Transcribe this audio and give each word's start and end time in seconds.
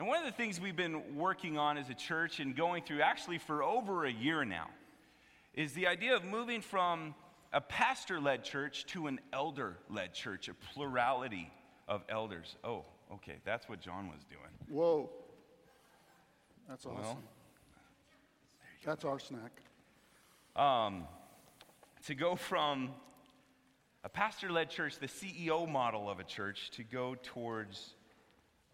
And 0.00 0.08
one 0.08 0.16
of 0.18 0.24
the 0.24 0.32
things 0.32 0.58
we've 0.58 0.74
been 0.74 1.14
working 1.14 1.58
on 1.58 1.76
as 1.76 1.90
a 1.90 1.94
church 1.94 2.40
and 2.40 2.56
going 2.56 2.84
through 2.84 3.02
actually 3.02 3.36
for 3.36 3.62
over 3.62 4.06
a 4.06 4.10
year 4.10 4.46
now 4.46 4.70
is 5.52 5.74
the 5.74 5.88
idea 5.88 6.16
of 6.16 6.24
moving 6.24 6.62
from 6.62 7.14
a 7.52 7.60
pastor 7.60 8.18
led 8.18 8.42
church 8.42 8.86
to 8.86 9.08
an 9.08 9.20
elder 9.30 9.76
led 9.90 10.14
church, 10.14 10.48
a 10.48 10.54
plurality 10.54 11.52
of 11.86 12.02
elders. 12.08 12.56
Oh, 12.64 12.86
okay, 13.12 13.34
that's 13.44 13.68
what 13.68 13.82
John 13.82 14.08
was 14.08 14.24
doing. 14.24 14.50
Whoa. 14.70 15.10
That's 16.66 16.86
awesome. 16.86 17.02
Well, 17.02 17.18
That's 18.86 19.04
our 19.04 19.18
snack. 19.18 19.52
Um, 20.56 21.04
to 22.06 22.14
go 22.14 22.36
from 22.36 22.88
a 24.02 24.08
pastor 24.08 24.50
led 24.50 24.70
church, 24.70 24.98
the 24.98 25.08
CEO 25.08 25.70
model 25.70 26.08
of 26.08 26.20
a 26.20 26.24
church, 26.24 26.70
to 26.76 26.84
go 26.84 27.16
towards 27.22 27.96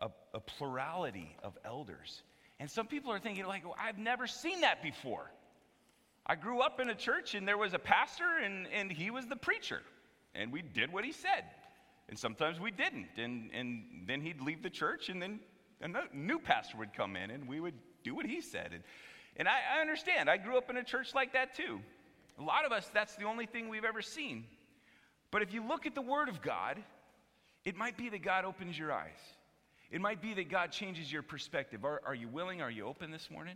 a, 0.00 0.08
a 0.34 0.40
plurality 0.40 1.36
of 1.42 1.56
elders. 1.64 2.22
And 2.58 2.70
some 2.70 2.86
people 2.86 3.12
are 3.12 3.18
thinking, 3.18 3.46
like, 3.46 3.64
well, 3.64 3.76
I've 3.78 3.98
never 3.98 4.26
seen 4.26 4.62
that 4.62 4.82
before. 4.82 5.30
I 6.26 6.34
grew 6.34 6.60
up 6.60 6.80
in 6.80 6.90
a 6.90 6.94
church 6.94 7.34
and 7.34 7.46
there 7.46 7.58
was 7.58 7.74
a 7.74 7.78
pastor 7.78 8.38
and, 8.42 8.66
and 8.72 8.90
he 8.90 9.10
was 9.10 9.26
the 9.26 9.36
preacher. 9.36 9.80
And 10.34 10.52
we 10.52 10.62
did 10.62 10.92
what 10.92 11.04
he 11.04 11.12
said. 11.12 11.44
And 12.08 12.18
sometimes 12.18 12.58
we 12.58 12.70
didn't. 12.70 13.08
And, 13.16 13.50
and 13.52 13.84
then 14.06 14.20
he'd 14.20 14.40
leave 14.40 14.62
the 14.62 14.70
church 14.70 15.08
and 15.08 15.20
then 15.20 15.40
a 15.80 15.88
new 16.12 16.38
pastor 16.38 16.78
would 16.78 16.94
come 16.94 17.16
in 17.16 17.30
and 17.30 17.46
we 17.46 17.60
would 17.60 17.74
do 18.02 18.14
what 18.14 18.26
he 18.26 18.40
said. 18.40 18.70
And, 18.72 18.82
and 19.36 19.48
I, 19.48 19.58
I 19.76 19.80
understand. 19.80 20.28
I 20.28 20.36
grew 20.36 20.56
up 20.56 20.70
in 20.70 20.76
a 20.76 20.84
church 20.84 21.14
like 21.14 21.34
that 21.34 21.54
too. 21.54 21.80
A 22.38 22.42
lot 22.42 22.64
of 22.64 22.72
us, 22.72 22.90
that's 22.92 23.16
the 23.16 23.24
only 23.24 23.46
thing 23.46 23.68
we've 23.68 23.84
ever 23.84 24.02
seen. 24.02 24.44
But 25.30 25.42
if 25.42 25.52
you 25.52 25.66
look 25.66 25.86
at 25.86 25.94
the 25.94 26.02
Word 26.02 26.28
of 26.28 26.42
God, 26.42 26.82
it 27.64 27.76
might 27.76 27.96
be 27.96 28.08
that 28.08 28.22
God 28.22 28.44
opens 28.44 28.78
your 28.78 28.92
eyes. 28.92 29.35
It 29.96 30.02
might 30.02 30.20
be 30.20 30.34
that 30.34 30.50
God 30.50 30.72
changes 30.72 31.10
your 31.10 31.22
perspective. 31.22 31.82
Are, 31.82 32.02
are 32.04 32.14
you 32.14 32.28
willing? 32.28 32.60
Are 32.60 32.70
you 32.70 32.84
open 32.84 33.10
this 33.10 33.30
morning? 33.30 33.54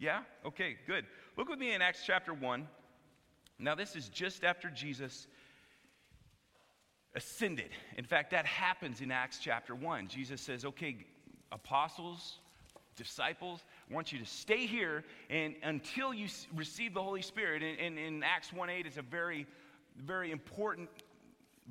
Yeah? 0.00 0.22
Okay, 0.44 0.78
good. 0.84 1.06
Look 1.36 1.48
with 1.48 1.60
me 1.60 1.72
in 1.72 1.80
Acts 1.80 2.00
chapter 2.04 2.34
1. 2.34 2.66
Now, 3.60 3.76
this 3.76 3.94
is 3.94 4.08
just 4.08 4.42
after 4.42 4.68
Jesus 4.68 5.28
ascended. 7.14 7.70
In 7.96 8.02
fact, 8.02 8.32
that 8.32 8.46
happens 8.46 9.00
in 9.00 9.12
Acts 9.12 9.38
chapter 9.40 9.76
1. 9.76 10.08
Jesus 10.08 10.40
says, 10.40 10.64
Okay, 10.64 10.96
apostles, 11.52 12.40
disciples, 12.96 13.62
I 13.88 13.94
want 13.94 14.10
you 14.10 14.18
to 14.18 14.26
stay 14.26 14.66
here 14.66 15.04
and 15.30 15.54
until 15.62 16.12
you 16.12 16.26
receive 16.52 16.94
the 16.94 17.02
Holy 17.02 17.22
Spirit. 17.22 17.62
And, 17.62 17.96
in 17.96 18.24
Acts 18.24 18.52
1 18.52 18.68
8, 18.68 18.86
it's 18.86 18.96
a 18.96 19.02
very, 19.02 19.46
very 20.04 20.32
important 20.32 20.88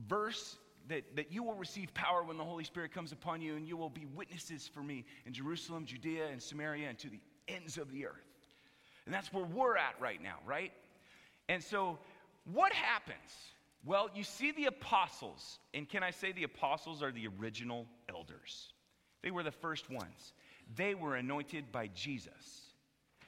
verse 0.07 0.57
that, 0.89 1.15
that 1.15 1.31
you 1.31 1.43
will 1.43 1.55
receive 1.55 1.93
power 1.93 2.23
when 2.23 2.37
the 2.37 2.43
Holy 2.43 2.63
Spirit 2.63 2.93
comes 2.93 3.11
upon 3.11 3.41
you, 3.41 3.55
and 3.55 3.67
you 3.67 3.77
will 3.77 3.89
be 3.89 4.05
witnesses 4.15 4.69
for 4.71 4.81
me 4.81 5.05
in 5.25 5.33
Jerusalem, 5.33 5.85
Judea, 5.85 6.27
and 6.27 6.41
Samaria, 6.41 6.89
and 6.89 6.99
to 6.99 7.09
the 7.09 7.19
ends 7.47 7.77
of 7.77 7.91
the 7.91 8.05
earth. 8.05 8.13
And 9.05 9.13
that's 9.13 9.31
where 9.33 9.45
we're 9.45 9.77
at 9.77 9.95
right 9.99 10.21
now, 10.21 10.37
right? 10.45 10.71
And 11.49 11.63
so, 11.63 11.97
what 12.51 12.71
happens? 12.73 13.17
Well, 13.83 14.09
you 14.15 14.23
see 14.23 14.51
the 14.51 14.65
apostles, 14.65 15.59
and 15.73 15.87
can 15.87 16.01
I 16.01 16.11
say 16.11 16.31
the 16.31 16.43
apostles 16.43 17.03
are 17.03 17.11
the 17.11 17.27
original 17.39 17.85
elders? 18.09 18.73
They 19.21 19.31
were 19.31 19.43
the 19.43 19.51
first 19.51 19.89
ones. 19.89 20.33
They 20.75 20.95
were 20.95 21.15
anointed 21.15 21.71
by 21.71 21.87
Jesus. 21.93 22.71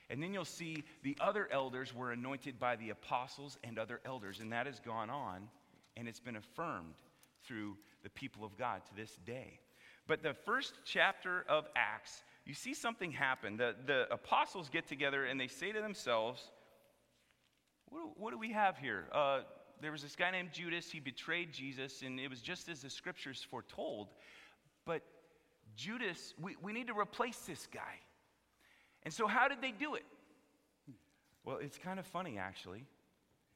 And 0.10 0.24
then 0.24 0.34
you'll 0.34 0.46
see 0.46 0.84
the 1.04 1.18
other 1.20 1.48
elders 1.52 1.94
were 1.94 2.12
anointed 2.12 2.60
by 2.60 2.76
the 2.76 2.90
apostles 2.90 3.58
and 3.64 3.78
other 3.78 4.00
elders, 4.06 4.40
and 4.40 4.52
that 4.52 4.66
has 4.66 4.80
gone 4.80 5.10
on, 5.10 5.48
and 5.96 6.08
it's 6.08 6.20
been 6.20 6.38
affirmed 6.38 6.96
through 7.48 7.78
the 8.04 8.10
people 8.10 8.44
of 8.44 8.58
God 8.58 8.82
to 8.86 8.96
this 8.96 9.18
day. 9.26 9.60
But 10.08 10.24
the 10.24 10.34
first 10.34 10.80
chapter 10.86 11.46
of 11.50 11.66
Acts, 11.76 12.24
you 12.46 12.54
see 12.54 12.74
something 12.74 13.12
happen. 13.12 13.58
The, 13.58 13.76
the 13.86 14.12
apostles 14.12 14.70
get 14.70 14.88
together 14.88 15.26
and 15.26 15.40
they 15.40 15.48
say 15.48 15.72
to 15.72 15.82
themselves, 15.82 16.42
what 17.90 18.00
do, 18.00 18.10
what 18.18 18.32
do 18.32 18.38
we 18.38 18.52
have 18.52 18.78
here? 18.78 19.06
Uh, 19.12 19.42
there 19.82 19.92
was 19.92 20.02
this 20.02 20.16
guy 20.16 20.32
named 20.32 20.52
Judas. 20.52 20.90
He 20.92 21.00
betrayed 21.00 21.54
Jesus, 21.54 22.02
and 22.02 22.20
it 22.20 22.30
was 22.30 22.42
just 22.42 22.68
as 22.70 22.82
the 22.82 22.90
scriptures 22.90 23.46
foretold. 23.50 24.08
But 24.86 25.04
Judas, 25.76 26.34
we, 26.42 26.56
we 26.62 26.74
need 26.74 26.88
to 26.88 26.98
replace 26.98 27.38
this 27.40 27.68
guy. 27.72 28.02
And 29.04 29.14
so, 29.14 29.28
how 29.28 29.48
did 29.48 29.62
they 29.62 29.72
do 29.72 29.96
it? 29.96 30.04
Well, 31.46 31.58
it's 31.62 31.78
kind 31.78 32.00
of 32.00 32.06
funny, 32.06 32.38
actually. 32.38 32.86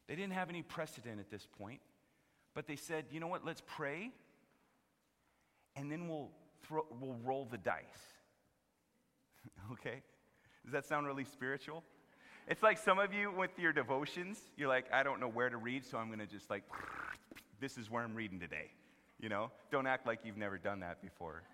They 0.08 0.16
didn't 0.16 0.34
have 0.34 0.50
any 0.50 0.62
precedent 0.62 1.20
at 1.20 1.30
this 1.30 1.48
point, 1.58 1.82
but 2.54 2.68
they 2.68 2.76
said, 2.76 3.06
you 3.12 3.20
know 3.20 3.28
what, 3.28 3.46
let's 3.46 3.62
pray, 3.66 4.12
and 5.76 5.92
then 5.92 6.08
we'll, 6.08 6.30
throw, 6.64 6.86
we'll 7.00 7.18
roll 7.24 7.48
the 7.50 7.58
dice. 7.58 7.84
okay? 9.74 10.02
Does 10.64 10.74
that 10.74 10.86
sound 10.86 11.08
really 11.08 11.26
spiritual? 11.26 11.84
It's 12.48 12.64
like 12.64 12.78
some 12.78 13.00
of 13.00 13.14
you 13.14 13.32
with 13.32 13.58
your 13.58 13.72
devotions, 13.72 14.40
you're 14.58 14.68
like, 14.68 14.86
I 14.92 15.04
don't 15.04 15.20
know 15.20 15.30
where 15.30 15.50
to 15.50 15.58
read, 15.58 15.86
so 15.86 15.98
I'm 15.98 16.08
going 16.08 16.20
to 16.20 16.26
just 16.26 16.50
like, 16.50 16.64
this 17.60 17.78
is 17.78 17.90
where 17.90 18.04
I'm 18.04 18.16
reading 18.16 18.40
today. 18.40 18.72
You 19.20 19.30
know? 19.30 19.52
Don't 19.72 19.88
act 19.88 20.08
like 20.08 20.20
you've 20.24 20.38
never 20.38 20.58
done 20.58 20.80
that 20.82 21.02
before. 21.02 21.44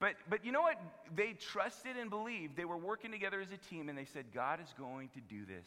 But, 0.00 0.16
but 0.28 0.44
you 0.44 0.52
know 0.52 0.60
what? 0.60 0.78
They 1.14 1.32
trusted 1.32 1.96
and 1.96 2.10
believed. 2.10 2.56
They 2.56 2.66
were 2.66 2.76
working 2.76 3.10
together 3.10 3.40
as 3.40 3.52
a 3.52 3.56
team, 3.56 3.88
and 3.88 3.96
they 3.96 4.04
said, 4.04 4.26
God 4.34 4.60
is 4.60 4.74
going 4.76 5.08
to 5.10 5.20
do 5.20 5.46
this. 5.46 5.66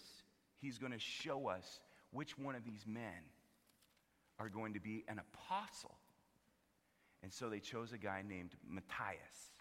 He's 0.60 0.78
going 0.78 0.92
to 0.92 1.00
show 1.00 1.48
us 1.48 1.80
which 2.12 2.38
one 2.38 2.56
of 2.56 2.64
these 2.64 2.86
men 2.86 3.32
are 4.40 4.50
going 4.50 4.74
to 4.74 4.80
be 4.80 5.04
an 5.08 5.20
apostle. 5.20 5.96
And 7.24 7.34
so 7.34 7.50
they 7.50 7.60
chose 7.60 7.92
a 7.94 7.98
guy 7.98 8.24
named 8.28 8.52
Matthias. 8.70 9.52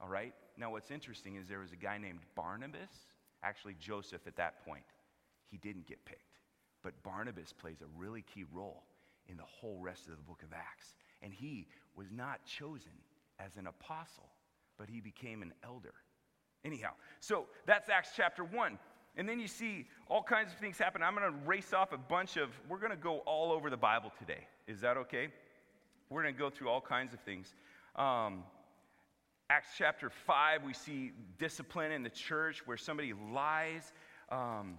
All 0.00 0.08
right? 0.08 0.32
Now, 0.56 0.70
what's 0.70 0.90
interesting 0.90 1.36
is 1.36 1.48
there 1.48 1.58
was 1.58 1.72
a 1.72 1.76
guy 1.76 1.98
named 1.98 2.20
Barnabas, 2.34 3.06
actually, 3.42 3.76
Joseph 3.78 4.26
at 4.26 4.36
that 4.36 4.64
point. 4.64 4.84
He 5.50 5.56
didn't 5.58 5.86
get 5.86 6.04
picked. 6.04 6.20
But 6.82 7.02
Barnabas 7.02 7.52
plays 7.52 7.80
a 7.80 7.98
really 7.98 8.22
key 8.22 8.44
role 8.52 8.84
in 9.28 9.36
the 9.36 9.44
whole 9.44 9.78
rest 9.80 10.08
of 10.08 10.16
the 10.16 10.22
book 10.22 10.42
of 10.42 10.52
Acts. 10.52 10.94
And 11.22 11.32
he 11.32 11.66
was 11.96 12.10
not 12.10 12.44
chosen 12.44 12.92
as 13.38 13.56
an 13.56 13.66
apostle, 13.66 14.28
but 14.78 14.88
he 14.88 15.00
became 15.00 15.42
an 15.42 15.52
elder. 15.64 15.94
Anyhow, 16.64 16.90
so 17.20 17.46
that's 17.66 17.88
Acts 17.88 18.10
chapter 18.16 18.44
1. 18.44 18.78
And 19.16 19.28
then 19.28 19.38
you 19.38 19.46
see 19.46 19.86
all 20.08 20.22
kinds 20.22 20.52
of 20.52 20.58
things 20.58 20.76
happen. 20.76 21.02
I'm 21.02 21.14
going 21.14 21.30
to 21.30 21.38
race 21.46 21.72
off 21.72 21.92
a 21.92 21.98
bunch 21.98 22.36
of, 22.36 22.50
we're 22.68 22.78
going 22.78 22.90
to 22.90 22.96
go 22.96 23.18
all 23.18 23.52
over 23.52 23.70
the 23.70 23.76
Bible 23.76 24.12
today. 24.18 24.46
Is 24.66 24.80
that 24.80 24.96
okay? 24.96 25.28
We're 26.10 26.22
going 26.22 26.34
to 26.34 26.38
go 26.38 26.50
through 26.50 26.68
all 26.68 26.80
kinds 26.80 27.14
of 27.14 27.20
things. 27.20 27.54
Um, 27.96 28.42
Acts 29.50 29.68
chapter 29.78 30.10
5, 30.10 30.64
we 30.64 30.72
see 30.72 31.12
discipline 31.38 31.92
in 31.92 32.02
the 32.02 32.10
church 32.10 32.66
where 32.66 32.76
somebody 32.76 33.12
lies. 33.32 33.92
Um, 34.30 34.78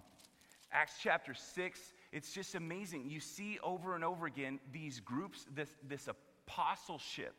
Acts 0.71 0.95
chapter 1.01 1.33
6, 1.33 1.93
it's 2.11 2.33
just 2.33 2.55
amazing. 2.55 3.09
You 3.09 3.19
see 3.19 3.59
over 3.63 3.95
and 3.95 4.03
over 4.03 4.25
again 4.25 4.59
these 4.73 4.99
groups, 4.99 5.45
this, 5.55 5.69
this 5.87 6.09
apostleship, 6.09 7.35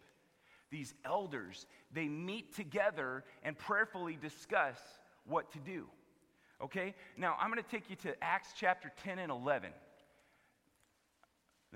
these 0.71 0.95
elders, 1.05 1.67
they 1.93 2.09
meet 2.09 2.55
together 2.55 3.25
and 3.43 3.59
prayerfully 3.59 4.17
discuss 4.21 4.79
what 5.27 5.53
to 5.53 5.59
do. 5.59 5.87
Okay? 6.63 6.95
Now, 7.17 7.37
I'm 7.41 7.51
going 7.51 7.63
to 7.63 7.71
take 7.71 7.91
you 7.91 7.97
to 7.97 8.15
Acts 8.23 8.51
chapter 8.59 8.93
10 9.05 9.19
and 9.19 9.31
11. 9.31 9.71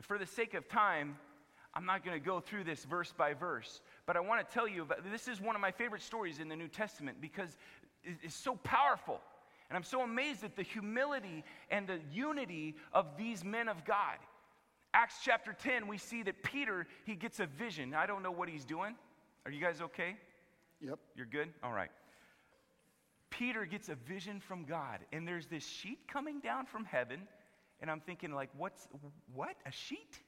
For 0.02 0.18
the 0.18 0.26
sake 0.26 0.54
of 0.54 0.66
time, 0.68 1.16
I'm 1.74 1.84
not 1.84 2.04
going 2.04 2.18
to 2.18 2.24
go 2.24 2.41
through 2.41 2.64
this 2.64 2.84
verse 2.84 3.12
by 3.16 3.34
verse, 3.34 3.80
but 4.06 4.16
I 4.16 4.20
want 4.20 4.46
to 4.46 4.54
tell 4.54 4.66
you 4.66 4.82
about 4.82 5.04
this 5.10 5.28
is 5.28 5.41
one 5.41 5.54
of 5.54 5.60
my 5.60 5.70
favorite 5.70 6.02
stories 6.02 6.38
in 6.38 6.48
the 6.48 6.56
New 6.56 6.68
Testament 6.68 7.18
because 7.20 7.56
it's 8.02 8.34
so 8.34 8.56
powerful. 8.56 9.20
And 9.68 9.76
I'm 9.76 9.84
so 9.84 10.02
amazed 10.02 10.42
at 10.42 10.56
the 10.56 10.64
humility 10.64 11.44
and 11.70 11.86
the 11.86 12.00
unity 12.12 12.76
of 12.92 13.16
these 13.16 13.44
men 13.44 13.68
of 13.68 13.84
God. 13.84 14.16
Acts 14.92 15.16
chapter 15.22 15.52
10, 15.52 15.86
we 15.86 15.97
see 15.97 16.24
that 16.24 16.42
Peter, 16.42 16.88
he 17.04 17.14
gets 17.14 17.38
a 17.38 17.47
vision. 17.47 17.94
I 17.94 18.06
don't 18.06 18.24
know 18.24 18.32
what 18.32 18.48
he's 18.48 18.64
doing. 18.64 18.97
Are 19.44 19.52
you 19.52 19.60
guys 19.60 19.80
okay? 19.80 20.16
Yep. 20.80 20.98
You're 21.15 21.27
good? 21.27 21.50
All 21.62 21.72
right. 21.72 21.91
Peter 23.30 23.65
gets 23.65 23.88
a 23.88 23.94
vision 23.94 24.41
from 24.41 24.65
God, 24.65 25.00
and 25.12 25.27
there's 25.27 25.47
this 25.47 25.66
sheet 25.66 26.00
coming 26.09 26.41
down 26.41 26.66
from 26.66 26.84
heaven, 26.84 27.21
and 27.80 27.91
I'm 27.91 28.00
thinking, 28.00 28.32
like, 28.32 28.50
what's 28.56 28.88
what? 29.34 29.56
A 29.66 29.72
sheet? 29.72 30.21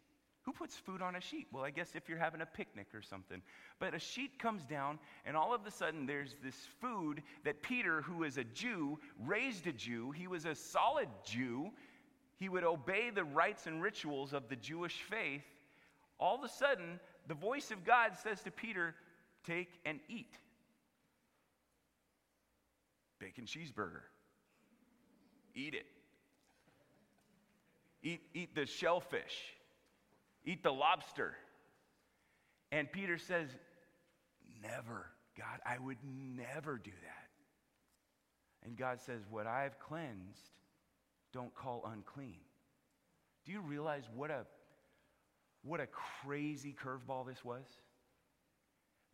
Who 0.43 0.52
puts 0.52 0.76
food 0.76 1.02
on 1.02 1.14
a 1.14 1.20
sheet? 1.20 1.46
Well, 1.52 1.64
I 1.64 1.70
guess 1.70 1.94
if 1.94 2.08
you're 2.08 2.19
having 2.19 2.40
a 2.40 2.46
picnic 2.46 2.88
or 2.94 3.02
something. 3.02 3.43
But 3.78 3.94
a 3.94 3.99
sheet 3.99 4.40
comes 4.40 4.64
down, 4.64 4.99
and 5.25 5.37
all 5.37 5.54
of 5.54 5.64
a 5.66 5.70
sudden 5.70 6.04
there's 6.04 6.37
this 6.43 6.56
food 6.81 7.22
that 7.44 7.62
Peter, 7.62 8.02
who 8.02 8.25
is 8.25 8.38
a 8.38 8.44
Jew, 8.44 8.99
raised 9.25 9.66
a 9.69 9.72
Jew, 9.72 10.10
he 10.10 10.26
was 10.26 10.44
a 10.44 10.54
solid 10.54 11.08
Jew, 11.25 11.70
he 12.38 12.49
would 12.49 12.64
obey 12.64 13.10
the 13.10 13.22
rites 13.22 13.69
and 13.69 13.81
rituals 13.81 14.32
of 14.32 14.49
the 14.49 14.56
Jewish 14.56 15.02
faith. 15.02 15.44
All 16.19 16.34
of 16.37 16.43
a 16.43 16.49
sudden, 16.49 16.99
the 17.28 17.34
voice 17.34 17.70
of 17.70 17.84
God 17.84 18.12
says 18.20 18.43
to 18.43 18.50
Peter, 18.50 18.96
Take 19.44 19.69
and 19.84 20.00
eat. 20.08 20.37
Bacon 23.22 23.46
cheeseburger. 23.46 24.02
Eat 25.54 25.74
it. 25.74 25.86
Eat, 28.02 28.20
eat 28.34 28.54
the 28.54 28.66
shellfish 28.66 29.54
eat 30.44 30.62
the 30.62 30.72
lobster. 30.72 31.34
And 32.70 32.90
Peter 32.90 33.19
says, 33.19 33.48
never, 34.62 35.06
God, 35.36 35.60
I 35.66 35.78
would 35.78 35.98
never 36.04 36.78
do 36.78 36.90
that. 36.90 37.28
And 38.64 38.76
God 38.76 39.00
says, 39.00 39.22
What 39.28 39.46
I've 39.46 39.78
cleansed, 39.78 40.50
don't 41.32 41.54
call 41.54 41.88
unclean. 41.92 42.40
Do 43.44 43.52
you 43.52 43.60
realize 43.60 44.04
what 44.14 44.30
a 44.30 44.46
what 45.64 45.80
a 45.80 45.86
crazy 45.86 46.75
curveball 46.80 47.26
this 47.26 47.44
was? 47.44 47.64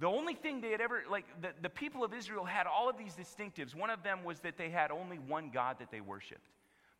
The 0.00 0.06
only 0.06 0.34
thing 0.34 0.60
they 0.60 0.70
had 0.70 0.80
ever, 0.80 1.02
like, 1.10 1.24
the, 1.40 1.48
the 1.60 1.68
people 1.68 2.04
of 2.04 2.14
Israel 2.14 2.44
had 2.44 2.66
all 2.66 2.88
of 2.88 2.96
these 2.96 3.14
distinctives. 3.14 3.74
One 3.74 3.90
of 3.90 4.02
them 4.02 4.22
was 4.22 4.38
that 4.40 4.56
they 4.56 4.70
had 4.70 4.92
only 4.92 5.18
one 5.18 5.50
God 5.52 5.76
that 5.80 5.90
they 5.90 6.00
worshiped. 6.00 6.48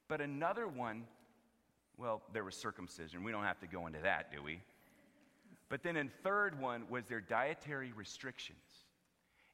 But 0.09 0.21
another 0.21 0.67
one, 0.67 1.05
well, 1.97 2.23
there 2.33 2.43
was 2.43 2.57
circumcision. 2.57 3.23
We 3.23 3.31
don't 3.31 3.45
have 3.45 3.61
to 3.61 3.69
go 3.69 3.87
into 3.87 4.01
that, 4.01 4.33
do 4.33 4.43
we? 4.43 4.63
But 5.69 5.83
then 5.83 5.97
a 5.97 6.05
third 6.25 6.61
one 6.61 6.85
was 6.89 7.07
their 7.07 7.21
dietary 7.21 7.93
restrictions. 7.95 8.59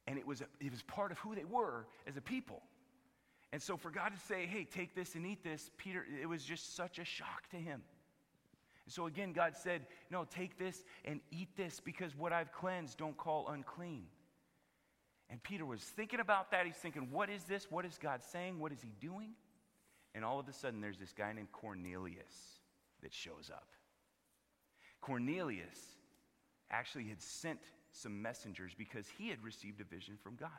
And 0.07 0.17
it 0.17 0.25
was, 0.25 0.41
a, 0.41 0.45
it 0.59 0.71
was 0.71 0.81
part 0.83 1.11
of 1.11 1.19
who 1.19 1.35
they 1.35 1.43
were 1.43 1.85
as 2.07 2.17
a 2.17 2.21
people. 2.21 2.61
And 3.51 3.61
so 3.61 3.77
for 3.77 3.89
God 3.89 4.09
to 4.09 4.19
say, 4.19 4.45
hey, 4.45 4.63
take 4.63 4.95
this 4.95 5.15
and 5.15 5.25
eat 5.25 5.43
this, 5.43 5.69
Peter, 5.77 6.05
it 6.21 6.25
was 6.25 6.43
just 6.43 6.75
such 6.75 6.99
a 6.99 7.05
shock 7.05 7.47
to 7.51 7.57
him. 7.57 7.83
So 8.87 9.07
again, 9.07 9.33
God 9.33 9.55
said, 9.57 9.87
no, 10.11 10.25
take 10.25 10.59
this 10.59 10.83
and 11.05 11.19
eat 11.31 11.49
this 11.57 11.79
because 11.79 12.15
what 12.15 12.31
I've 12.31 12.51
cleansed, 12.51 12.97
don't 12.97 13.17
call 13.17 13.47
unclean. 13.49 14.05
And 15.29 15.41
Peter 15.41 15.65
was 15.65 15.81
thinking 15.81 16.19
about 16.19 16.51
that. 16.51 16.67
He's 16.67 16.75
thinking, 16.75 17.07
what 17.11 17.29
is 17.29 17.43
this? 17.45 17.71
What 17.71 17.83
is 17.85 17.97
God 17.97 18.21
saying? 18.21 18.59
What 18.59 18.71
is 18.71 18.81
he 18.81 18.91
doing? 18.99 19.31
And 20.13 20.23
all 20.23 20.39
of 20.39 20.47
a 20.47 20.53
sudden, 20.53 20.81
there's 20.81 20.99
this 20.99 21.13
guy 21.13 21.33
named 21.33 21.51
Cornelius 21.51 22.59
that 23.01 23.11
shows 23.11 23.49
up. 23.51 23.67
Cornelius 25.01 25.79
actually 26.69 27.05
had 27.05 27.21
sent 27.21 27.59
some 27.91 28.21
messengers 28.21 28.73
because 28.77 29.07
he 29.17 29.29
had 29.29 29.43
received 29.43 29.81
a 29.81 29.83
vision 29.83 30.17
from 30.21 30.35
God. 30.35 30.49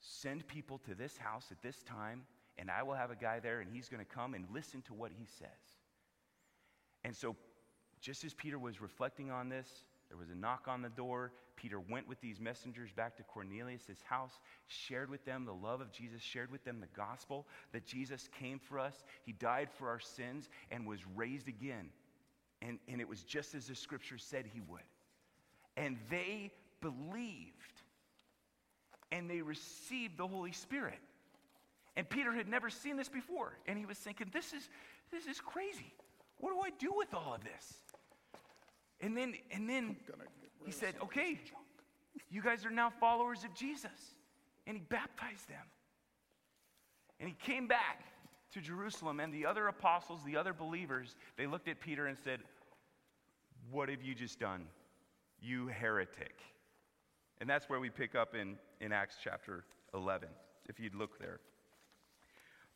Send 0.00 0.46
people 0.46 0.78
to 0.86 0.94
this 0.94 1.16
house 1.16 1.46
at 1.50 1.62
this 1.62 1.82
time, 1.82 2.22
and 2.56 2.70
I 2.70 2.82
will 2.82 2.94
have 2.94 3.10
a 3.10 3.16
guy 3.16 3.40
there, 3.40 3.60
and 3.60 3.70
he's 3.70 3.88
going 3.88 4.04
to 4.04 4.10
come 4.10 4.34
and 4.34 4.46
listen 4.52 4.82
to 4.82 4.94
what 4.94 5.12
he 5.12 5.26
says. 5.26 5.48
And 7.04 7.14
so, 7.14 7.36
just 8.00 8.24
as 8.24 8.34
Peter 8.34 8.58
was 8.58 8.80
reflecting 8.80 9.30
on 9.30 9.48
this, 9.48 9.68
there 10.08 10.18
was 10.18 10.30
a 10.30 10.34
knock 10.34 10.66
on 10.68 10.82
the 10.82 10.90
door. 10.90 11.32
Peter 11.56 11.80
went 11.80 12.08
with 12.08 12.20
these 12.20 12.40
messengers 12.40 12.90
back 12.92 13.16
to 13.16 13.22
Cornelius' 13.22 14.02
house, 14.04 14.38
shared 14.66 15.08
with 15.10 15.24
them 15.24 15.44
the 15.44 15.52
love 15.52 15.80
of 15.80 15.92
Jesus, 15.92 16.20
shared 16.20 16.50
with 16.50 16.64
them 16.64 16.80
the 16.80 16.88
gospel 16.96 17.46
that 17.72 17.86
Jesus 17.86 18.28
came 18.38 18.58
for 18.58 18.78
us. 18.78 19.04
He 19.24 19.32
died 19.32 19.68
for 19.76 19.88
our 19.88 20.00
sins 20.00 20.48
and 20.70 20.86
was 20.86 21.00
raised 21.14 21.48
again. 21.48 21.88
And, 22.62 22.78
and 22.88 23.00
it 23.00 23.08
was 23.08 23.22
just 23.22 23.54
as 23.54 23.66
the 23.66 23.74
scripture 23.74 24.18
said 24.18 24.46
he 24.46 24.60
would. 24.60 24.80
And 25.76 25.98
they 26.10 26.52
believed 26.80 27.54
and 29.10 29.30
they 29.30 29.42
received 29.42 30.16
the 30.16 30.26
Holy 30.26 30.52
Spirit. 30.52 30.98
And 31.96 32.08
Peter 32.08 32.32
had 32.32 32.48
never 32.48 32.70
seen 32.70 32.96
this 32.96 33.08
before. 33.08 33.56
And 33.66 33.78
he 33.78 33.86
was 33.86 33.98
thinking, 33.98 34.28
this 34.32 34.52
is, 34.52 34.68
this 35.12 35.26
is 35.26 35.40
crazy. 35.40 35.92
What 36.38 36.50
do 36.50 36.60
I 36.60 36.70
do 36.78 36.92
with 36.96 37.14
all 37.14 37.34
of 37.34 37.44
this? 37.44 37.74
And 39.00 39.16
then, 39.16 39.34
and 39.50 39.68
then 39.68 39.96
he 40.64 40.72
said, 40.72 40.94
okay, 41.02 41.38
you 42.30 42.42
guys 42.42 42.64
are 42.64 42.70
now 42.70 42.90
followers 43.00 43.44
of 43.44 43.54
Jesus. 43.54 44.14
And 44.66 44.76
he 44.76 44.82
baptized 44.88 45.48
them. 45.48 45.66
And 47.20 47.28
he 47.28 47.34
came 47.34 47.66
back 47.66 48.02
to 48.52 48.60
Jerusalem, 48.60 49.20
and 49.20 49.32
the 49.32 49.46
other 49.46 49.66
apostles, 49.68 50.20
the 50.24 50.36
other 50.36 50.52
believers, 50.52 51.16
they 51.36 51.46
looked 51.46 51.68
at 51.68 51.80
Peter 51.80 52.06
and 52.06 52.16
said, 52.16 52.40
What 53.70 53.88
have 53.88 54.02
you 54.02 54.14
just 54.14 54.38
done? 54.38 54.66
You 55.40 55.66
heretic. 55.66 56.36
And 57.40 57.50
that's 57.50 57.68
where 57.68 57.80
we 57.80 57.90
pick 57.90 58.14
up 58.14 58.34
in, 58.34 58.56
in 58.80 58.92
Acts 58.92 59.16
chapter 59.22 59.64
11, 59.92 60.28
if 60.68 60.78
you'd 60.78 60.94
look 60.94 61.18
there. 61.18 61.40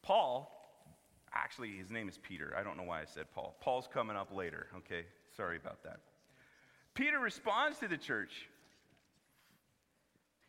Paul, 0.02 0.57
actually, 1.34 1.76
his 1.76 1.90
name 1.90 2.08
is 2.08 2.18
Peter. 2.18 2.54
I 2.58 2.62
don't 2.62 2.76
know 2.76 2.82
why 2.84 3.00
I 3.00 3.04
said 3.04 3.26
Paul. 3.34 3.56
Paul's 3.60 3.88
coming 3.92 4.16
up 4.16 4.34
later, 4.34 4.66
okay? 4.78 5.04
Sorry 5.36 5.56
about 5.56 5.82
that. 5.84 6.00
Peter 6.94 7.18
responds 7.18 7.78
to 7.78 7.88
the 7.88 7.96
church. 7.96 8.48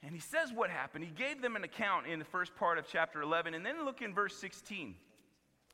And 0.01 0.13
he 0.13 0.19
says 0.19 0.53
what 0.53 0.69
happened. 0.69 1.03
He 1.03 1.11
gave 1.11 1.41
them 1.41 1.55
an 1.55 1.63
account 1.63 2.07
in 2.07 2.19
the 2.19 2.25
first 2.25 2.55
part 2.55 2.77
of 2.77 2.87
chapter 2.87 3.21
11. 3.21 3.53
And 3.53 3.65
then 3.65 3.83
look 3.85 4.01
in 4.01 4.13
verse 4.13 4.35
16. 4.37 4.95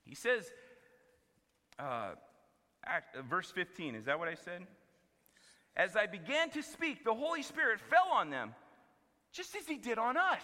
He 0.05 0.15
says, 0.15 0.51
uh, 1.79 2.11
uh, 2.87 2.99
verse 3.29 3.51
15, 3.51 3.95
is 3.95 4.05
that 4.05 4.17
what 4.17 4.27
I 4.27 4.35
said? 4.35 4.65
As 5.75 5.95
I 5.95 6.05
began 6.05 6.49
to 6.51 6.63
speak, 6.63 7.03
the 7.03 7.13
Holy 7.13 7.41
Spirit 7.41 7.79
fell 7.79 8.09
on 8.11 8.29
them, 8.29 8.53
just 9.31 9.55
as 9.55 9.67
He 9.67 9.77
did 9.77 9.97
on 9.97 10.15
us. 10.17 10.43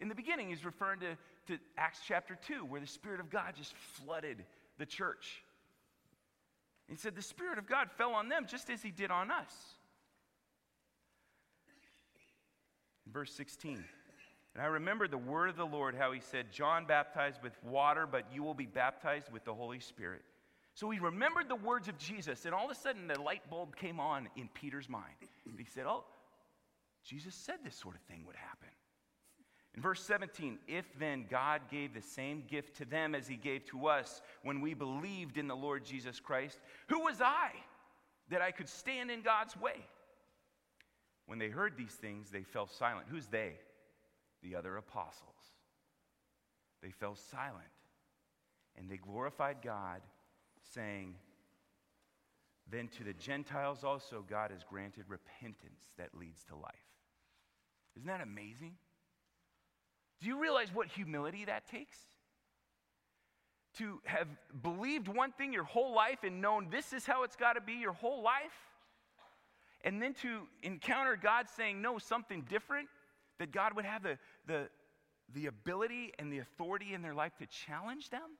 In 0.00 0.08
the 0.08 0.14
beginning, 0.14 0.48
He's 0.48 0.64
referring 0.64 1.00
to, 1.00 1.16
to 1.46 1.58
Acts 1.76 2.00
chapter 2.06 2.38
2, 2.46 2.64
where 2.64 2.80
the 2.80 2.86
Spirit 2.86 3.20
of 3.20 3.30
God 3.30 3.54
just 3.56 3.74
flooded 3.76 4.44
the 4.78 4.86
church. 4.86 5.42
He 6.88 6.96
said, 6.96 7.14
The 7.14 7.22
Spirit 7.22 7.58
of 7.58 7.66
God 7.66 7.90
fell 7.96 8.12
on 8.12 8.28
them, 8.28 8.46
just 8.48 8.70
as 8.70 8.82
He 8.82 8.90
did 8.90 9.10
on 9.10 9.30
us. 9.30 9.52
Verse 13.12 13.32
16. 13.32 13.84
And 14.54 14.62
I 14.62 14.66
remember 14.66 15.08
the 15.08 15.18
word 15.18 15.48
of 15.48 15.56
the 15.56 15.64
Lord, 15.64 15.94
how 15.94 16.12
he 16.12 16.20
said, 16.20 16.52
John 16.52 16.84
baptized 16.84 17.42
with 17.42 17.52
water, 17.64 18.06
but 18.06 18.26
you 18.32 18.42
will 18.42 18.54
be 18.54 18.66
baptized 18.66 19.32
with 19.32 19.44
the 19.44 19.54
Holy 19.54 19.80
Spirit. 19.80 20.22
So 20.74 20.90
he 20.90 20.98
remembered 20.98 21.48
the 21.48 21.56
words 21.56 21.88
of 21.88 21.98
Jesus, 21.98 22.44
and 22.44 22.54
all 22.54 22.66
of 22.66 22.70
a 22.70 22.74
sudden 22.74 23.06
the 23.06 23.20
light 23.20 23.48
bulb 23.48 23.76
came 23.76 23.98
on 23.98 24.28
in 24.36 24.48
Peter's 24.52 24.88
mind. 24.88 25.14
And 25.46 25.58
he 25.58 25.64
said, 25.64 25.84
Oh, 25.86 26.04
Jesus 27.04 27.34
said 27.34 27.56
this 27.64 27.76
sort 27.76 27.94
of 27.94 28.02
thing 28.02 28.24
would 28.26 28.36
happen. 28.36 28.68
In 29.74 29.80
verse 29.80 30.02
17, 30.02 30.58
if 30.68 30.84
then 30.98 31.24
God 31.30 31.62
gave 31.70 31.94
the 31.94 32.02
same 32.02 32.44
gift 32.46 32.76
to 32.76 32.84
them 32.84 33.14
as 33.14 33.26
he 33.26 33.36
gave 33.36 33.64
to 33.66 33.86
us 33.86 34.20
when 34.42 34.60
we 34.60 34.74
believed 34.74 35.38
in 35.38 35.48
the 35.48 35.56
Lord 35.56 35.84
Jesus 35.84 36.20
Christ, 36.20 36.58
who 36.88 37.00
was 37.00 37.20
I 37.22 37.52
that 38.28 38.42
I 38.42 38.50
could 38.50 38.68
stand 38.68 39.10
in 39.10 39.22
God's 39.22 39.56
way? 39.56 39.86
When 41.26 41.38
they 41.38 41.48
heard 41.48 41.76
these 41.78 41.94
things, 41.94 42.30
they 42.30 42.42
fell 42.42 42.66
silent. 42.66 43.06
Who's 43.08 43.26
they? 43.26 43.54
the 44.42 44.56
other 44.56 44.76
apostles. 44.76 45.54
They 46.82 46.90
fell 46.90 47.14
silent 47.14 47.64
and 48.76 48.90
they 48.90 48.96
glorified 48.96 49.58
God, 49.62 50.00
saying, 50.74 51.14
Then 52.70 52.88
to 52.96 53.04
the 53.04 53.12
Gentiles 53.12 53.84
also 53.84 54.24
God 54.28 54.50
has 54.50 54.64
granted 54.64 55.04
repentance 55.08 55.92
that 55.98 56.18
leads 56.18 56.42
to 56.44 56.56
life. 56.56 56.72
Isn't 57.96 58.08
that 58.08 58.22
amazing? 58.22 58.74
Do 60.22 60.28
you 60.28 60.40
realize 60.40 60.68
what 60.72 60.86
humility 60.86 61.44
that 61.46 61.66
takes? 61.66 61.98
To 63.78 64.00
have 64.04 64.28
believed 64.62 65.08
one 65.08 65.32
thing 65.32 65.52
your 65.52 65.64
whole 65.64 65.94
life 65.94 66.18
and 66.22 66.40
known 66.40 66.68
this 66.70 66.92
is 66.92 67.04
how 67.04 67.24
it's 67.24 67.34
got 67.34 67.54
to 67.54 67.60
be 67.60 67.72
your 67.74 67.92
whole 67.92 68.22
life, 68.22 68.52
and 69.84 70.00
then 70.00 70.14
to 70.22 70.42
encounter 70.62 71.18
God 71.20 71.46
saying, 71.56 71.82
No, 71.82 71.98
something 71.98 72.42
different 72.48 72.88
that 73.40 73.50
God 73.50 73.74
would 73.74 73.84
have 73.84 74.04
the, 74.04 74.18
the, 74.46 74.68
the 75.34 75.46
ability 75.46 76.12
and 76.20 76.32
the 76.32 76.38
authority 76.38 76.94
in 76.94 77.02
their 77.02 77.14
life 77.14 77.32
to 77.38 77.46
challenge 77.46 78.10
them. 78.10 78.38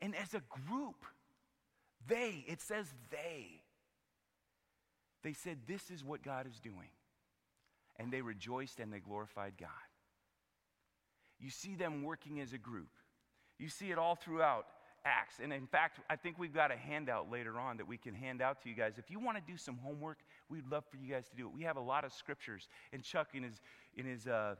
And 0.00 0.16
as 0.16 0.32
a 0.32 0.42
group, 0.68 1.04
they, 2.06 2.44
it 2.46 2.62
says 2.62 2.86
they, 3.10 3.60
they 5.22 5.34
said, 5.34 5.58
This 5.66 5.90
is 5.90 6.02
what 6.02 6.22
God 6.22 6.46
is 6.46 6.58
doing. 6.60 6.88
And 7.96 8.10
they 8.10 8.22
rejoiced 8.22 8.80
and 8.80 8.90
they 8.90 9.00
glorified 9.00 9.54
God. 9.58 9.87
You 11.40 11.50
see 11.50 11.74
them 11.74 12.02
working 12.02 12.40
as 12.40 12.52
a 12.52 12.58
group. 12.58 12.88
You 13.58 13.68
see 13.68 13.90
it 13.90 13.98
all 13.98 14.14
throughout 14.14 14.66
Acts. 15.04 15.36
And 15.42 15.52
in 15.52 15.66
fact, 15.66 16.00
I 16.10 16.16
think 16.16 16.38
we've 16.38 16.52
got 16.52 16.72
a 16.72 16.76
handout 16.76 17.30
later 17.30 17.58
on 17.58 17.76
that 17.76 17.86
we 17.86 17.96
can 17.96 18.14
hand 18.14 18.42
out 18.42 18.62
to 18.62 18.68
you 18.68 18.74
guys. 18.74 18.94
If 18.98 19.10
you 19.10 19.20
want 19.20 19.38
to 19.38 19.52
do 19.52 19.56
some 19.56 19.78
homework, 19.78 20.18
we'd 20.48 20.68
love 20.70 20.84
for 20.90 20.96
you 20.96 21.12
guys 21.12 21.28
to 21.28 21.36
do 21.36 21.46
it. 21.46 21.54
We 21.54 21.62
have 21.62 21.76
a 21.76 21.80
lot 21.80 22.04
of 22.04 22.12
scriptures. 22.12 22.68
And 22.92 23.02
Chuck, 23.02 23.28
in 23.34 23.42
his, 23.42 23.60
in 23.96 24.06
his 24.06 24.26
uh, 24.26 24.56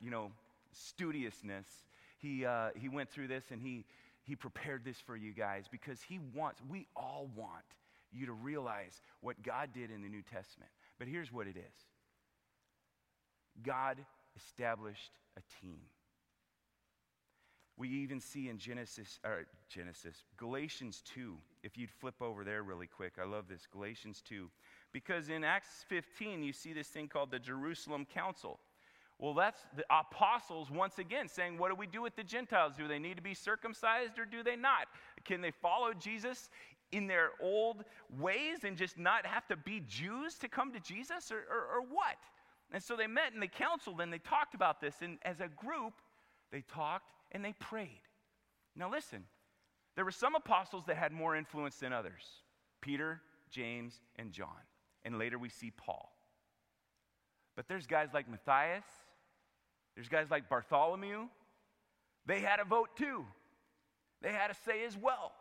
you 0.00 0.10
know, 0.10 0.30
studiousness, 0.72 1.66
he, 2.18 2.44
uh, 2.44 2.70
he 2.76 2.88
went 2.88 3.10
through 3.10 3.28
this 3.28 3.44
and 3.50 3.60
he, 3.60 3.84
he 4.22 4.36
prepared 4.36 4.84
this 4.84 4.98
for 4.98 5.16
you 5.16 5.32
guys 5.32 5.66
because 5.70 6.02
he 6.02 6.20
wants, 6.34 6.60
we 6.68 6.86
all 6.94 7.30
want 7.34 7.64
you 8.12 8.26
to 8.26 8.32
realize 8.32 9.00
what 9.20 9.42
God 9.42 9.70
did 9.72 9.90
in 9.90 10.02
the 10.02 10.08
New 10.08 10.22
Testament. 10.22 10.70
But 10.98 11.08
here's 11.08 11.32
what 11.32 11.46
it 11.46 11.56
is 11.56 11.86
God 13.62 13.98
established 14.36 15.12
a 15.36 15.40
team. 15.62 15.80
We 17.78 17.88
even 17.88 18.20
see 18.20 18.48
in 18.48 18.58
Genesis, 18.58 19.20
or 19.24 19.46
Genesis, 19.68 20.24
Galatians 20.36 21.02
2, 21.14 21.36
if 21.62 21.78
you'd 21.78 21.90
flip 21.90 22.20
over 22.20 22.42
there 22.42 22.64
really 22.64 22.88
quick. 22.88 23.14
I 23.22 23.24
love 23.24 23.46
this, 23.48 23.68
Galatians 23.70 24.20
2. 24.28 24.50
Because 24.92 25.28
in 25.28 25.44
Acts 25.44 25.84
15, 25.88 26.42
you 26.42 26.52
see 26.52 26.72
this 26.72 26.88
thing 26.88 27.06
called 27.06 27.30
the 27.30 27.38
Jerusalem 27.38 28.04
Council. 28.12 28.58
Well, 29.20 29.34
that's 29.34 29.60
the 29.76 29.84
apostles 29.90 30.70
once 30.70 30.98
again 30.98 31.28
saying, 31.28 31.56
What 31.58 31.70
do 31.70 31.76
we 31.76 31.86
do 31.86 32.02
with 32.02 32.16
the 32.16 32.24
Gentiles? 32.24 32.74
Do 32.76 32.88
they 32.88 32.98
need 32.98 33.16
to 33.16 33.22
be 33.22 33.34
circumcised 33.34 34.18
or 34.18 34.24
do 34.24 34.42
they 34.42 34.56
not? 34.56 34.88
Can 35.24 35.40
they 35.40 35.50
follow 35.50 35.92
Jesus 35.92 36.50
in 36.90 37.06
their 37.06 37.30
old 37.40 37.84
ways 38.18 38.64
and 38.64 38.76
just 38.76 38.98
not 38.98 39.26
have 39.26 39.46
to 39.48 39.56
be 39.56 39.82
Jews 39.88 40.34
to 40.36 40.48
come 40.48 40.72
to 40.72 40.80
Jesus 40.80 41.30
or, 41.30 41.38
or, 41.50 41.78
or 41.78 41.82
what? 41.82 42.18
And 42.72 42.82
so 42.82 42.96
they 42.96 43.06
met 43.06 43.32
and 43.32 43.42
they 43.42 43.48
counseled 43.48 44.00
and 44.00 44.12
they 44.12 44.18
talked 44.18 44.54
about 44.54 44.80
this. 44.80 44.96
And 45.00 45.18
as 45.22 45.40
a 45.40 45.48
group, 45.48 45.94
they 46.52 46.62
talked 46.62 47.12
and 47.32 47.44
they 47.44 47.52
prayed. 47.52 48.02
Now, 48.76 48.90
listen, 48.90 49.24
there 49.96 50.04
were 50.04 50.10
some 50.10 50.34
apostles 50.34 50.84
that 50.86 50.96
had 50.96 51.12
more 51.12 51.36
influence 51.36 51.76
than 51.76 51.92
others 51.92 52.24
Peter, 52.80 53.20
James, 53.50 54.00
and 54.16 54.32
John. 54.32 54.48
And 55.04 55.18
later 55.18 55.38
we 55.38 55.48
see 55.48 55.70
Paul. 55.70 56.12
But 57.56 57.66
there's 57.66 57.86
guys 57.86 58.10
like 58.14 58.28
Matthias, 58.28 58.84
there's 59.94 60.08
guys 60.08 60.30
like 60.30 60.48
Bartholomew. 60.48 61.26
They 62.26 62.40
had 62.40 62.60
a 62.60 62.64
vote 62.64 62.90
too, 62.96 63.24
they 64.22 64.32
had 64.32 64.50
a 64.50 64.54
say 64.54 64.84
as 64.84 64.96
well. 64.96 65.32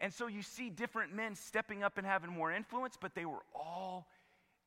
And 0.00 0.12
so 0.12 0.26
you 0.26 0.42
see 0.42 0.70
different 0.70 1.14
men 1.14 1.36
stepping 1.36 1.84
up 1.84 1.98
and 1.98 2.06
having 2.06 2.30
more 2.30 2.50
influence, 2.50 2.96
but 3.00 3.14
they 3.14 3.24
were 3.24 3.44
all 3.54 4.08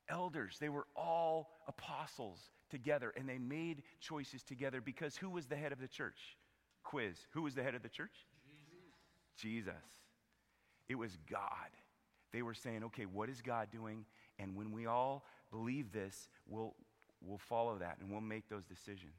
elders. 0.08 0.58
They 0.60 0.70
were 0.70 0.88
all 0.96 1.50
apostles 1.68 2.40
together, 2.70 3.14
and 3.16 3.28
they 3.28 3.38
made 3.38 3.84
choices 4.00 4.44
together 4.44 4.82
because 4.82 5.18
who 5.18 5.30
was 5.30 5.46
the 5.46 5.56
head 5.56 5.72
of 5.72 5.80
the 5.80 5.88
church? 5.88 6.38
Quiz. 6.84 7.18
Who 7.32 7.44
was 7.44 7.56
the 7.56 7.64
head 7.64 7.76
of 7.76 7.84
the 7.84 7.90
church? 7.90 8.26
Jesus. 9.38 9.66
Jesus. 9.66 9.74
It 10.90 10.96
was 10.96 11.18
God. 11.30 11.70
They 12.32 12.42
were 12.42 12.54
saying, 12.54 12.84
okay, 12.86 13.06
what 13.06 13.30
is 13.30 13.42
God 13.42 13.70
doing? 13.72 14.06
And 14.40 14.56
when 14.56 14.72
we 14.72 14.86
all 14.86 15.26
believe 15.52 15.92
this, 15.92 16.30
we'll, 16.48 16.76
we'll 17.22 17.38
follow 17.38 17.78
that 17.78 17.98
and 18.00 18.12
we'll 18.12 18.22
make 18.22 18.50
those 18.50 18.66
decisions. 18.66 19.14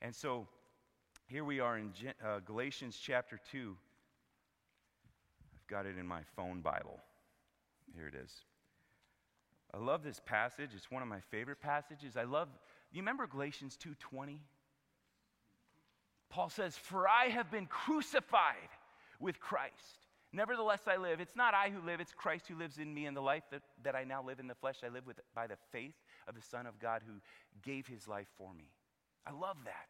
And 0.00 0.14
so 0.14 0.46
here 1.26 1.44
we 1.44 1.60
are 1.60 1.78
in 1.78 1.92
uh, 2.24 2.40
Galatians 2.44 2.98
chapter 3.00 3.38
2. 3.50 3.76
I've 5.54 5.66
got 5.68 5.86
it 5.86 5.96
in 5.98 6.06
my 6.06 6.22
phone 6.36 6.60
Bible. 6.60 7.00
Here 7.94 8.08
it 8.08 8.14
is. 8.14 8.32
I 9.74 9.78
love 9.78 10.02
this 10.02 10.20
passage. 10.24 10.70
It's 10.74 10.90
one 10.90 11.02
of 11.02 11.08
my 11.08 11.20
favorite 11.20 11.60
passages. 11.60 12.16
I 12.16 12.24
love, 12.24 12.48
you 12.92 13.00
remember 13.00 13.26
Galatians 13.26 13.76
2:20? 13.78 14.40
Paul 16.28 16.48
says, 16.48 16.76
"For 16.76 17.08
I 17.08 17.28
have 17.28 17.50
been 17.50 17.66
crucified 17.66 18.70
with 19.22 19.40
Christ. 19.40 20.06
Nevertheless, 20.32 20.80
I 20.86 20.96
live. 20.96 21.20
It's 21.20 21.36
not 21.36 21.54
I 21.54 21.70
who 21.70 21.80
live, 21.80 22.00
it's 22.00 22.12
Christ 22.12 22.48
who 22.48 22.56
lives 22.56 22.78
in 22.78 22.92
me. 22.92 23.06
And 23.06 23.16
the 23.16 23.22
life 23.22 23.44
that, 23.50 23.62
that 23.82 23.94
I 23.94 24.04
now 24.04 24.22
live 24.22 24.40
in 24.40 24.48
the 24.48 24.54
flesh, 24.54 24.76
I 24.84 24.88
live 24.88 25.06
with, 25.06 25.20
by 25.34 25.46
the 25.46 25.56
faith 25.70 25.94
of 26.26 26.34
the 26.34 26.42
Son 26.42 26.66
of 26.66 26.78
God 26.78 27.02
who 27.06 27.14
gave 27.62 27.86
his 27.86 28.08
life 28.08 28.28
for 28.36 28.52
me. 28.52 28.70
I 29.26 29.30
love 29.30 29.58
that. 29.64 29.88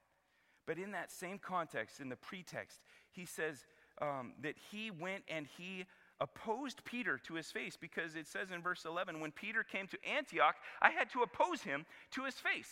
But 0.67 0.79
in 0.79 0.93
that 0.93 1.11
same 1.11 1.39
context, 1.39 2.01
in 2.01 2.09
the 2.09 2.17
pretext, 2.17 2.81
he 3.11 3.25
says 3.25 3.65
um, 4.01 4.35
that 4.43 4.55
he 4.71 4.91
went 4.91 5.25
and 5.29 5.47
he 5.59 5.87
opposed 6.21 6.85
Peter 6.85 7.19
to 7.27 7.35
his 7.35 7.51
face 7.51 7.77
because 7.81 8.15
it 8.15 8.27
says 8.27 8.51
in 8.51 8.63
verse 8.63 8.85
11, 8.85 9.21
when 9.21 9.33
Peter 9.33 9.63
came 9.63 9.87
to 9.89 9.99
Antioch, 10.09 10.57
I 10.81 10.91
had 10.91 11.11
to 11.13 11.23
oppose 11.23 11.63
him 11.63 11.85
to 12.13 12.25
his 12.25 12.35
face. 12.35 12.71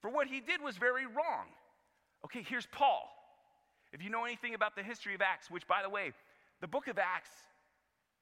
For 0.00 0.10
what 0.10 0.26
he 0.26 0.40
did 0.40 0.62
was 0.62 0.76
very 0.76 1.06
wrong. 1.06 1.46
Okay, 2.24 2.44
here's 2.46 2.66
Paul. 2.66 3.08
If 3.92 4.02
you 4.02 4.10
know 4.10 4.24
anything 4.24 4.54
about 4.54 4.76
the 4.76 4.82
history 4.82 5.14
of 5.14 5.22
Acts, 5.22 5.50
which 5.50 5.66
by 5.66 5.82
the 5.82 5.88
way, 5.88 6.12
the 6.60 6.68
book 6.68 6.88
of 6.88 6.98
Acts, 6.98 7.30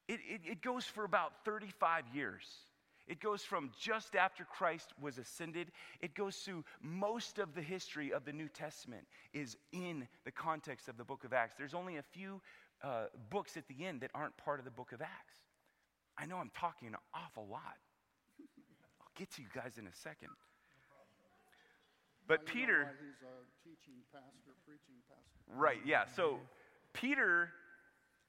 it, 0.09 0.21
it, 0.29 0.41
it, 0.45 0.63
goes 0.63 0.85
for 0.85 1.05
about 1.05 1.33
35 1.45 2.05
years. 2.13 2.45
It 3.07 3.21
goes 3.21 3.43
from 3.43 3.71
just 3.79 4.15
after 4.17 4.45
Christ 4.45 4.93
was 5.01 5.19
ascended. 5.19 5.73
It 6.01 6.15
goes 6.15 6.37
through 6.37 6.65
most 6.83 7.39
of 7.39 7.55
the 7.55 7.63
history 7.63 8.13
of 8.13 8.25
the 8.25 8.33
New 8.33 8.49
Testament 8.49 9.07
is 9.33 9.57
in 9.73 10.07
the 10.25 10.31
context 10.31 10.89
of 10.89 10.97
the 10.97 11.05
book 11.05 11.25
of 11.25 11.33
Acts. 11.33 11.55
There's 11.57 11.75
only 11.75 11.97
a 11.97 12.03
few 12.03 12.41
uh, 12.85 13.07
books 13.31 13.57
at 13.57 13.67
the 13.69 13.85
end 13.85 14.03
that 14.03 14.11
aren't 14.15 14.37
part 14.37 14.59
of 14.59 14.65
the 14.65 14.71
book 14.71 14.93
of 14.93 15.01
Acts. 15.01 15.39
I 16.19 16.27
know 16.27 16.37
I'm 16.37 16.51
talking 16.55 16.89
an 16.89 16.97
awful 17.15 17.47
lot. 17.51 17.81
I'll 19.01 19.15
get 19.17 19.31
to 19.33 19.43
you 19.43 19.49
guys 19.55 19.79
in 19.79 19.87
a 19.87 19.95
second. 19.95 20.29
But 22.27 22.47
Peter. 22.47 22.91
he's 23.01 23.21
a 23.23 23.45
teaching 23.63 24.01
pastor, 24.13 24.53
preaching 24.65 24.97
pastor. 25.09 25.61
Right, 25.61 25.81
yeah. 25.85 26.05
So 26.17 26.39
Peter 26.93 27.51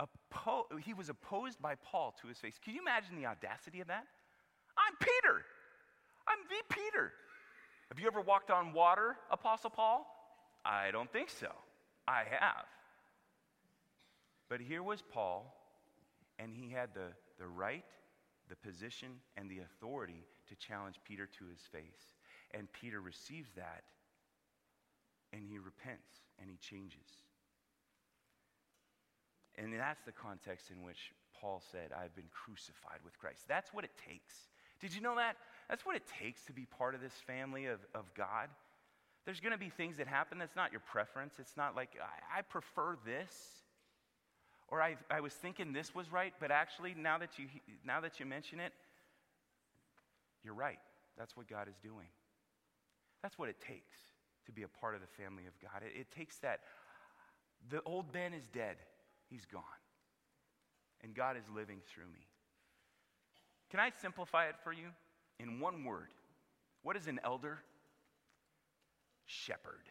oppo- 0.02 0.80
he 0.84 0.94
was 0.94 1.10
opposed 1.10 1.62
by 1.62 1.76
Paul 1.76 2.14
to 2.22 2.28
his 2.28 2.38
face. 2.38 2.56
Can 2.64 2.74
you 2.74 2.82
imagine 2.82 3.16
the 3.16 3.26
audacity 3.26 3.82
of 3.82 3.88
that? 3.88 4.06
I'm 4.78 4.96
Peter. 5.00 5.46
I'm 6.28 6.40
the 6.50 6.76
Peter. 6.76 7.14
Have 7.90 8.00
you 8.00 8.08
ever 8.08 8.20
walked 8.20 8.52
on 8.52 8.74
water, 8.74 9.16
Apostle 9.32 9.70
Paul? 9.70 10.06
I 10.66 10.92
don't 10.92 11.12
think 11.14 11.30
so. 11.30 11.52
I 12.08 12.24
have. 12.30 12.66
But 14.50 14.62
here 14.62 14.84
was 14.84 15.02
Paul, 15.02 15.56
and 16.38 16.54
he 16.54 16.70
had 16.70 16.94
the, 16.94 17.14
the 17.40 17.48
right, 17.48 17.86
the 18.50 18.56
position, 18.56 19.10
and 19.38 19.50
the 19.50 19.60
authority 19.60 20.24
to 20.50 20.56
challenge 20.56 20.96
Peter 21.04 21.26
to 21.26 21.46
his 21.50 21.62
face. 21.72 22.14
And 22.54 22.72
Peter 22.72 23.02
receives 23.02 23.50
that, 23.56 23.84
and 25.34 25.44
he 25.44 25.58
repents, 25.58 26.22
and 26.40 26.50
he 26.50 26.58
changes. 26.58 27.26
And 29.58 29.74
that's 29.74 30.04
the 30.06 30.12
context 30.12 30.70
in 30.70 30.84
which 30.84 31.12
Paul 31.40 31.62
said, 31.72 31.92
I've 31.92 32.16
been 32.16 32.30
crucified 32.32 33.00
with 33.04 33.18
Christ. 33.20 33.42
That's 33.48 33.74
what 33.74 33.84
it 33.84 33.92
takes. 34.08 34.36
Did 34.80 34.94
you 34.94 35.02
know 35.02 35.16
that? 35.16 35.38
That's 35.70 35.86
what 35.86 35.96
it 35.96 36.04
takes 36.22 36.44
to 36.46 36.54
be 36.54 36.66
part 36.66 36.94
of 36.94 37.02
this 37.02 37.14
family 37.26 37.66
of, 37.66 37.80
of 37.94 38.14
God. 38.14 38.50
There's 39.26 39.40
going 39.40 39.54
to 39.54 39.58
be 39.58 39.70
things 39.70 39.98
that 39.98 40.08
happen 40.08 40.38
that's 40.38 40.56
not 40.56 40.72
your 40.72 40.82
preference. 40.82 41.36
It's 41.40 41.58
not 41.58 41.76
like, 41.76 41.98
I, 42.00 42.40
I 42.40 42.42
prefer 42.44 42.98
this. 43.06 43.34
Or 44.68 44.82
I, 44.82 44.96
I 45.12 45.20
was 45.22 45.34
thinking 45.34 45.74
this 45.74 45.94
was 45.94 46.12
right, 46.12 46.34
but 46.40 46.52
actually, 46.52 46.96
now 46.98 47.18
that, 47.20 47.38
you, 47.38 47.46
now 47.86 48.02
that 48.02 48.20
you 48.20 48.26
mention 48.26 48.60
it, 48.60 48.74
you're 50.44 50.56
right. 50.56 50.80
That's 51.18 51.38
what 51.38 51.48
God 51.48 51.68
is 51.68 51.76
doing. 51.84 52.08
That's 53.22 53.38
what 53.38 53.50
it 53.50 53.60
takes 53.60 53.98
to 54.46 54.52
be 54.52 54.64
a 54.64 54.68
part 54.68 54.96
of 54.96 55.02
the 55.02 55.24
family 55.24 55.44
of 55.48 55.54
God. 55.60 55.82
It, 55.84 56.00
it 56.02 56.12
takes 56.12 56.38
that. 56.40 56.62
The 57.70 57.82
old 57.84 58.12
Ben 58.12 58.34
is 58.34 58.48
dead. 58.48 58.78
He's 59.30 59.46
gone. 59.46 59.64
And 61.04 61.14
God 61.14 61.38
is 61.38 61.44
living 61.54 61.80
through 61.88 62.06
me. 62.06 62.28
Can 63.70 63.80
I 63.80 63.92
simplify 64.02 64.46
it 64.46 64.56
for 64.64 64.72
you 64.72 64.88
in 65.40 65.60
one 65.60 65.84
word? 65.84 66.14
What 66.84 66.96
is 66.96 67.08
an 67.08 67.20
elder? 67.24 67.60
Shepherd. 69.26 69.90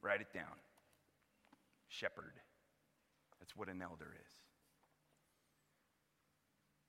Write 0.00 0.20
it 0.20 0.32
down. 0.32 0.44
Shepherd. 1.88 2.32
That's 3.46 3.56
what 3.56 3.68
an 3.68 3.80
elder 3.80 4.12
is. 4.12 4.32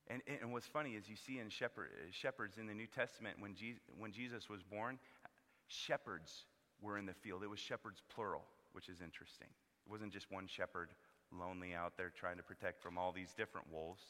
And, 0.08 0.22
and 0.42 0.52
what's 0.52 0.66
funny 0.66 0.92
is 0.92 1.08
you 1.08 1.16
see 1.16 1.40
in 1.40 1.50
shepherd, 1.50 1.90
uh, 1.94 2.08
shepherds 2.12 2.58
in 2.58 2.66
the 2.66 2.74
New 2.74 2.88
Testament, 2.88 3.36
when, 3.40 3.56
when 4.00 4.12
Jesus 4.12 4.50
was 4.50 4.64
born, 4.64 4.98
shepherds 5.68 6.46
were 6.82 6.98
in 6.98 7.06
the 7.06 7.14
field. 7.14 7.44
It 7.44 7.50
was 7.50 7.60
shepherds 7.60 8.02
plural, 8.10 8.46
which 8.72 8.90
is 8.90 9.02
interesting. 9.02 9.50
It 9.86 9.92
wasn't 9.92 10.14
just 10.14 10.32
one 10.32 10.48
shepherd 10.48 10.90
lonely 11.38 11.76
out 11.76 11.98
there 11.98 12.10
trying 12.10 12.38
to 12.38 12.44
protect 12.44 12.82
from 12.82 12.98
all 12.98 13.12
these 13.12 13.34
different 13.34 13.72
wolves, 13.72 14.02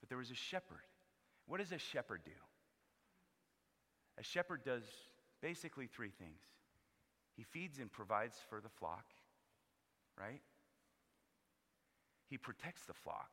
but 0.00 0.08
there 0.08 0.18
was 0.18 0.30
a 0.30 0.34
shepherd. 0.34 0.86
What 1.46 1.58
does 1.58 1.72
a 1.72 1.78
shepherd 1.78 2.22
do? 2.24 2.30
A 4.18 4.22
shepherd 4.22 4.64
does 4.64 4.84
basically 5.42 5.88
three 5.88 6.10
things 6.10 6.40
he 7.36 7.42
feeds 7.42 7.80
and 7.80 7.90
provides 7.90 8.36
for 8.48 8.60
the 8.60 8.68
flock, 8.68 9.06
right? 10.18 10.40
He 12.28 12.38
protects 12.38 12.84
the 12.86 12.94
flock. 12.94 13.30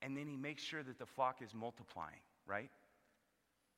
And 0.00 0.16
then 0.16 0.26
he 0.26 0.36
makes 0.36 0.62
sure 0.62 0.82
that 0.82 0.98
the 0.98 1.06
flock 1.06 1.42
is 1.42 1.54
multiplying, 1.54 2.20
right? 2.46 2.70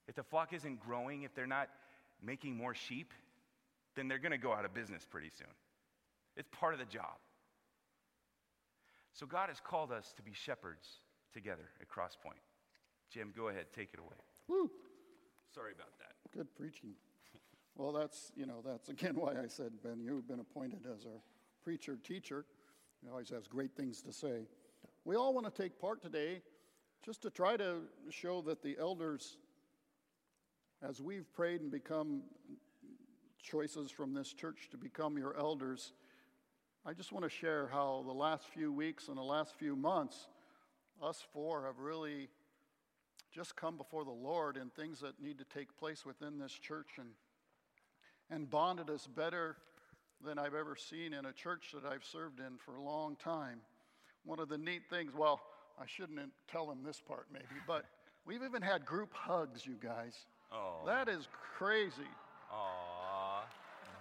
If 0.06 0.14
the 0.14 0.22
flock 0.22 0.52
isn't 0.52 0.80
growing, 0.80 1.22
if 1.22 1.34
they're 1.34 1.46
not 1.46 1.68
making 2.22 2.56
more 2.56 2.74
sheep, 2.74 3.12
then 3.96 4.08
they're 4.08 4.18
going 4.18 4.32
to 4.32 4.38
go 4.38 4.52
out 4.52 4.64
of 4.64 4.74
business 4.74 5.06
pretty 5.08 5.30
soon. 5.36 5.48
It's 6.36 6.48
part 6.52 6.74
of 6.74 6.80
the 6.80 6.86
job. 6.86 7.16
So 9.12 9.26
God 9.26 9.48
has 9.48 9.60
called 9.60 9.92
us 9.92 10.12
to 10.16 10.22
be 10.22 10.32
shepherds 10.32 10.86
together 11.32 11.70
at 11.80 11.88
Crosspoint. 11.88 12.40
Jim, 13.10 13.32
go 13.36 13.48
ahead, 13.48 13.66
take 13.74 13.90
it 13.92 13.98
away. 13.98 14.16
Woo! 14.48 14.70
Sorry 15.54 15.72
about 15.72 15.98
that. 15.98 16.12
Good 16.32 16.54
preaching. 16.54 16.94
Well, 17.76 17.92
that's, 17.92 18.30
you 18.36 18.46
know, 18.46 18.62
that's 18.64 18.88
again 18.88 19.14
why 19.16 19.32
I 19.32 19.46
said, 19.48 19.72
Ben, 19.82 20.00
you've 20.00 20.28
been 20.28 20.40
appointed 20.40 20.86
as 20.86 21.06
our 21.06 21.20
preacher, 21.62 21.96
teacher. 21.96 22.44
He 23.02 23.08
always 23.08 23.30
has 23.30 23.46
great 23.46 23.74
things 23.74 24.02
to 24.02 24.12
say. 24.12 24.46
We 25.04 25.16
all 25.16 25.32
want 25.32 25.52
to 25.52 25.62
take 25.62 25.80
part 25.80 26.02
today 26.02 26.42
just 27.04 27.22
to 27.22 27.30
try 27.30 27.56
to 27.56 27.82
show 28.10 28.42
that 28.42 28.62
the 28.62 28.76
elders, 28.78 29.38
as 30.86 31.00
we've 31.00 31.32
prayed 31.32 31.62
and 31.62 31.70
become 31.70 32.22
choices 33.42 33.90
from 33.90 34.12
this 34.12 34.34
church 34.34 34.68
to 34.70 34.76
become 34.76 35.16
your 35.16 35.36
elders, 35.38 35.94
I 36.84 36.92
just 36.92 37.10
want 37.10 37.24
to 37.24 37.30
share 37.30 37.68
how 37.68 38.04
the 38.06 38.12
last 38.12 38.48
few 38.48 38.72
weeks 38.72 39.08
and 39.08 39.16
the 39.16 39.22
last 39.22 39.54
few 39.58 39.76
months, 39.76 40.28
us 41.02 41.24
four 41.32 41.64
have 41.64 41.78
really 41.78 42.28
just 43.32 43.56
come 43.56 43.78
before 43.78 44.04
the 44.04 44.10
Lord 44.10 44.58
in 44.58 44.68
things 44.68 45.00
that 45.00 45.22
need 45.22 45.38
to 45.38 45.44
take 45.44 45.76
place 45.78 46.04
within 46.04 46.38
this 46.38 46.52
church 46.52 46.98
and, 46.98 47.08
and 48.30 48.50
bonded 48.50 48.90
us 48.90 49.06
better 49.06 49.56
than 50.24 50.38
I've 50.38 50.54
ever 50.54 50.76
seen 50.76 51.12
in 51.12 51.26
a 51.26 51.32
church 51.32 51.74
that 51.74 51.90
I've 51.90 52.04
served 52.04 52.40
in 52.40 52.58
for 52.58 52.76
a 52.76 52.82
long 52.82 53.16
time. 53.16 53.60
One 54.24 54.38
of 54.38 54.48
the 54.48 54.58
neat 54.58 54.82
things, 54.90 55.12
well, 55.16 55.40
I 55.80 55.84
shouldn't 55.86 56.20
tell 56.50 56.66
them 56.66 56.80
this 56.84 57.00
part 57.00 57.26
maybe, 57.32 57.60
but 57.66 57.84
We've 58.26 58.42
even 58.42 58.62
had 58.62 58.84
group 58.84 59.12
hugs, 59.12 59.66
you 59.66 59.76
guys. 59.82 60.14
Oh. 60.52 60.82
That 60.86 61.08
is 61.08 61.28
crazy. 61.58 62.08
Aw. 62.52 63.42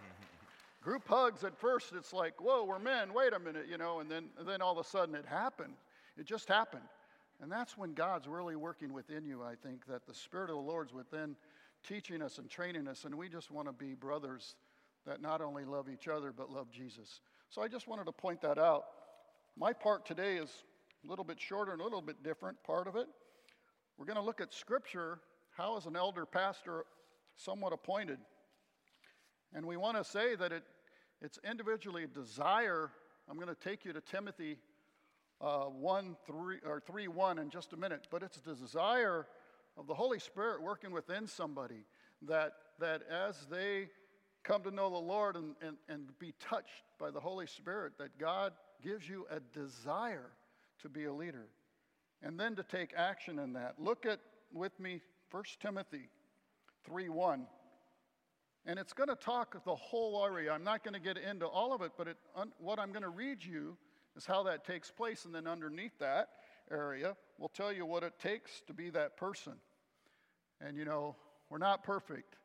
Group 0.83 1.07
hugs 1.07 1.43
at 1.43 1.57
first, 1.57 1.93
it's 1.95 2.13
like, 2.13 2.41
whoa, 2.41 2.63
we're 2.63 2.79
men, 2.79 3.13
wait 3.13 3.33
a 3.33 3.39
minute, 3.39 3.65
you 3.69 3.77
know, 3.77 3.99
and 3.99 4.09
then, 4.09 4.25
and 4.37 4.47
then 4.47 4.61
all 4.61 4.71
of 4.71 4.85
a 4.85 4.87
sudden 4.87 5.15
it 5.15 5.25
happened. 5.25 5.73
It 6.17 6.25
just 6.25 6.47
happened. 6.47 6.83
And 7.41 7.51
that's 7.51 7.77
when 7.77 7.93
God's 7.93 8.27
really 8.27 8.55
working 8.55 8.93
within 8.93 9.25
you, 9.25 9.41
I 9.43 9.55
think, 9.55 9.85
that 9.87 10.05
the 10.05 10.13
Spirit 10.13 10.49
of 10.49 10.57
the 10.57 10.61
Lord's 10.61 10.93
within 10.93 11.35
teaching 11.87 12.21
us 12.21 12.37
and 12.37 12.49
training 12.49 12.87
us, 12.87 13.05
and 13.05 13.15
we 13.15 13.29
just 13.29 13.51
want 13.51 13.67
to 13.67 13.73
be 13.73 13.93
brothers 13.93 14.55
that 15.05 15.21
not 15.21 15.41
only 15.41 15.65
love 15.65 15.87
each 15.89 16.07
other, 16.07 16.31
but 16.31 16.49
love 16.49 16.71
Jesus. 16.71 17.21
So 17.49 17.61
I 17.61 17.67
just 17.67 17.87
wanted 17.87 18.05
to 18.05 18.11
point 18.11 18.41
that 18.41 18.57
out. 18.57 18.83
My 19.57 19.73
part 19.73 20.05
today 20.05 20.37
is 20.37 20.49
a 21.03 21.09
little 21.09 21.25
bit 21.25 21.39
shorter 21.39 21.71
and 21.71 21.81
a 21.81 21.83
little 21.83 22.01
bit 22.01 22.23
different 22.23 22.61
part 22.63 22.87
of 22.87 22.95
it. 22.95 23.07
We're 23.97 24.05
going 24.05 24.17
to 24.17 24.23
look 24.23 24.41
at 24.41 24.53
Scripture. 24.53 25.19
How 25.57 25.77
is 25.77 25.85
an 25.85 25.95
elder 25.95 26.25
pastor 26.25 26.85
somewhat 27.35 27.73
appointed? 27.73 28.19
And 29.53 29.65
we 29.65 29.77
want 29.77 29.97
to 29.97 30.03
say 30.03 30.35
that 30.35 30.51
it, 30.51 30.63
it's 31.21 31.39
individually 31.49 32.03
a 32.03 32.07
desire. 32.07 32.91
I'm 33.29 33.35
going 33.37 33.53
to 33.53 33.55
take 33.55 33.83
you 33.83 33.93
to 33.93 34.01
Timothy 34.01 34.57
uh, 35.41 35.65
1 35.65 36.15
3 36.27 36.57
or 36.65 36.81
3 36.85 37.07
1 37.07 37.39
in 37.39 37.49
just 37.49 37.73
a 37.73 37.77
minute, 37.77 38.07
but 38.11 38.23
it's 38.23 38.37
the 38.37 38.53
desire 38.53 39.25
of 39.77 39.87
the 39.87 39.93
Holy 39.93 40.19
Spirit 40.19 40.61
working 40.61 40.91
within 40.91 41.27
somebody 41.27 41.85
that, 42.21 42.53
that 42.79 43.01
as 43.09 43.47
they 43.49 43.87
come 44.43 44.63
to 44.63 44.71
know 44.71 44.89
the 44.89 44.97
Lord 44.97 45.35
and, 45.35 45.55
and, 45.61 45.77
and 45.87 46.17
be 46.19 46.33
touched 46.39 46.83
by 46.99 47.11
the 47.11 47.19
Holy 47.19 47.47
Spirit, 47.47 47.93
that 47.97 48.17
God 48.17 48.53
gives 48.81 49.07
you 49.07 49.25
a 49.29 49.39
desire 49.57 50.31
to 50.81 50.89
be 50.89 51.05
a 51.05 51.13
leader 51.13 51.47
and 52.21 52.39
then 52.39 52.55
to 52.55 52.63
take 52.63 52.93
action 52.95 53.39
in 53.39 53.53
that. 53.53 53.75
Look 53.77 54.05
at 54.05 54.19
with 54.53 54.77
me 54.79 55.01
1 55.31 55.43
Timothy 55.61 56.09
3 56.85 57.09
1. 57.09 57.47
And 58.65 58.77
it's 58.77 58.93
going 58.93 59.09
to 59.09 59.15
talk 59.15 59.63
the 59.63 59.75
whole 59.75 60.23
area. 60.23 60.51
I'm 60.51 60.63
not 60.63 60.83
going 60.83 60.93
to 60.93 60.99
get 60.99 61.17
into 61.17 61.47
all 61.47 61.73
of 61.73 61.81
it, 61.81 61.91
but 61.97 62.07
it, 62.07 62.17
un, 62.35 62.51
what 62.59 62.77
I'm 62.77 62.91
going 62.91 63.03
to 63.03 63.09
read 63.09 63.43
you 63.43 63.77
is 64.15 64.25
how 64.25 64.43
that 64.43 64.65
takes 64.65 64.91
place. 64.91 65.25
And 65.25 65.33
then 65.33 65.47
underneath 65.47 65.97
that 65.99 66.29
area, 66.69 67.15
we'll 67.37 67.49
tell 67.49 67.71
you 67.71 67.85
what 67.85 68.03
it 68.03 68.19
takes 68.19 68.61
to 68.67 68.73
be 68.73 68.89
that 68.91 69.17
person. 69.17 69.53
And 70.61 70.77
you 70.77 70.85
know, 70.85 71.15
we're 71.49 71.57
not 71.57 71.83
perfect, 71.83 72.35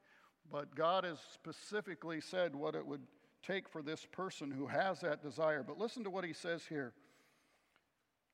but 0.55 0.77
God 0.77 1.03
has 1.03 1.19
specifically 1.33 2.21
said 2.21 2.55
what 2.55 2.77
it 2.77 2.87
would 2.87 3.01
take 3.45 3.69
for 3.69 3.83
this 3.83 4.07
person 4.13 4.53
who 4.53 4.69
has 4.69 5.01
that 5.01 5.21
desire. 5.21 5.65
But 5.65 5.81
listen 5.81 6.05
to 6.05 6.11
what 6.11 6.25
he 6.25 6.33
says 6.33 6.63
here. 6.69 6.93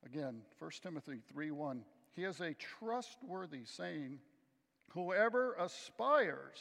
Again, 0.04 0.42
1 0.58 0.70
Timothy 0.82 1.20
3 1.32 1.50
1. 1.50 1.82
He 2.14 2.24
is 2.24 2.42
a 2.42 2.52
trustworthy 2.52 3.64
saying, 3.64 4.18
Whoever 4.90 5.54
aspires 5.54 6.58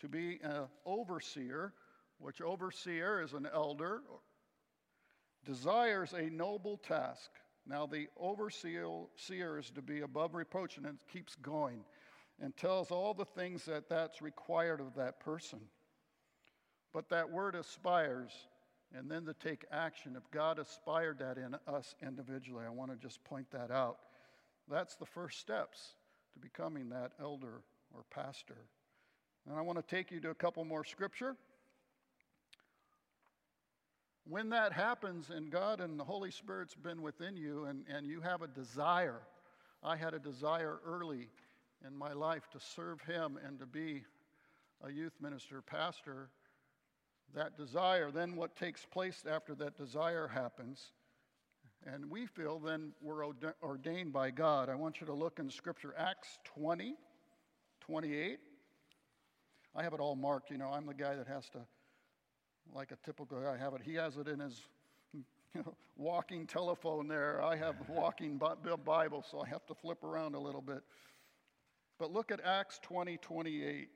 to 0.00 0.10
be 0.10 0.40
an 0.42 0.66
overseer, 0.84 1.72
which 2.18 2.42
overseer 2.42 3.22
is 3.22 3.32
an 3.32 3.48
elder, 3.50 4.02
desires 5.46 6.12
a 6.12 6.28
noble 6.28 6.76
task. 6.76 7.30
Now, 7.66 7.86
the 7.86 8.08
overseer 8.20 9.58
is 9.58 9.70
to 9.70 9.80
be 9.80 10.02
above 10.02 10.34
reproach, 10.34 10.76
and 10.76 10.84
it 10.84 10.96
keeps 11.10 11.34
going 11.36 11.82
and 12.40 12.56
tells 12.56 12.90
all 12.90 13.14
the 13.14 13.24
things 13.24 13.64
that 13.64 13.88
that's 13.88 14.20
required 14.20 14.80
of 14.80 14.94
that 14.94 15.20
person. 15.20 15.60
But 16.92 17.08
that 17.10 17.30
word 17.30 17.54
aspires, 17.54 18.32
and 18.96 19.10
then 19.10 19.24
to 19.26 19.34
take 19.34 19.64
action. 19.70 20.16
If 20.16 20.30
God 20.30 20.58
aspired 20.58 21.18
that 21.18 21.38
in 21.38 21.56
us 21.66 21.94
individually, 22.02 22.64
I 22.66 22.70
want 22.70 22.90
to 22.90 22.96
just 22.96 23.22
point 23.24 23.50
that 23.50 23.70
out. 23.70 23.98
That's 24.68 24.96
the 24.96 25.06
first 25.06 25.38
steps 25.38 25.94
to 26.34 26.38
becoming 26.38 26.88
that 26.90 27.12
elder 27.20 27.62
or 27.94 28.04
pastor. 28.10 28.56
And 29.48 29.58
I 29.58 29.62
want 29.62 29.78
to 29.78 29.94
take 29.94 30.10
you 30.10 30.20
to 30.20 30.30
a 30.30 30.34
couple 30.34 30.64
more 30.64 30.84
scripture. 30.84 31.36
When 34.28 34.48
that 34.50 34.72
happens 34.72 35.30
and 35.30 35.50
God 35.50 35.80
and 35.80 35.98
the 36.00 36.04
Holy 36.04 36.32
Spirit's 36.32 36.74
been 36.74 37.00
within 37.00 37.36
you 37.36 37.66
and, 37.66 37.84
and 37.88 38.06
you 38.06 38.20
have 38.20 38.42
a 38.42 38.48
desire, 38.48 39.20
I 39.84 39.96
had 39.96 40.14
a 40.14 40.18
desire 40.18 40.78
early 40.84 41.28
in 41.84 41.96
my 41.96 42.12
life 42.12 42.48
to 42.52 42.60
serve 42.60 43.00
Him 43.02 43.38
and 43.44 43.58
to 43.58 43.66
be 43.66 44.04
a 44.82 44.90
youth 44.90 45.14
minister, 45.20 45.62
pastor. 45.62 46.28
That 47.34 47.56
desire, 47.56 48.10
then 48.10 48.36
what 48.36 48.56
takes 48.56 48.84
place 48.84 49.24
after 49.28 49.54
that 49.56 49.76
desire 49.76 50.28
happens, 50.28 50.92
and 51.84 52.08
we 52.10 52.26
feel 52.26 52.58
then 52.58 52.92
we're 53.02 53.24
ordained 53.62 54.12
by 54.12 54.30
God. 54.30 54.68
I 54.68 54.74
want 54.74 55.00
you 55.00 55.06
to 55.06 55.12
look 55.12 55.38
in 55.38 55.50
Scripture, 55.50 55.94
Acts 55.98 56.38
20, 56.44 56.94
28. 57.80 58.38
I 59.74 59.82
have 59.82 59.92
it 59.92 60.00
all 60.00 60.16
marked. 60.16 60.50
You 60.50 60.58
know, 60.58 60.70
I'm 60.70 60.86
the 60.86 60.94
guy 60.94 61.14
that 61.14 61.26
has 61.26 61.48
to, 61.50 61.58
like 62.74 62.92
a 62.92 62.96
typical 63.04 63.38
guy, 63.38 63.56
have 63.58 63.74
it. 63.74 63.82
He 63.84 63.94
has 63.94 64.16
it 64.16 64.28
in 64.28 64.40
his 64.40 64.62
you 65.14 65.24
know, 65.54 65.74
walking 65.96 66.46
telephone 66.46 67.08
there. 67.08 67.42
I 67.42 67.56
have 67.56 67.76
a 67.88 67.92
walking 67.92 68.40
Bible, 68.84 69.24
so 69.28 69.40
I 69.40 69.48
have 69.48 69.66
to 69.66 69.74
flip 69.74 70.02
around 70.02 70.34
a 70.34 70.40
little 70.40 70.62
bit. 70.62 70.82
But 71.98 72.12
look 72.12 72.30
at 72.30 72.40
Acts 72.44 72.78
20, 72.82 73.16
28. 73.18 73.88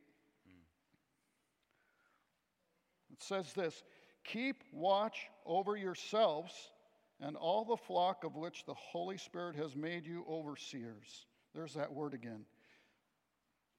It 3.13 3.23
says 3.23 3.53
this 3.53 3.83
Keep 4.25 4.63
watch 4.73 5.27
over 5.45 5.77
yourselves 5.77 6.53
and 7.21 7.37
all 7.37 7.65
the 7.65 7.77
flock 7.77 8.25
of 8.25 8.37
which 8.37 8.65
the 8.65 8.75
Holy 8.75 9.19
Spirit 9.19 9.57
has 9.57 9.77
made 9.77 10.07
you 10.07 10.25
overseers. 10.29 11.27
There's 11.55 11.75
that 11.75 11.93
word 11.93 12.15
again. 12.15 12.45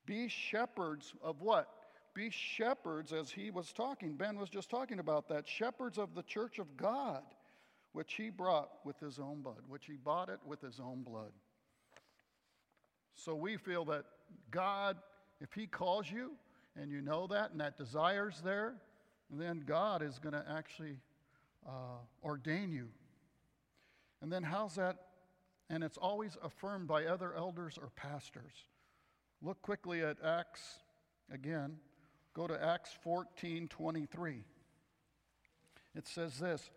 Be 0.05 0.27
shepherds 0.27 1.13
of 1.23 1.41
what? 1.41 1.67
Be 2.13 2.29
shepherds, 2.29 3.13
as 3.13 3.31
he 3.31 3.51
was 3.51 3.71
talking. 3.71 4.15
Ben 4.15 4.37
was 4.37 4.49
just 4.49 4.69
talking 4.69 4.99
about 4.99 5.29
that. 5.29 5.47
Shepherds 5.47 5.97
of 5.97 6.13
the 6.13 6.23
church 6.23 6.59
of 6.59 6.75
God, 6.75 7.23
which 7.93 8.13
he 8.15 8.29
brought 8.29 8.69
with 8.83 8.99
his 8.99 9.17
own 9.17 9.41
blood, 9.41 9.61
which 9.67 9.85
he 9.85 9.95
bought 9.95 10.29
it 10.29 10.39
with 10.45 10.61
his 10.61 10.79
own 10.79 11.03
blood. 11.03 11.31
So 13.15 13.35
we 13.35 13.57
feel 13.57 13.85
that 13.85 14.05
God, 14.49 14.97
if 15.39 15.53
he 15.53 15.67
calls 15.67 16.09
you 16.09 16.31
and 16.75 16.91
you 16.91 17.01
know 17.01 17.27
that 17.27 17.51
and 17.51 17.59
that 17.59 17.77
desire's 17.77 18.41
there, 18.41 18.75
then 19.29 19.63
God 19.65 20.01
is 20.01 20.19
going 20.19 20.33
to 20.33 20.45
actually 20.49 20.97
uh, 21.67 21.99
ordain 22.23 22.71
you. 22.71 22.89
And 24.21 24.31
then 24.31 24.43
how's 24.43 24.75
that? 24.75 24.97
And 25.69 25.83
it's 25.83 25.97
always 25.97 26.37
affirmed 26.43 26.87
by 26.87 27.05
other 27.05 27.33
elders 27.33 27.77
or 27.81 27.89
pastors. 27.95 28.53
Look 29.41 29.61
quickly 29.61 30.01
at 30.01 30.17
Acts 30.23 30.79
again. 31.31 31.77
Go 32.33 32.47
to 32.47 32.63
Acts 32.63 32.91
14 33.03 33.67
23. 33.67 34.43
It 35.95 36.07
says 36.07 36.39
this 36.39 36.69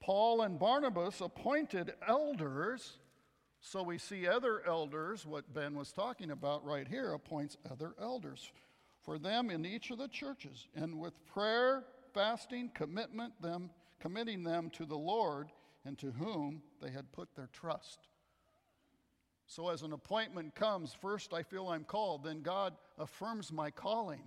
Paul 0.00 0.42
and 0.42 0.58
Barnabas 0.58 1.20
appointed 1.20 1.94
elders. 2.06 2.98
So 3.66 3.82
we 3.82 3.96
see 3.96 4.28
other 4.28 4.60
elders, 4.66 5.24
what 5.24 5.54
Ben 5.54 5.74
was 5.74 5.90
talking 5.90 6.30
about 6.30 6.66
right 6.66 6.86
here, 6.86 7.14
appoints 7.14 7.56
other 7.72 7.94
elders 7.98 8.52
for 9.00 9.18
them 9.18 9.48
in 9.48 9.64
each 9.64 9.90
of 9.90 9.96
the 9.96 10.06
churches, 10.06 10.68
and 10.76 11.00
with 11.00 11.14
prayer, 11.24 11.84
fasting, 12.12 12.70
commitment 12.74 13.32
them, 13.40 13.70
committing 14.00 14.44
them 14.44 14.68
to 14.74 14.84
the 14.84 14.98
Lord 14.98 15.48
and 15.86 15.98
to 15.98 16.10
whom 16.10 16.60
they 16.82 16.90
had 16.90 17.10
put 17.10 17.34
their 17.34 17.48
trust. 17.54 18.00
So, 19.46 19.70
as 19.70 19.80
an 19.80 19.94
appointment 19.94 20.54
comes, 20.54 20.92
first 20.92 21.32
I 21.32 21.42
feel 21.42 21.68
I'm 21.68 21.84
called, 21.84 22.24
then 22.24 22.42
God 22.42 22.74
affirms 22.98 23.50
my 23.50 23.70
calling. 23.70 24.20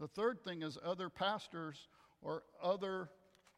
The 0.00 0.08
third 0.08 0.42
thing 0.42 0.62
is 0.62 0.76
other 0.84 1.08
pastors 1.08 1.86
or 2.20 2.42
other 2.60 3.10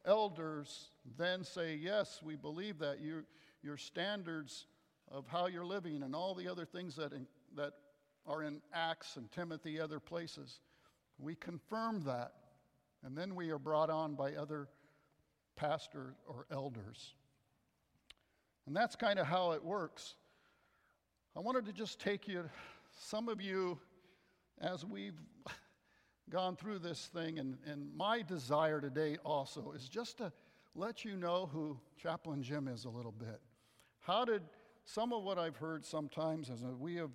elders 0.04 0.90
then 1.16 1.44
say, 1.44 1.76
Yes, 1.76 2.20
we 2.22 2.36
believe 2.36 2.78
that. 2.80 3.00
You, 3.00 3.24
your 3.62 3.78
standards 3.78 4.66
of 5.10 5.26
how 5.26 5.46
you're 5.46 5.66
living 5.66 6.02
and 6.02 6.14
all 6.14 6.34
the 6.34 6.48
other 6.48 6.64
things 6.64 6.96
that, 6.96 7.12
in, 7.12 7.26
that 7.56 7.72
are 8.26 8.42
in 8.42 8.60
Acts 8.72 9.16
and 9.16 9.30
Timothy, 9.30 9.80
other 9.80 10.00
places, 10.00 10.60
we 11.18 11.34
confirm 11.34 12.02
that. 12.04 12.32
And 13.04 13.16
then 13.16 13.34
we 13.34 13.50
are 13.50 13.58
brought 13.58 13.90
on 13.90 14.14
by 14.14 14.34
other 14.34 14.68
pastors 15.56 16.14
or 16.26 16.46
elders. 16.50 17.14
And 18.66 18.74
that's 18.74 18.96
kind 18.96 19.18
of 19.18 19.26
how 19.26 19.52
it 19.52 19.62
works. 19.62 20.14
I 21.36 21.40
wanted 21.40 21.66
to 21.66 21.72
just 21.72 22.00
take 22.00 22.26
you, 22.26 22.48
some 22.98 23.28
of 23.28 23.40
you, 23.40 23.78
as 24.60 24.84
we've 24.84 25.20
gone 26.30 26.56
through 26.56 26.78
this 26.78 27.10
thing, 27.12 27.38
and, 27.38 27.58
and 27.66 27.94
my 27.94 28.22
desire 28.22 28.80
today 28.80 29.18
also 29.24 29.72
is 29.72 29.88
just 29.88 30.18
to 30.18 30.32
let 30.74 31.04
you 31.04 31.16
know 31.16 31.48
who 31.52 31.78
Chaplain 31.98 32.42
Jim 32.42 32.68
is 32.68 32.84
a 32.84 32.90
little 32.90 33.12
bit. 33.12 33.40
How 34.00 34.24
did 34.24 34.42
some 34.84 35.12
of 35.12 35.22
what 35.22 35.38
I've 35.38 35.56
heard 35.56 35.84
sometimes 35.84 36.50
is 36.50 36.60
that 36.60 36.78
we 36.78 36.96
have 36.96 37.10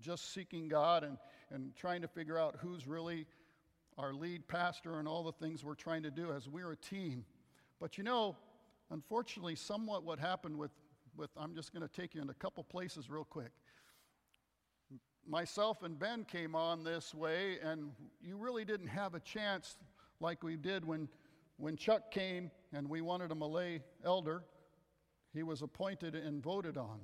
just 0.00 0.32
seeking 0.32 0.68
God 0.68 1.04
and, 1.04 1.18
and 1.50 1.74
trying 1.76 2.02
to 2.02 2.08
figure 2.08 2.38
out 2.38 2.56
who's 2.60 2.86
really 2.86 3.26
our 3.96 4.12
lead 4.12 4.46
pastor 4.48 4.98
and 4.98 5.06
all 5.06 5.22
the 5.22 5.32
things 5.32 5.64
we're 5.64 5.74
trying 5.74 6.02
to 6.02 6.10
do 6.10 6.32
as 6.32 6.48
we're 6.48 6.72
a 6.72 6.76
team. 6.76 7.24
But 7.80 7.96
you 7.96 8.04
know, 8.04 8.36
unfortunately, 8.90 9.54
somewhat 9.54 10.04
what 10.04 10.18
happened 10.18 10.56
with, 10.56 10.72
with 11.16 11.30
I'm 11.36 11.54
just 11.54 11.72
going 11.72 11.86
to 11.86 11.94
take 11.94 12.14
you 12.14 12.22
in 12.22 12.30
a 12.30 12.34
couple 12.34 12.64
places 12.64 13.08
real 13.08 13.24
quick. 13.24 13.50
myself 15.26 15.82
and 15.82 15.98
Ben 15.98 16.24
came 16.24 16.54
on 16.54 16.82
this 16.84 17.14
way, 17.14 17.58
and 17.62 17.92
you 18.22 18.36
really 18.36 18.64
didn't 18.64 18.88
have 18.88 19.14
a 19.14 19.20
chance 19.20 19.76
like 20.20 20.42
we 20.42 20.56
did 20.56 20.84
when, 20.84 21.08
when 21.56 21.76
Chuck 21.76 22.10
came 22.10 22.50
and 22.72 22.88
we 22.88 23.00
wanted 23.00 23.30
a 23.30 23.34
Malay 23.34 23.80
elder. 24.04 24.42
He 25.34 25.42
was 25.42 25.62
appointed 25.62 26.14
and 26.14 26.42
voted 26.42 26.78
on. 26.78 27.00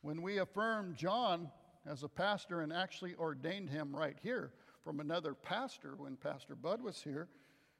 When 0.00 0.22
we 0.22 0.38
affirmed 0.38 0.96
John 0.96 1.50
as 1.86 2.02
a 2.02 2.08
pastor 2.08 2.62
and 2.62 2.72
actually 2.72 3.14
ordained 3.14 3.68
him 3.68 3.94
right 3.94 4.16
here 4.22 4.52
from 4.82 4.98
another 4.98 5.34
pastor 5.34 5.94
when 5.96 6.16
Pastor 6.16 6.56
Bud 6.56 6.82
was 6.82 7.02
here, 7.02 7.28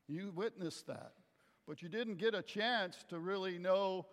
you 0.07 0.31
witnessed 0.35 0.87
that. 0.87 1.14
But 1.66 1.81
you 1.81 1.88
didn't 1.88 2.16
get 2.16 2.35
a 2.35 2.42
chance 2.42 3.05
to 3.09 3.18
really 3.18 3.59
know 3.59 4.07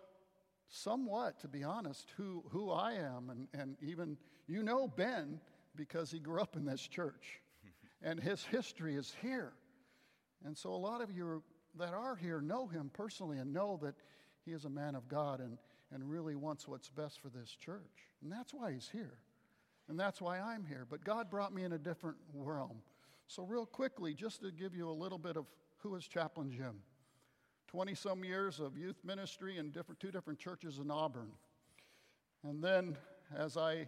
somewhat, 0.68 1.40
to 1.40 1.48
be 1.48 1.62
honest, 1.62 2.12
who, 2.16 2.42
who 2.50 2.70
I 2.70 2.94
am. 2.94 3.30
And, 3.30 3.48
and 3.52 3.76
even, 3.82 4.16
you 4.46 4.62
know 4.62 4.88
Ben 4.88 5.40
because 5.76 6.10
he 6.10 6.18
grew 6.18 6.40
up 6.40 6.56
in 6.56 6.64
this 6.64 6.80
church. 6.80 7.40
and 8.02 8.18
his 8.18 8.44
history 8.44 8.94
is 8.94 9.14
here. 9.20 9.52
And 10.44 10.56
so 10.56 10.70
a 10.70 10.76
lot 10.76 11.02
of 11.02 11.10
you 11.10 11.42
that 11.78 11.92
are 11.92 12.16
here 12.16 12.40
know 12.40 12.66
him 12.66 12.90
personally 12.92 13.38
and 13.38 13.52
know 13.52 13.78
that 13.82 13.94
he 14.44 14.52
is 14.52 14.64
a 14.64 14.70
man 14.70 14.94
of 14.94 15.08
God 15.08 15.40
and, 15.40 15.58
and 15.92 16.08
really 16.08 16.36
wants 16.36 16.66
what's 16.66 16.88
best 16.88 17.20
for 17.20 17.28
this 17.28 17.50
church. 17.50 18.08
And 18.22 18.30
that's 18.30 18.52
why 18.54 18.72
he's 18.72 18.88
here. 18.90 19.18
And 19.88 19.98
that's 19.98 20.20
why 20.20 20.38
I'm 20.38 20.64
here. 20.64 20.86
But 20.88 21.04
God 21.04 21.30
brought 21.30 21.52
me 21.52 21.64
in 21.64 21.72
a 21.72 21.78
different 21.78 22.16
realm. 22.34 22.82
So, 23.26 23.44
real 23.44 23.66
quickly, 23.66 24.14
just 24.14 24.40
to 24.42 24.50
give 24.50 24.74
you 24.74 24.88
a 24.88 24.92
little 24.92 25.18
bit 25.18 25.36
of 25.36 25.46
who 25.78 25.94
is 25.94 26.06
Chaplain 26.06 26.50
Jim 26.50 26.76
20 27.68 27.94
some 27.94 28.24
years 28.24 28.58
of 28.58 28.76
youth 28.76 28.96
ministry 29.04 29.58
in 29.58 29.70
different, 29.70 30.00
two 30.00 30.10
different 30.10 30.38
churches 30.38 30.78
in 30.78 30.90
Auburn. 30.90 31.30
And 32.42 32.62
then, 32.62 32.96
as 33.36 33.56
I 33.56 33.86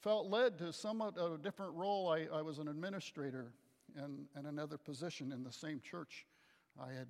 felt 0.00 0.26
led 0.26 0.58
to 0.58 0.72
somewhat 0.72 1.16
of 1.16 1.34
a 1.34 1.38
different 1.38 1.74
role, 1.74 2.08
I, 2.08 2.26
I 2.36 2.42
was 2.42 2.58
an 2.58 2.66
administrator 2.66 3.52
in, 3.96 4.26
in 4.36 4.46
another 4.46 4.78
position 4.78 5.32
in 5.32 5.44
the 5.44 5.52
same 5.52 5.80
church. 5.80 6.26
I 6.80 6.92
had 6.92 7.06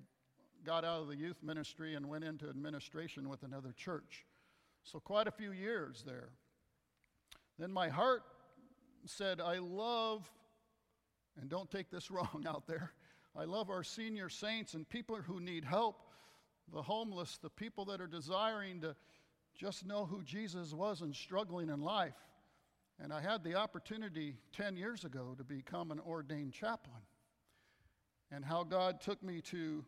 got 0.64 0.84
out 0.84 1.02
of 1.02 1.08
the 1.08 1.16
youth 1.16 1.42
ministry 1.42 1.94
and 1.94 2.08
went 2.08 2.24
into 2.24 2.48
administration 2.48 3.28
with 3.28 3.42
another 3.42 3.72
church. 3.76 4.26
So, 4.84 5.00
quite 5.00 5.26
a 5.26 5.30
few 5.30 5.52
years 5.52 6.02
there. 6.06 6.30
Then 7.58 7.72
my 7.72 7.88
heart 7.88 8.22
said, 9.04 9.40
I 9.40 9.58
love, 9.58 10.30
and 11.40 11.50
don't 11.50 11.70
take 11.70 11.90
this 11.90 12.10
wrong 12.10 12.44
out 12.48 12.66
there, 12.66 12.92
I 13.36 13.44
love 13.44 13.70
our 13.70 13.82
senior 13.82 14.28
saints 14.28 14.74
and 14.74 14.88
people 14.88 15.16
who 15.16 15.40
need 15.40 15.64
help, 15.64 15.96
the 16.72 16.82
homeless, 16.82 17.38
the 17.38 17.50
people 17.50 17.84
that 17.86 18.00
are 18.00 18.06
desiring 18.06 18.80
to 18.80 18.96
just 19.56 19.86
know 19.86 20.06
who 20.06 20.22
Jesus 20.22 20.72
was 20.72 21.02
and 21.02 21.14
struggling 21.14 21.68
in 21.68 21.80
life. 21.80 22.14
And 23.00 23.12
I 23.12 23.20
had 23.20 23.44
the 23.44 23.54
opportunity 23.54 24.36
10 24.56 24.76
years 24.76 25.04
ago 25.04 25.34
to 25.36 25.44
become 25.44 25.90
an 25.90 26.00
ordained 26.00 26.52
chaplain. 26.52 27.02
And 28.30 28.44
how 28.44 28.64
God 28.64 29.00
took 29.00 29.22
me 29.22 29.40
to 29.42 29.84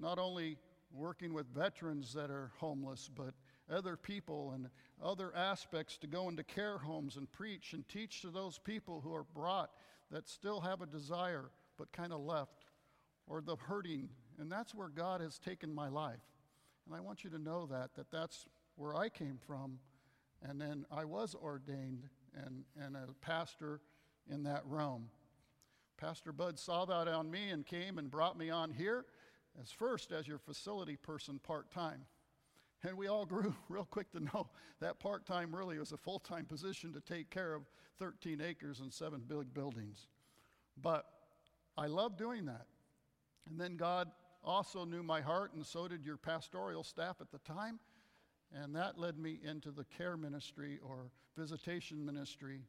not 0.00 0.18
only 0.18 0.56
working 0.92 1.32
with 1.32 1.46
veterans 1.54 2.12
that 2.14 2.30
are 2.30 2.50
homeless, 2.58 3.10
but 3.14 3.34
other 3.70 3.96
people 3.96 4.52
and 4.54 4.68
other 5.02 5.34
aspects 5.36 5.96
to 5.98 6.06
go 6.06 6.28
into 6.28 6.42
care 6.42 6.78
homes 6.78 7.16
and 7.16 7.30
preach 7.30 7.72
and 7.72 7.88
teach 7.88 8.22
to 8.22 8.30
those 8.30 8.58
people 8.58 9.00
who 9.00 9.14
are 9.14 9.26
brought 9.34 9.70
that 10.10 10.28
still 10.28 10.60
have 10.60 10.80
a 10.82 10.86
desire 10.86 11.50
but 11.78 11.92
kind 11.92 12.12
of 12.12 12.20
left, 12.20 12.66
or 13.26 13.40
the 13.40 13.56
hurting. 13.56 14.08
And 14.38 14.50
that's 14.50 14.74
where 14.74 14.88
God 14.88 15.20
has 15.20 15.38
taken 15.38 15.74
my 15.74 15.88
life. 15.88 16.20
And 16.86 16.94
I 16.94 17.00
want 17.00 17.24
you 17.24 17.30
to 17.30 17.38
know 17.38 17.66
that, 17.66 17.94
that 17.94 18.10
that's 18.10 18.46
where 18.76 18.94
I 18.94 19.08
came 19.08 19.38
from. 19.46 19.78
And 20.42 20.60
then 20.60 20.84
I 20.90 21.04
was 21.04 21.34
ordained 21.34 22.08
and, 22.34 22.64
and 22.78 22.96
a 22.96 23.06
pastor 23.20 23.80
in 24.30 24.42
that 24.42 24.62
realm. 24.66 25.08
Pastor 25.96 26.32
Bud 26.32 26.58
saw 26.58 26.84
that 26.86 27.08
on 27.08 27.30
me 27.30 27.50
and 27.50 27.64
came 27.64 27.98
and 27.98 28.10
brought 28.10 28.36
me 28.36 28.50
on 28.50 28.70
here 28.70 29.04
as 29.60 29.70
first 29.70 30.12
as 30.12 30.28
your 30.28 30.38
facility 30.38 30.96
person 30.96 31.38
part 31.42 31.70
time. 31.70 32.04
And 32.82 32.96
we 32.96 33.08
all 33.08 33.26
grew 33.26 33.54
real 33.68 33.84
quick 33.84 34.10
to 34.12 34.20
know 34.20 34.48
that 34.80 35.00
part 35.00 35.26
time 35.26 35.54
really 35.54 35.78
was 35.78 35.92
a 35.92 35.96
full 35.96 36.18
time 36.18 36.44
position 36.44 36.92
to 36.92 37.00
take 37.00 37.30
care 37.30 37.54
of 37.54 37.62
13 37.98 38.40
acres 38.40 38.80
and 38.80 38.92
seven 38.92 39.22
big 39.26 39.52
buildings. 39.52 40.06
But 40.82 41.06
I 41.76 41.86
love 41.86 42.16
doing 42.16 42.46
that. 42.46 42.66
And 43.48 43.60
then 43.60 43.76
God 43.76 44.10
also 44.42 44.84
knew 44.84 45.02
my 45.02 45.20
heart, 45.20 45.52
and 45.54 45.64
so 45.64 45.88
did 45.88 46.04
your 46.04 46.16
pastoral 46.16 46.82
staff 46.82 47.16
at 47.20 47.30
the 47.30 47.38
time. 47.38 47.78
And 48.52 48.74
that 48.74 48.98
led 48.98 49.18
me 49.18 49.38
into 49.44 49.70
the 49.70 49.84
care 49.84 50.16
ministry 50.16 50.78
or 50.82 51.10
visitation 51.36 52.04
ministry 52.04 52.60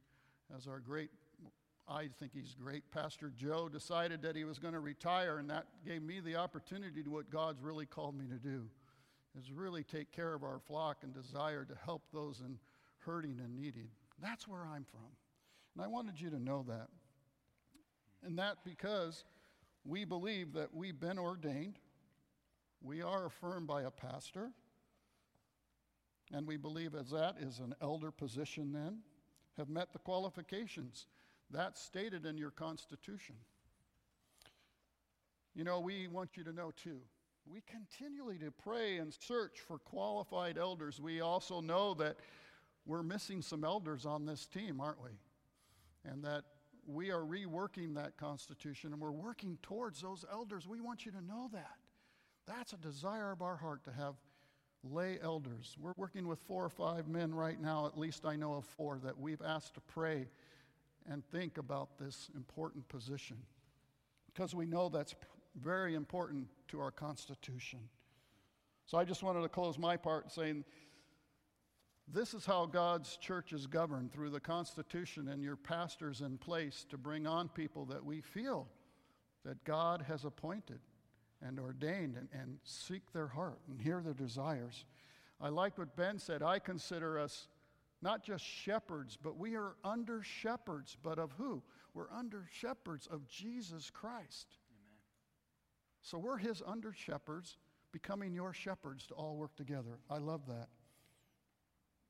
as 0.55 0.67
our 0.67 0.79
great, 0.79 1.09
I 1.91 2.07
think 2.19 2.31
he's 2.33 2.55
great, 2.55 2.89
Pastor 2.89 3.33
Joe 3.35 3.67
decided 3.67 4.21
that 4.21 4.35
he 4.37 4.45
was 4.45 4.59
going 4.59 4.73
to 4.73 4.79
retire, 4.79 5.39
and 5.39 5.49
that 5.49 5.65
gave 5.85 6.01
me 6.01 6.21
the 6.21 6.37
opportunity 6.37 7.03
to 7.03 7.09
what 7.09 7.29
God's 7.29 7.61
really 7.61 7.85
called 7.85 8.17
me 8.17 8.27
to 8.27 8.37
do 8.37 8.69
is 9.37 9.51
really 9.51 9.83
take 9.83 10.11
care 10.13 10.33
of 10.33 10.43
our 10.43 10.59
flock 10.59 10.99
and 11.03 11.13
desire 11.13 11.65
to 11.65 11.75
help 11.83 12.03
those 12.13 12.39
in 12.39 12.57
hurting 12.99 13.39
and 13.43 13.57
needing. 13.57 13.89
That's 14.21 14.47
where 14.47 14.61
I'm 14.61 14.85
from. 14.89 15.09
And 15.75 15.83
I 15.83 15.87
wanted 15.87 16.19
you 16.19 16.29
to 16.29 16.41
know 16.41 16.63
that. 16.69 16.87
And 18.23 18.39
that 18.39 18.57
because 18.63 19.25
we 19.83 20.05
believe 20.05 20.53
that 20.53 20.73
we've 20.73 20.99
been 20.99 21.19
ordained, 21.19 21.77
we 22.81 23.01
are 23.01 23.25
affirmed 23.25 23.67
by 23.67 23.81
a 23.81 23.91
pastor, 23.91 24.51
and 26.33 26.47
we 26.47 26.55
believe 26.55 26.95
as 26.95 27.09
that 27.09 27.35
is 27.41 27.59
an 27.59 27.75
elder 27.81 28.11
position 28.11 28.71
then, 28.71 28.99
have 29.57 29.67
met 29.67 29.91
the 29.91 29.99
qualifications. 29.99 31.07
That's 31.51 31.81
stated 31.81 32.25
in 32.25 32.37
your 32.37 32.51
Constitution. 32.51 33.35
You 35.53 35.63
know, 35.63 35.79
we 35.79 36.07
want 36.07 36.37
you 36.37 36.43
to 36.45 36.53
know 36.53 36.71
too 36.75 37.01
we 37.45 37.61
continually 37.61 38.37
to 38.39 38.51
pray 38.51 38.97
and 38.97 39.13
search 39.13 39.59
for 39.59 39.77
qualified 39.79 40.57
elders. 40.57 40.99
We 40.99 41.21
also 41.21 41.61
know 41.61 41.93
that 41.95 42.17
we're 42.85 43.03
missing 43.03 43.41
some 43.41 43.63
elders 43.63 44.05
on 44.05 44.25
this 44.25 44.45
team, 44.45 44.79
aren't 44.79 45.01
we? 45.01 45.11
And 46.05 46.23
that 46.23 46.43
we 46.85 47.11
are 47.11 47.21
reworking 47.21 47.95
that 47.95 48.17
constitution 48.17 48.93
and 48.93 49.01
we're 49.01 49.11
working 49.11 49.57
towards 49.61 50.01
those 50.01 50.25
elders. 50.31 50.67
We 50.67 50.81
want 50.81 51.05
you 51.05 51.11
to 51.11 51.21
know 51.21 51.49
that. 51.53 51.77
That's 52.47 52.73
a 52.73 52.77
desire 52.77 53.31
of 53.31 53.41
our 53.41 53.55
heart 53.55 53.83
to 53.85 53.91
have 53.91 54.15
lay 54.83 55.19
elders. 55.21 55.75
We're 55.79 55.93
working 55.95 56.27
with 56.27 56.39
four 56.39 56.65
or 56.65 56.69
five 56.69 57.07
men 57.07 57.33
right 57.33 57.59
now, 57.61 57.85
at 57.85 57.99
least 57.99 58.25
I 58.25 58.35
know 58.35 58.55
of 58.55 58.65
four, 58.65 58.99
that 59.03 59.19
we've 59.19 59.41
asked 59.45 59.75
to 59.75 59.81
pray 59.81 60.27
and 61.09 61.23
think 61.25 61.57
about 61.57 61.97
this 61.97 62.29
important 62.35 62.87
position 62.87 63.37
because 64.27 64.55
we 64.55 64.65
know 64.65 64.89
that's 64.89 65.15
very 65.61 65.95
important 65.95 66.47
to 66.69 66.79
our 66.79 66.91
Constitution. 66.91 67.79
So 68.85 68.97
I 68.97 69.03
just 69.03 69.23
wanted 69.23 69.41
to 69.41 69.49
close 69.49 69.77
my 69.77 69.97
part 69.97 70.31
saying 70.31 70.63
this 72.07 72.33
is 72.33 72.45
how 72.45 72.65
God's 72.65 73.17
church 73.17 73.53
is 73.53 73.67
governed 73.67 74.11
through 74.11 74.31
the 74.31 74.39
Constitution 74.39 75.29
and 75.29 75.41
your 75.43 75.55
pastors 75.55 76.21
in 76.21 76.37
place 76.37 76.85
to 76.89 76.97
bring 76.97 77.25
on 77.25 77.49
people 77.49 77.85
that 77.85 78.03
we 78.03 78.21
feel 78.21 78.67
that 79.45 79.63
God 79.63 80.03
has 80.07 80.25
appointed 80.25 80.79
and 81.41 81.59
ordained 81.59 82.17
and, 82.17 82.27
and 82.33 82.57
seek 82.63 83.11
their 83.13 83.27
heart 83.27 83.59
and 83.69 83.81
hear 83.81 84.01
their 84.01 84.13
desires. 84.13 84.85
I 85.39 85.49
like 85.49 85.77
what 85.77 85.95
Ben 85.95 86.19
said. 86.19 86.43
I 86.43 86.59
consider 86.59 87.17
us 87.17 87.47
not 88.01 88.23
just 88.23 88.43
shepherds, 88.43 89.17
but 89.21 89.37
we 89.37 89.55
are 89.55 89.75
under 89.83 90.23
shepherds. 90.23 90.97
But 91.01 91.19
of 91.19 91.31
who? 91.33 91.61
We're 91.93 92.11
under 92.11 92.47
shepherds 92.51 93.07
of 93.07 93.27
Jesus 93.27 93.89
Christ. 93.89 94.47
Amen. 94.69 94.99
So 96.01 96.17
we're 96.17 96.37
his 96.37 96.63
under 96.65 96.93
shepherds, 96.93 97.57
becoming 97.91 98.33
your 98.33 98.53
shepherds 98.53 99.05
to 99.07 99.13
all 99.13 99.35
work 99.35 99.55
together. 99.55 99.99
I 100.09 100.17
love 100.17 100.41
that. 100.47 100.69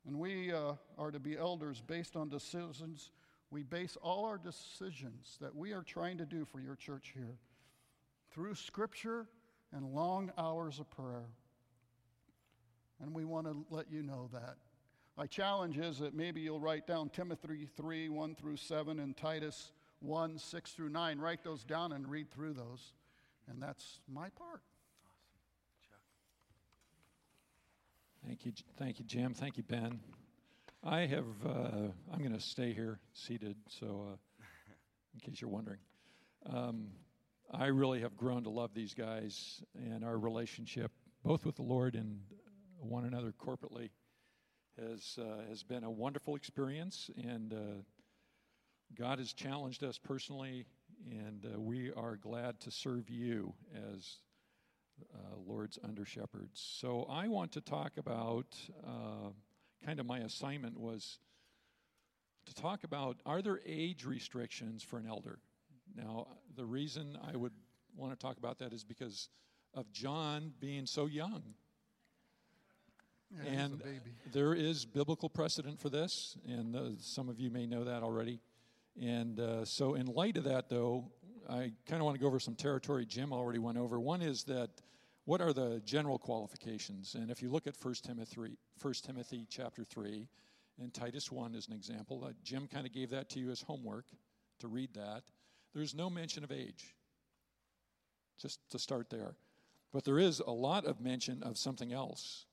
And 0.08 0.18
we 0.18 0.52
uh, 0.52 0.74
are 0.98 1.12
to 1.12 1.20
be 1.20 1.38
elders 1.38 1.82
based 1.86 2.16
on 2.16 2.30
decisions. 2.30 3.12
We 3.50 3.64
base 3.64 3.98
all 4.02 4.26
our 4.26 4.38
decisions 4.38 5.38
that 5.42 5.56
we 5.56 5.74
are 5.74 5.84
trying 5.84 6.18
to 6.20 6.26
do 6.26 6.46
for 6.46 6.60
your 6.60 6.76
church 6.76 7.12
here 7.14 7.38
through 8.32 8.56
scripture 8.56 9.28
and 9.74 9.94
long 9.94 10.32
hours 10.38 10.80
of 10.80 10.90
prayer. 10.90 11.26
And 13.02 13.14
we 13.14 13.26
want 13.26 13.48
to 13.48 13.66
let 13.70 13.92
you 13.92 14.04
know 14.04 14.30
that. 14.32 14.56
My 15.22 15.28
challenge 15.28 15.78
is 15.78 16.00
that 16.00 16.16
maybe 16.16 16.42
you'll 16.42 16.60
write 16.60 16.88
down 16.88 17.10
Timothy 17.10 17.68
3 17.78 18.10
1 18.10 18.34
through 18.34 18.58
7 18.58 19.00
and 19.00 19.16
Titus 19.16 19.72
1 20.00 20.40
6 20.40 20.72
through 20.72 20.90
9. 20.90 21.20
Write 21.20 21.44
those 21.44 21.64
down 21.64 21.92
and 21.92 22.10
read 22.10 22.32
through 22.32 22.54
those. 22.54 22.94
And 23.48 23.62
that's 23.62 24.00
my 24.12 24.30
part. 24.30 24.64
Awesome. 25.06 25.88
Chuck. 25.88 26.00
Thank 28.26 28.48
you, 28.48 28.54
thank 28.80 28.98
you, 28.98 29.06
Jim. 29.06 29.36
Thank 29.36 29.58
you, 29.58 29.64
Ben. 29.64 30.00
I 30.84 31.02
have. 31.02 31.28
Uh, 31.46 31.90
I'm 32.12 32.18
going 32.18 32.34
to 32.34 32.40
stay 32.40 32.74
here 32.74 33.00
seated, 33.14 33.58
so 33.70 34.08
uh, 34.14 34.44
in 35.14 35.20
case 35.20 35.40
you're 35.40 35.52
wondering, 35.52 35.82
um, 36.52 36.88
I 37.54 37.68
really 37.68 38.02
have 38.02 38.18
grown 38.18 38.42
to 38.46 38.50
love 38.50 38.72
these 38.74 38.96
guys 38.96 39.62
and 39.76 40.04
our 40.04 40.18
relationship, 40.18 40.92
both 41.24 41.46
with 41.46 41.58
the 41.58 41.62
Lord 41.62 41.94
and 41.94 42.22
one 42.80 43.06
another 43.06 43.32
corporately. 43.40 43.92
Has, 44.80 45.18
uh, 45.20 45.50
has 45.50 45.64
been 45.64 45.84
a 45.84 45.92
wonderful 45.92 46.36
experience, 46.36 47.10
and 47.18 47.54
uh, 47.54 47.58
God 48.98 49.20
has 49.20 49.34
challenged 49.34 49.84
us 49.84 49.98
personally, 49.98 50.66
and 51.10 51.46
uh, 51.46 51.60
we 51.60 51.92
are 51.94 52.16
glad 52.16 52.60
to 52.62 52.72
serve 52.72 53.10
you 53.10 53.54
as 53.94 54.20
uh, 55.14 55.38
Lord's 55.46 55.80
under 55.84 56.06
shepherds. 56.06 56.62
So 56.80 57.08
I 57.10 57.28
want 57.28 57.54
to 57.54 57.62
talk 57.62 57.94
about 57.98 58.56
uh, 58.86 59.30
kind 59.86 60.00
of 60.00 60.06
my 60.06 60.20
assignment 60.20 60.80
was 60.80 61.20
to 62.46 62.54
talk 62.54 62.84
about 62.84 63.18
are 63.26 63.42
there 63.42 63.60
age 63.66 64.06
restrictions 64.06 64.84
for 64.84 64.98
an 64.98 65.08
elder? 65.08 65.40
Now, 65.96 66.28
the 66.56 66.66
reason 66.66 67.18
I 67.22 67.36
would 67.36 67.54
want 67.96 68.18
to 68.18 68.18
talk 68.18 68.38
about 68.38 68.60
that 68.60 68.74
is 68.74 68.84
because 68.84 69.30
of 69.74 69.92
John 69.92 70.54
being 70.60 70.86
so 70.86 71.06
young. 71.06 71.44
Yeah, 73.34 73.52
and 73.52 73.82
there 74.34 74.54
is 74.54 74.86
biblical 74.86 75.30
precedent 75.30 75.80
for 75.80 75.90
this, 75.90 76.38
and 76.48 76.76
uh, 76.76 76.90
some 77.00 77.30
of 77.30 77.40
you 77.40 77.50
may 77.50 77.66
know 77.66 77.84
that 77.84 78.04
already. 78.04 78.42
And 79.02 79.40
uh, 79.40 79.66
so, 79.66 79.96
in 79.96 80.08
light 80.08 80.38
of 80.38 80.44
that, 80.46 80.70
though, 80.70 81.06
I 81.50 81.72
kind 81.88 82.02
of 82.02 82.06
want 82.06 82.16
to 82.16 82.22
go 82.22 82.28
over 82.28 82.40
some 82.40 82.56
territory 82.56 83.06
Jim 83.06 83.32
already 83.32 83.60
went 83.60 83.78
over. 83.78 84.00
One 84.00 84.22
is 84.22 84.44
that 84.46 84.70
what 85.26 85.42
are 85.42 85.54
the 85.54 85.82
general 85.86 86.18
qualifications? 86.18 87.16
And 87.16 87.30
if 87.30 87.42
you 87.42 87.50
look 87.50 87.68
at 87.68 87.76
1 87.82 87.94
Timothy, 88.04 88.58
1 88.82 88.94
Timothy 89.06 89.46
chapter 89.50 89.84
3 89.84 90.28
and 90.80 90.94
Titus 90.94 91.32
1 91.32 91.56
as 91.56 91.68
an 91.68 91.74
example, 91.74 92.24
uh, 92.26 92.32
Jim 92.44 92.68
kind 92.68 92.86
of 92.86 92.92
gave 92.92 93.10
that 93.12 93.30
to 93.30 93.40
you 93.40 93.52
as 93.52 93.62
homework 93.62 94.06
to 94.60 94.68
read 94.68 94.94
that. 94.96 95.24
There's 95.74 95.94
no 95.96 96.10
mention 96.10 96.44
of 96.44 96.52
age, 96.52 96.96
just 98.40 98.60
to 98.72 98.80
start 98.80 99.10
there. 99.10 99.36
But 99.94 100.06
there 100.06 100.20
is 100.20 100.40
a 100.40 100.52
lot 100.52 100.86
of 100.86 101.00
mention 101.00 101.44
of 101.44 101.58
something 101.58 101.94
else. 101.94 102.46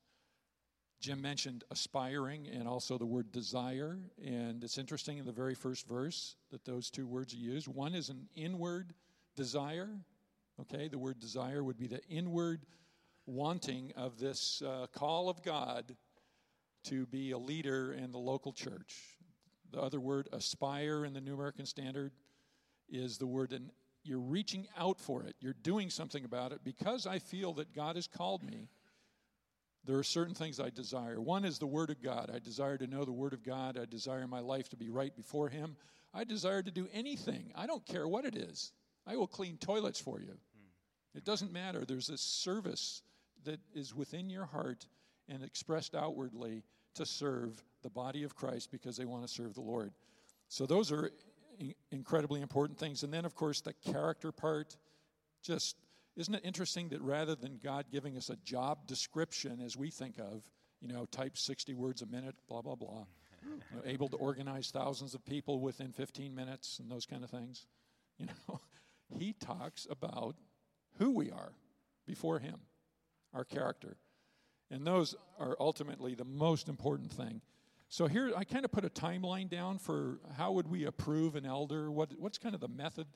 Jim 1.01 1.23
mentioned 1.23 1.65
aspiring 1.71 2.49
and 2.49 2.67
also 2.67 2.99
the 2.99 3.07
word 3.07 3.31
desire. 3.31 3.99
And 4.25 4.65
it's 4.65 4.79
interesting 4.79 5.19
in 5.19 5.27
the 5.27 5.33
very 5.33 5.55
first 5.55 5.87
verse 5.87 6.37
that 6.51 6.65
those 6.65 6.91
two 6.91 7.07
words 7.07 7.35
are 7.35 7.39
used. 7.39 7.69
One 7.69 7.95
is 7.95 8.09
an 8.09 8.29
inward 8.35 8.95
desire. 9.37 9.89
Okay, 10.61 10.89
the 10.89 10.99
word 10.99 11.21
desire 11.21 11.63
would 11.63 11.79
be 11.79 11.87
the 11.87 12.03
inward 12.09 12.67
wanting 13.27 13.93
of 13.97 14.19
this 14.19 14.63
uh, 14.63 14.87
call 14.93 15.29
of 15.29 15.43
God 15.43 15.95
to 16.85 17.07
be 17.07 17.31
a 17.31 17.39
leader 17.39 17.93
in 17.93 18.11
the 18.11 18.19
local 18.19 18.53
church. 18.53 19.19
The 19.71 19.81
other 19.81 20.01
word, 20.01 20.29
aspire, 20.33 21.05
in 21.05 21.13
the 21.13 21.21
New 21.21 21.35
American 21.35 21.67
Standard, 21.67 22.13
is 22.89 23.19
the 23.19 23.27
word, 23.27 23.53
and 23.53 23.71
you're 24.03 24.19
reaching 24.19 24.67
out 24.79 24.99
for 24.99 25.23
it. 25.23 25.37
You're 25.41 25.57
doing 25.63 25.91
something 25.91 26.25
about 26.25 26.53
it 26.53 26.61
because 26.65 27.07
I 27.07 27.19
feel 27.19 27.53
that 27.55 27.75
God 27.75 27.97
has 27.97 28.07
called 28.07 28.43
me 28.43 28.69
there 29.89 29.97
are 29.97 30.05
certain 30.05 30.35
things 30.35 30.61
I 30.61 30.69
desire. 30.69 31.19
One 31.19 31.47
is 31.47 31.59
the 31.59 31.67
Word 31.67 31.89
of 31.89 32.03
God. 32.03 32.31
I 32.33 32.41
desire 32.41 32.77
to 32.77 32.87
know 32.87 33.07
the 33.07 33.11
Word 33.11 33.33
of 33.33 33.43
God. 33.43 33.79
I 33.81 33.87
desire 33.87 34.27
my 34.27 34.41
life 34.41 34.69
to 34.69 34.77
be 34.77 34.91
right 34.91 35.17
before 35.17 35.49
Him. 35.49 35.77
I 36.13 36.25
desire 36.25 36.63
to 36.63 36.71
do 36.71 36.89
anything. 36.93 37.53
I 37.55 37.67
don't 37.67 37.87
care 37.87 38.07
what 38.07 38.27
it 38.27 38.37
is. 38.37 38.73
I 39.07 39.17
will 39.17 39.27
clean 39.27 39.57
toilets 39.57 39.99
for 39.99 40.21
you. 40.21 40.37
It 41.15 41.25
doesn't 41.25 41.55
matter. 41.55 41.87
There's 41.87 42.11
a 42.11 42.19
service 42.19 43.01
that 43.45 43.61
is 43.75 43.95
within 43.95 44.29
your 44.29 44.45
heart 44.45 44.87
and 45.27 45.43
expressed 45.43 45.95
outwardly 45.95 46.65
to 46.97 47.07
serve 47.07 47.65
the 47.83 47.89
body 47.89 48.25
of 48.25 48.37
Christ 48.37 48.71
because 48.71 48.99
they 48.99 49.07
want 49.07 49.23
to 49.23 49.29
serve 49.29 49.55
the 49.55 49.63
Lord. 49.63 49.93
So, 50.49 50.67
those 50.67 50.93
are 50.93 51.13
incredibly 51.91 52.43
important 52.43 52.79
things. 52.79 53.05
And 53.05 53.13
then, 53.13 53.25
of 53.25 53.35
course, 53.35 53.63
the 53.63 53.73
character 53.73 54.33
part 54.33 54.77
just 55.43 55.77
isn't 56.19 56.35
it 56.35 56.45
interesting 56.45 56.89
that 56.89 57.01
rather 57.01 57.37
than 57.37 57.61
God 57.63 57.87
giving 57.93 58.17
us 58.17 58.29
a 58.29 58.37
job 58.37 58.87
description 58.87 59.61
as 59.65 59.77
we 59.77 59.89
think 59.89 60.19
of, 60.19 60.43
you 60.81 60.89
know, 60.89 61.07
type 61.07 61.39
60 61.39 61.75
words 61.75 62.03
a 62.03 62.07
minute, 62.07 62.35
blah, 62.49 62.61
blah, 62.61 62.75
blah, 62.75 63.05
you 63.45 63.77
know, 63.77 63.83
able 63.85 64.09
to 64.09 64.17
organize 64.17 64.71
thousands 64.71 65.15
of 65.15 65.25
people 65.25 65.61
within 65.61 65.93
15 65.93 66.35
minutes 66.35 66.81
and 66.81 66.91
those 66.91 67.07
kind 67.07 67.23
of 67.23 67.31
things, 67.31 67.67
you 68.19 68.27
know, 68.27 68.61
he 69.17 69.33
talks 69.33 69.87
about 69.89 70.35
who 70.99 71.13
we 71.13 71.31
are 71.31 71.53
before 72.05 72.41
him, 72.41 72.57
our 73.33 73.45
character. 73.45 73.97
And 74.73 74.85
those 74.85 75.15
are 75.39 75.57
ultimately 75.61 76.15
the 76.15 76.25
most 76.25 76.69
important 76.69 77.13
thing. 77.13 77.41
So 77.89 78.07
here 78.09 78.33
I 78.37 78.43
kind 78.43 78.65
of 78.65 78.73
put 78.73 78.85
a 78.85 78.91
timeline 78.91 79.49
down 79.49 79.79
for 79.79 80.19
how 80.37 80.53
would 80.53 80.69
we 80.69 80.85
approve 80.85 81.37
an 81.37 81.47
elder? 81.47 81.91
What, 81.91 82.13
what's 82.19 82.39
kind 82.39 82.55
of 82.57 82.61
the 82.61 82.69
method 82.69 83.07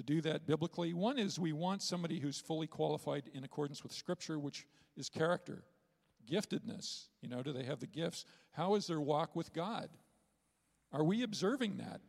to 0.00 0.14
do 0.14 0.20
that 0.22 0.46
biblically. 0.46 0.94
One 0.94 1.18
is 1.18 1.38
we 1.38 1.52
want 1.52 1.82
somebody 1.82 2.20
who's 2.20 2.40
fully 2.40 2.66
qualified 2.66 3.24
in 3.34 3.44
accordance 3.44 3.82
with 3.82 3.92
Scripture, 3.92 4.38
which 4.38 4.66
is 4.96 5.10
character, 5.10 5.62
giftedness. 6.30 7.08
You 7.20 7.28
know, 7.28 7.42
do 7.42 7.52
they 7.52 7.64
have 7.64 7.80
the 7.80 7.86
gifts? 7.86 8.24
How 8.52 8.76
is 8.76 8.86
their 8.86 9.00
walk 9.00 9.36
with 9.36 9.52
God? 9.52 9.90
Are 10.92 11.04
we 11.04 11.22
observing 11.22 11.76
that 11.78 12.00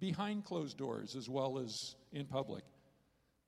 behind 0.00 0.44
closed 0.44 0.76
doors 0.76 1.14
as 1.14 1.28
well 1.28 1.58
as 1.58 1.94
in 2.12 2.26
public? 2.26 2.64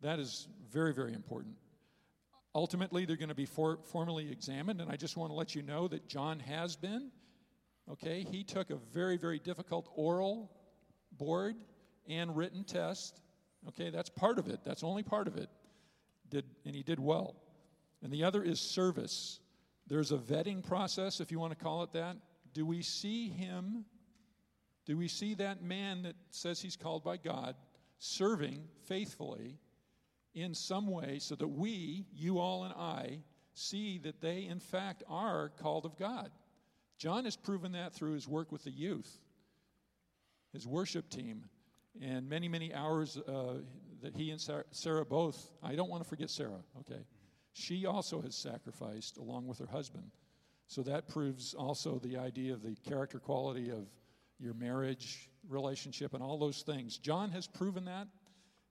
That 0.01 0.21
is 0.21 0.47
very, 0.71 0.95
very 0.95 1.13
important. 1.13 1.57
Ultimately, 2.55 3.05
they're 3.05 3.17
going 3.17 3.29
to 3.31 3.35
be 3.35 3.47
for, 3.47 3.81
formally 3.83 4.31
examined, 4.31 4.81
and 4.81 4.91
I 4.91 4.97
just 4.97 5.17
want 5.17 5.31
to 5.31 5.35
let 5.37 5.57
you 5.57 5.63
know 5.63 5.89
that 5.89 6.09
John 6.09 6.39
has 6.41 6.77
been. 6.77 7.11
Okay, 7.91 8.25
he 8.31 8.45
took 8.45 8.71
a 8.71 8.77
very, 8.77 9.17
very 9.17 9.41
difficult 9.41 9.89
oral 9.97 10.53
board 11.13 11.57
and 12.09 12.37
written 12.37 12.63
test 12.63 13.21
Okay, 13.67 13.91
that's 13.91 14.09
part 14.09 14.39
of 14.39 14.49
it. 14.49 14.61
That's 14.65 14.85
only 14.85 15.03
part 15.03 15.27
of 15.27 15.37
it. 15.37 15.49
Did, 16.31 16.45
and 16.65 16.75
he 16.75 16.83
did 16.83 17.01
well. 17.01 17.35
And 18.03 18.13
the 18.13 18.25
other 18.25 18.43
is 18.43 18.61
service. 18.61 19.41
There's 19.87 20.13
a 20.13 20.17
vetting 20.17 20.63
process, 20.63 21.21
if 21.21 21.33
you 21.33 21.41
want 21.41 21.59
to 21.59 21.65
call 21.65 21.83
it 21.83 21.93
that. 21.93 22.17
Do 22.55 22.65
we 22.65 22.83
see 22.83 23.29
him? 23.29 23.85
Do 24.87 24.97
we 24.97 25.09
see 25.09 25.35
that 25.35 25.63
man 25.63 26.03
that 26.03 26.15
says 26.31 26.61
he's 26.61 26.77
called 26.77 27.03
by 27.03 27.17
God 27.17 27.57
serving 27.99 28.63
faithfully 28.87 29.59
in 30.35 30.55
some 30.55 30.87
way 30.87 31.19
so 31.19 31.35
that 31.35 31.49
we, 31.49 32.07
you 32.15 32.39
all 32.39 32.65
and 32.65 32.73
I, 32.75 33.21
see 33.55 33.99
that 33.99 34.21
they 34.21 34.47
in 34.47 34.61
fact 34.61 35.03
are 35.09 35.51
called 35.61 35.85
of 35.85 35.99
God? 35.99 36.31
John 36.99 37.25
has 37.25 37.37
proven 37.37 37.73
that 37.73 37.93
through 37.93 38.15
his 38.15 38.27
work 38.27 38.51
with 38.51 38.65
the 38.65 38.71
youth, 38.71 39.21
his 40.53 40.67
worship 40.67 41.09
team, 41.09 41.45
and 42.01 42.29
many, 42.29 42.49
many 42.49 42.73
hours 42.75 43.17
uh, 43.17 43.55
that 44.03 44.15
he 44.15 44.31
and 44.31 44.41
Sarah 44.71 45.05
both, 45.05 45.51
I 45.63 45.75
don't 45.75 45.91
want 45.91 46.03
to 46.03 46.09
forget 46.09 46.31
Sarah, 46.31 46.63
okay? 46.81 47.03
She 47.53 47.87
also 47.87 48.21
has 48.21 48.37
sacrificed 48.37 49.19
along 49.19 49.47
with 49.47 49.59
her 49.59 49.67
husband. 49.67 50.11
So 50.69 50.83
that 50.83 51.09
proves 51.09 51.55
also 51.55 51.99
the 51.99 52.17
idea 52.19 52.53
of 52.53 52.63
the 52.63 52.77
character 52.89 53.19
quality 53.19 53.71
of 53.71 53.87
your 54.39 54.55
marriage 54.55 55.31
relationship 55.49 56.15
and 56.15 56.23
all 56.23 56.39
those 56.39 56.63
things. 56.63 56.99
John 56.99 57.31
has 57.31 57.47
proven 57.47 57.87
that, 57.87 58.07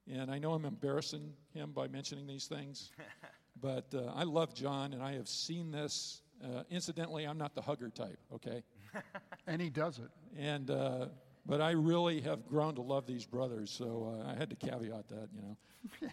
and 0.09 0.31
I 0.31 0.37
know 0.37 0.53
I'm 0.53 0.65
embarrassing 0.65 1.33
him 1.53 1.71
by 1.71 1.87
mentioning 1.87 2.27
these 2.27 2.45
things, 2.45 2.91
but 3.61 3.93
uh, 3.93 4.11
I 4.15 4.23
love 4.23 4.53
John, 4.53 4.93
and 4.93 5.03
I 5.03 5.13
have 5.13 5.27
seen 5.27 5.71
this. 5.71 6.21
Uh, 6.41 6.63
incidentally, 6.69 7.25
I'm 7.25 7.37
not 7.37 7.55
the 7.55 7.61
hugger 7.61 7.89
type, 7.89 8.19
okay? 8.31 8.63
and 9.47 9.61
he 9.61 9.69
does 9.69 9.97
it. 9.97 10.11
And 10.37 10.69
uh, 10.69 11.07
but 11.47 11.62
I 11.62 11.71
really 11.71 12.19
have 12.21 12.45
grown 12.45 12.75
to 12.75 12.81
love 12.81 13.07
these 13.07 13.25
brothers, 13.25 13.71
so 13.71 14.13
uh, 14.19 14.31
I 14.31 14.36
had 14.36 14.49
to 14.49 14.55
caveat 14.57 15.07
that, 15.07 15.29
you 15.33 15.41
know. 15.41 15.57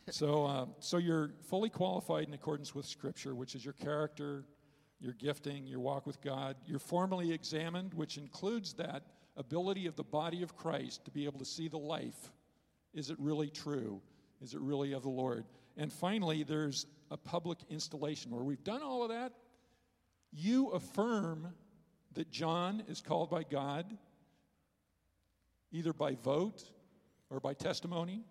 so, 0.10 0.46
uh, 0.46 0.66
so 0.78 0.98
you're 0.98 1.32
fully 1.48 1.68
qualified 1.68 2.28
in 2.28 2.34
accordance 2.34 2.72
with 2.72 2.86
Scripture, 2.86 3.34
which 3.34 3.56
is 3.56 3.64
your 3.64 3.74
character, 3.74 4.44
your 5.00 5.12
gifting, 5.14 5.66
your 5.66 5.80
walk 5.80 6.06
with 6.06 6.20
God. 6.20 6.54
You're 6.64 6.78
formally 6.78 7.32
examined, 7.32 7.92
which 7.94 8.16
includes 8.16 8.74
that 8.74 9.02
ability 9.36 9.86
of 9.86 9.96
the 9.96 10.04
body 10.04 10.44
of 10.44 10.56
Christ 10.56 11.04
to 11.06 11.10
be 11.10 11.24
able 11.24 11.40
to 11.40 11.44
see 11.44 11.66
the 11.66 11.78
life. 11.78 12.30
Is 12.94 13.10
it 13.10 13.18
really 13.18 13.50
true? 13.50 14.00
Is 14.40 14.54
it 14.54 14.60
really 14.60 14.92
of 14.92 15.02
the 15.02 15.08
Lord? 15.08 15.44
And 15.76 15.92
finally, 15.92 16.44
there's 16.44 16.86
a 17.10 17.16
public 17.16 17.58
installation 17.68 18.30
where 18.30 18.44
we've 18.44 18.62
done 18.62 18.82
all 18.82 19.02
of 19.02 19.08
that. 19.08 19.32
You 20.32 20.70
affirm 20.70 21.48
that 22.12 22.30
John 22.30 22.84
is 22.86 23.00
called 23.00 23.30
by 23.30 23.42
God 23.42 23.98
either 25.74 25.92
by 25.92 26.14
vote 26.22 26.62
or 27.28 27.40
by 27.40 27.52
testimony. 27.52 28.22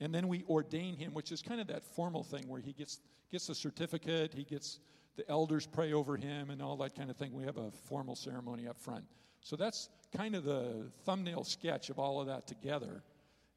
And 0.00 0.12
then 0.12 0.28
we 0.28 0.44
ordain 0.48 0.96
him, 0.96 1.14
which 1.14 1.30
is 1.32 1.40
kind 1.40 1.60
of 1.60 1.68
that 1.68 1.84
formal 1.84 2.24
thing 2.24 2.48
where 2.48 2.60
he 2.60 2.72
gets, 2.72 3.00
gets 3.30 3.48
a 3.48 3.54
certificate, 3.54 4.34
he 4.34 4.44
gets 4.44 4.80
the 5.16 5.28
elders 5.30 5.64
pray 5.66 5.92
over 5.92 6.16
him, 6.16 6.50
and 6.50 6.60
all 6.60 6.76
that 6.78 6.96
kind 6.96 7.08
of 7.08 7.16
thing. 7.16 7.32
We 7.32 7.44
have 7.44 7.56
a 7.56 7.70
formal 7.70 8.16
ceremony 8.16 8.66
up 8.66 8.80
front. 8.80 9.04
So 9.40 9.54
that's 9.54 9.88
kind 10.16 10.34
of 10.34 10.42
the 10.42 10.90
thumbnail 11.04 11.44
sketch 11.44 11.88
of 11.88 12.00
all 12.00 12.20
of 12.20 12.26
that 12.26 12.48
together 12.48 13.04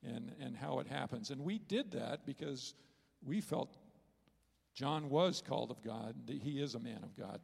and, 0.03 0.31
and 0.39 0.55
how 0.55 0.79
it 0.79 0.87
happens. 0.87 1.31
And 1.31 1.41
we 1.41 1.57
did 1.57 1.91
that 1.91 2.25
because 2.27 2.75
we 3.25 3.41
felt 3.41 3.75
John 4.75 5.09
was 5.09 5.41
called 5.41 5.71
of 5.71 5.81
God, 5.81 6.13
that 6.27 6.39
he 6.39 6.61
is 6.61 6.75
a 6.75 6.79
man 6.79 6.99
of 7.03 7.17
God. 7.17 7.39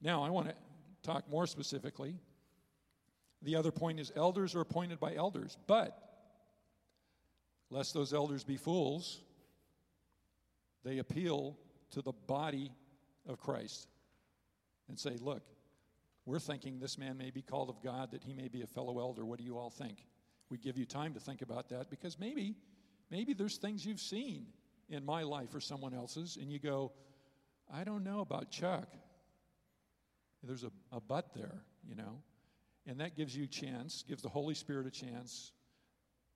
Now, 0.00 0.24
I 0.24 0.30
want 0.30 0.48
to 0.48 0.54
talk 1.04 1.30
more 1.30 1.46
specifically 1.46 2.16
the 3.42 3.56
other 3.56 3.70
point 3.72 3.98
is 4.00 4.12
elders 4.14 4.54
are 4.54 4.60
appointed 4.60 5.00
by 5.00 5.14
elders, 5.14 5.58
but 5.66 5.98
lest 7.70 7.94
those 7.94 8.12
elders 8.12 8.44
be 8.44 8.56
fools, 8.56 9.20
they 10.84 10.98
appeal 10.98 11.56
to 11.90 12.02
the 12.02 12.12
body 12.12 12.70
of 13.26 13.40
Christ 13.40 13.88
and 14.88 14.98
say, 14.98 15.16
look, 15.20 15.42
We're 16.24 16.38
thinking 16.38 16.78
this 16.78 16.98
man 16.98 17.18
may 17.18 17.30
be 17.30 17.42
called 17.42 17.68
of 17.68 17.82
God, 17.82 18.12
that 18.12 18.22
he 18.22 18.32
may 18.32 18.48
be 18.48 18.62
a 18.62 18.66
fellow 18.66 19.00
elder. 19.00 19.24
What 19.24 19.38
do 19.38 19.44
you 19.44 19.58
all 19.58 19.70
think? 19.70 19.96
We 20.50 20.58
give 20.58 20.78
you 20.78 20.84
time 20.84 21.14
to 21.14 21.20
think 21.20 21.42
about 21.42 21.68
that 21.70 21.90
because 21.90 22.18
maybe, 22.18 22.56
maybe 23.10 23.32
there's 23.34 23.56
things 23.58 23.84
you've 23.84 24.00
seen 24.00 24.46
in 24.88 25.04
my 25.04 25.22
life 25.22 25.54
or 25.54 25.60
someone 25.60 25.94
else's, 25.94 26.36
and 26.40 26.52
you 26.52 26.58
go, 26.58 26.92
I 27.72 27.84
don't 27.84 28.04
know 28.04 28.20
about 28.20 28.50
Chuck. 28.50 28.88
There's 30.44 30.64
a, 30.64 30.70
a 30.92 31.00
but 31.00 31.34
there, 31.34 31.62
you 31.88 31.94
know. 31.94 32.22
And 32.86 33.00
that 33.00 33.16
gives 33.16 33.36
you 33.36 33.44
a 33.44 33.48
chance, 33.48 34.04
gives 34.08 34.22
the 34.22 34.28
Holy 34.28 34.54
Spirit 34.54 34.86
a 34.86 34.90
chance, 34.90 35.52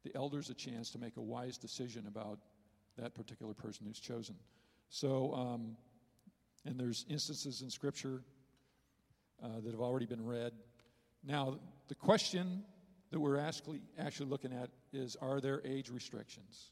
the 0.04 0.14
elders 0.14 0.50
a 0.50 0.54
chance 0.54 0.90
to 0.90 0.98
make 0.98 1.16
a 1.16 1.22
wise 1.22 1.58
decision 1.58 2.06
about 2.06 2.38
that 2.96 3.14
particular 3.14 3.52
person 3.52 3.86
who's 3.86 3.98
chosen. 3.98 4.36
So, 4.88 5.34
um, 5.34 5.76
and 6.64 6.78
there's 6.78 7.04
instances 7.08 7.62
in 7.62 7.70
Scripture 7.70 8.22
uh, 9.42 9.60
that 9.64 9.72
have 9.72 9.80
already 9.80 10.06
been 10.06 10.24
read. 10.24 10.52
Now, 11.24 11.58
the 11.88 11.94
question 11.94 12.62
that 13.10 13.20
we're 13.20 13.38
actually, 13.38 13.82
actually 13.98 14.30
looking 14.30 14.52
at 14.52 14.70
is 14.92 15.16
are 15.20 15.40
there 15.40 15.60
age 15.64 15.90
restrictions? 15.90 16.70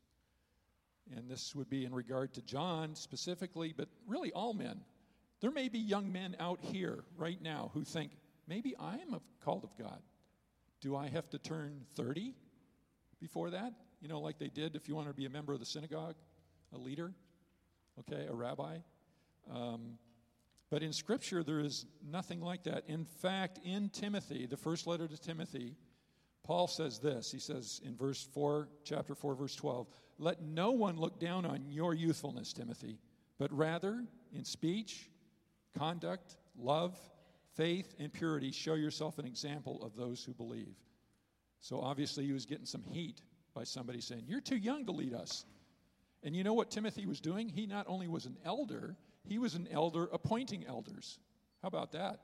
And 1.14 1.28
this 1.28 1.54
would 1.54 1.68
be 1.68 1.84
in 1.84 1.92
regard 1.92 2.32
to 2.34 2.42
John 2.42 2.94
specifically, 2.94 3.74
but 3.76 3.88
really 4.06 4.32
all 4.32 4.54
men. 4.54 4.80
There 5.40 5.50
may 5.50 5.68
be 5.68 5.78
young 5.78 6.10
men 6.10 6.36
out 6.40 6.60
here 6.60 7.04
right 7.18 7.40
now 7.42 7.70
who 7.74 7.84
think, 7.84 8.12
maybe 8.46 8.74
I 8.78 8.94
am 8.94 9.20
called 9.44 9.64
of 9.64 9.76
God. 9.78 10.00
Do 10.80 10.96
I 10.96 11.08
have 11.08 11.28
to 11.30 11.38
turn 11.38 11.82
30 11.96 12.34
before 13.20 13.50
that? 13.50 13.72
You 14.00 14.08
know, 14.08 14.20
like 14.20 14.38
they 14.38 14.48
did 14.48 14.76
if 14.76 14.88
you 14.88 14.94
want 14.94 15.08
to 15.08 15.14
be 15.14 15.26
a 15.26 15.30
member 15.30 15.52
of 15.52 15.60
the 15.60 15.66
synagogue, 15.66 16.16
a 16.74 16.78
leader, 16.78 17.12
okay, 18.00 18.26
a 18.28 18.34
rabbi. 18.34 18.78
Um, 19.50 19.98
but 20.70 20.82
in 20.82 20.92
Scripture, 20.92 21.42
there 21.42 21.60
is 21.60 21.86
nothing 22.04 22.40
like 22.40 22.64
that. 22.64 22.84
In 22.88 23.04
fact, 23.04 23.60
in 23.64 23.88
Timothy, 23.90 24.46
the 24.46 24.56
first 24.56 24.86
letter 24.86 25.06
to 25.06 25.16
Timothy, 25.16 25.76
Paul 26.42 26.66
says 26.66 26.98
this. 26.98 27.30
He 27.30 27.38
says 27.38 27.80
in 27.84 27.96
verse 27.96 28.26
4, 28.34 28.68
chapter 28.84 29.14
4, 29.14 29.34
verse 29.34 29.56
12, 29.56 29.86
Let 30.18 30.42
no 30.42 30.72
one 30.72 30.96
look 30.96 31.18
down 31.18 31.46
on 31.46 31.64
your 31.70 31.94
youthfulness, 31.94 32.52
Timothy, 32.52 32.98
but 33.38 33.52
rather 33.52 34.04
in 34.34 34.44
speech, 34.44 35.08
conduct, 35.78 36.36
love, 36.58 36.98
faith, 37.56 37.94
and 37.98 38.12
purity, 38.12 38.50
show 38.50 38.74
yourself 38.74 39.18
an 39.18 39.26
example 39.26 39.82
of 39.82 39.96
those 39.96 40.24
who 40.24 40.32
believe. 40.34 40.74
So 41.60 41.80
obviously, 41.80 42.26
he 42.26 42.32
was 42.32 42.46
getting 42.46 42.66
some 42.66 42.82
heat 42.82 43.20
by 43.54 43.64
somebody 43.64 44.00
saying, 44.00 44.24
You're 44.26 44.40
too 44.40 44.56
young 44.56 44.84
to 44.86 44.92
lead 44.92 45.14
us. 45.14 45.44
And 46.22 46.34
you 46.34 46.42
know 46.42 46.54
what 46.54 46.70
Timothy 46.70 47.06
was 47.06 47.20
doing? 47.20 47.48
He 47.48 47.66
not 47.66 47.86
only 47.88 48.08
was 48.08 48.26
an 48.26 48.36
elder, 48.44 48.96
he 49.24 49.38
was 49.38 49.54
an 49.54 49.68
elder 49.70 50.08
appointing 50.12 50.64
elders. 50.66 51.18
How 51.62 51.68
about 51.68 51.92
that? 51.92 52.20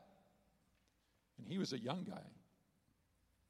And 1.39 1.47
he 1.47 1.59
was 1.59 1.73
a 1.73 1.79
young 1.79 2.05
guy. 2.05 2.23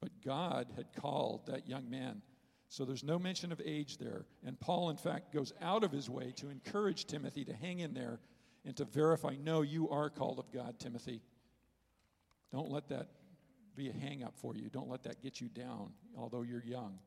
But 0.01 0.11
God 0.25 0.67
had 0.75 0.93
called 0.93 1.47
that 1.47 1.67
young 1.67 1.89
man. 1.89 2.21
So 2.67 2.85
there's 2.85 3.03
no 3.03 3.19
mention 3.19 3.51
of 3.51 3.61
age 3.63 3.97
there. 3.97 4.25
And 4.45 4.59
Paul, 4.59 4.89
in 4.89 4.97
fact, 4.97 5.33
goes 5.33 5.53
out 5.61 5.83
of 5.83 5.91
his 5.91 6.09
way 6.09 6.31
to 6.37 6.49
encourage 6.49 7.05
Timothy 7.05 7.43
to 7.45 7.53
hang 7.53 7.79
in 7.79 7.93
there 7.93 8.19
and 8.65 8.75
to 8.77 8.85
verify 8.85 9.35
no, 9.41 9.61
you 9.61 9.89
are 9.89 10.09
called 10.09 10.39
of 10.39 10.51
God, 10.51 10.79
Timothy. 10.79 11.21
Don't 12.51 12.69
let 12.69 12.89
that 12.89 13.07
be 13.75 13.89
a 13.89 13.93
hang 13.93 14.23
up 14.23 14.33
for 14.37 14.55
you. 14.55 14.69
Don't 14.69 14.89
let 14.89 15.03
that 15.03 15.21
get 15.21 15.39
you 15.39 15.47
down, 15.47 15.91
although 16.17 16.41
you're 16.41 16.63
young. 16.63 16.99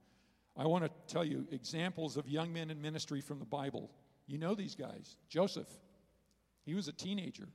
I 0.56 0.66
want 0.66 0.84
to 0.84 0.90
tell 1.12 1.24
you 1.24 1.46
examples 1.50 2.16
of 2.16 2.28
young 2.28 2.52
men 2.52 2.70
in 2.70 2.80
ministry 2.80 3.20
from 3.20 3.38
the 3.38 3.44
Bible. 3.44 3.90
You 4.26 4.38
know 4.38 4.54
these 4.54 4.74
guys. 4.74 5.16
Joseph, 5.28 5.68
he 6.64 6.74
was 6.74 6.88
a 6.88 6.92
teenager. 6.92 7.48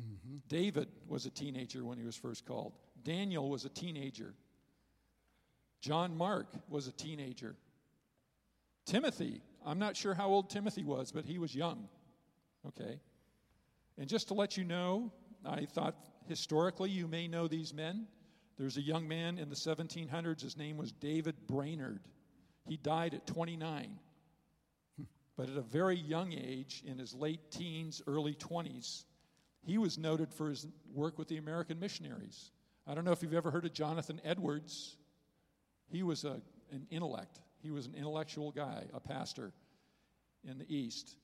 Mm-hmm. 0.00 0.38
David 0.48 0.88
was 1.06 1.26
a 1.26 1.30
teenager 1.30 1.84
when 1.84 1.98
he 1.98 2.04
was 2.04 2.16
first 2.16 2.46
called. 2.46 2.72
Daniel 3.04 3.48
was 3.48 3.64
a 3.64 3.68
teenager. 3.68 4.34
John 5.80 6.16
Mark 6.16 6.48
was 6.68 6.88
a 6.88 6.92
teenager. 6.92 7.54
Timothy, 8.86 9.42
I'm 9.64 9.78
not 9.78 9.96
sure 9.96 10.14
how 10.14 10.28
old 10.28 10.50
Timothy 10.50 10.82
was, 10.82 11.12
but 11.12 11.24
he 11.24 11.38
was 11.38 11.54
young. 11.54 11.88
Okay? 12.66 12.98
And 13.98 14.08
just 14.08 14.28
to 14.28 14.34
let 14.34 14.56
you 14.56 14.64
know, 14.64 15.12
I 15.44 15.66
thought 15.66 15.94
historically 16.28 16.90
you 16.90 17.06
may 17.06 17.28
know 17.28 17.48
these 17.48 17.74
men. 17.74 18.06
There's 18.56 18.76
a 18.76 18.82
young 18.82 19.08
man 19.08 19.38
in 19.38 19.48
the 19.48 19.56
1700s, 19.56 20.40
his 20.40 20.56
name 20.56 20.76
was 20.76 20.92
David 20.92 21.34
Brainerd. 21.46 22.00
He 22.66 22.76
died 22.76 23.14
at 23.14 23.26
29. 23.26 23.98
But 25.36 25.50
at 25.50 25.56
a 25.56 25.62
very 25.62 25.96
young 25.96 26.32
age, 26.32 26.82
in 26.86 26.98
his 26.98 27.12
late 27.12 27.50
teens, 27.50 28.00
early 28.06 28.34
20s, 28.34 29.04
he 29.66 29.78
was 29.78 29.98
noted 29.98 30.32
for 30.32 30.48
his 30.48 30.66
work 30.92 31.18
with 31.18 31.28
the 31.28 31.38
American 31.38 31.80
missionaries. 31.80 32.52
I 32.86 32.94
don't 32.94 33.04
know 33.04 33.12
if 33.12 33.22
you've 33.22 33.34
ever 33.34 33.50
heard 33.50 33.64
of 33.64 33.72
Jonathan 33.72 34.20
Edwards. 34.24 34.96
He 35.88 36.02
was 36.02 36.24
a, 36.24 36.40
an 36.70 36.86
intellect, 36.90 37.40
he 37.62 37.70
was 37.70 37.86
an 37.86 37.94
intellectual 37.94 38.52
guy, 38.52 38.84
a 38.92 39.00
pastor 39.00 39.52
in 40.48 40.58
the 40.58 40.74
East, 40.74 41.16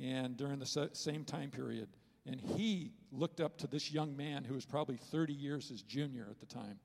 and 0.00 0.36
during 0.36 0.58
the 0.58 0.88
same 0.92 1.24
time 1.24 1.50
period. 1.50 1.88
And 2.26 2.40
he 2.40 2.92
looked 3.10 3.40
up 3.40 3.58
to 3.58 3.66
this 3.66 3.90
young 3.90 4.16
man 4.16 4.44
who 4.44 4.54
was 4.54 4.64
probably 4.64 4.96
30 4.96 5.32
years 5.32 5.68
his 5.68 5.82
junior 5.82 6.28
at 6.30 6.38
the 6.38 6.46
time 6.46 6.78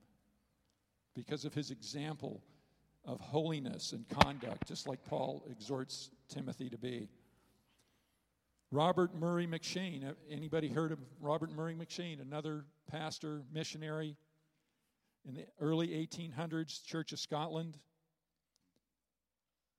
because 1.15 1.45
of 1.45 1.53
his 1.53 1.71
example 1.71 2.43
of 3.05 3.19
holiness 3.21 3.93
and 3.93 4.05
conduct, 4.09 4.67
just 4.67 4.87
like 4.87 5.03
Paul 5.05 5.43
exhorts 5.49 6.09
Timothy 6.27 6.69
to 6.69 6.77
be. 6.77 7.09
Robert 8.71 9.15
Murray 9.15 9.47
M'Cheyne, 9.47 10.09
uh, 10.09 10.13
Anybody 10.29 10.67
heard 10.67 10.91
of 10.91 10.99
Robert 11.21 11.51
Murray 11.51 11.73
M'Cheyne, 11.73 12.21
Another 12.21 12.65
pastor, 12.91 13.43
missionary 13.53 14.17
in 15.25 15.35
the 15.35 15.45
early 15.61 15.89
1800s, 15.89 16.83
Church 16.85 17.13
of 17.13 17.19
Scotland. 17.19 17.77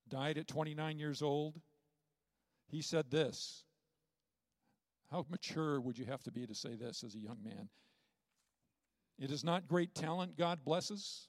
Died 0.09 0.39
at 0.39 0.49
29 0.49 0.99
years 0.99 1.21
old. 1.21 1.61
He 2.69 2.81
said 2.81 3.11
this. 3.11 3.65
How 5.11 5.25
mature 5.31 5.81
would 5.81 5.99
you 5.99 6.05
have 6.05 6.23
to 6.25 6.31
be 6.31 6.47
to 6.47 6.55
say 6.55 6.75
this 6.77 7.03
as 7.03 7.15
a 7.15 7.21
young 7.21 7.39
man? 7.43 7.69
It 9.19 9.31
is 9.31 9.43
not 9.43 9.67
great 9.67 9.95
talent 9.95 10.37
God 10.37 10.65
blesses, 10.65 11.29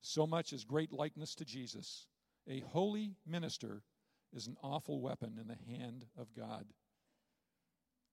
so 0.00 0.26
much 0.26 0.52
as 0.52 0.64
great 0.64 0.92
likeness 0.92 1.34
to 1.36 1.44
Jesus. 1.44 2.06
A 2.48 2.60
holy 2.60 3.14
minister 3.26 3.82
is 4.32 4.46
an 4.46 4.56
awful 4.62 5.00
weapon 5.00 5.38
in 5.40 5.46
the 5.46 5.76
hand 5.76 6.06
of 6.18 6.34
God. 6.34 6.64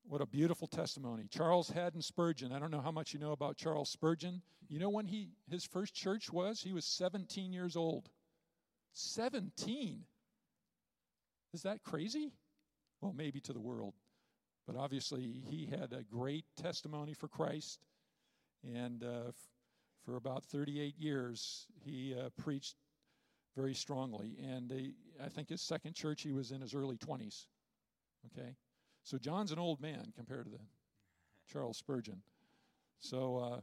What 0.04 0.22
a 0.22 0.26
beautiful 0.26 0.68
testimony. 0.68 1.28
Charles 1.30 1.70
Haddon 1.70 2.02
Spurgeon. 2.02 2.52
I 2.52 2.60
don't 2.60 2.72
know 2.72 2.82
how 2.82 2.92
much 2.92 3.14
you 3.14 3.20
know 3.20 3.32
about 3.32 3.58
Charles 3.58 3.90
Spurgeon. 3.90 4.42
You 4.68 4.80
know 4.80 4.90
when 4.90 5.06
he 5.06 5.30
his 5.50 5.66
first 5.66 5.94
church 5.94 6.32
was? 6.32 6.62
He 6.62 6.74
was 6.74 6.86
17 6.86 7.52
years 7.54 7.76
old. 7.76 8.10
17. 8.94 10.04
Is 11.54 11.62
that 11.64 11.84
crazy? 11.84 12.34
Well, 13.02 13.14
maybe 13.16 13.40
to 13.42 13.54
the 13.54 13.60
world. 13.60 13.94
But 14.72 14.80
obviously, 14.80 15.42
he 15.50 15.66
had 15.66 15.94
a 15.94 16.04
great 16.04 16.46
testimony 16.56 17.14
for 17.16 17.28
Christ. 17.28 17.80
And 18.64 19.04
uh, 19.04 19.30
f- 19.30 19.34
for 20.06 20.16
about 20.16 20.44
38 20.44 20.96
years, 21.00 21.66
he 21.84 22.14
uh, 22.14 22.30
preached 22.38 22.76
very 23.56 23.74
strongly. 23.74 24.38
And 24.40 24.72
I 25.24 25.28
think 25.28 25.50
his 25.50 25.62
second 25.64 25.96
church, 25.96 26.22
he 26.22 26.32
was 26.32 26.52
in 26.52 26.62
his 26.62 26.76
early 26.76 26.98
20s. 26.98 27.48
Okay? 28.28 28.56
So 29.04 29.18
John's 29.18 29.52
an 29.52 29.58
old 29.58 29.82
man 29.82 30.14
compared 30.16 30.46
to 30.46 30.52
the 30.52 30.62
Charles 31.52 31.78
Spurgeon. 31.78 32.22
So 33.00 33.38
uh, 33.38 33.62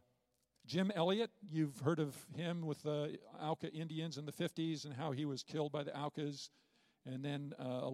Jim 0.66 0.90
Elliot, 0.96 1.30
you've 1.48 1.78
heard 1.78 2.00
of 2.00 2.16
him 2.34 2.66
with 2.66 2.82
the 2.82 3.16
Auca 3.40 3.72
Indians 3.72 4.18
in 4.18 4.26
the 4.26 4.32
50s 4.32 4.86
and 4.86 4.94
how 4.94 5.12
he 5.12 5.24
was 5.24 5.44
killed 5.44 5.70
by 5.70 5.84
the 5.84 5.96
Aucas. 5.96 6.50
And 7.04 7.24
then 7.24 7.52
uh, 7.60 7.90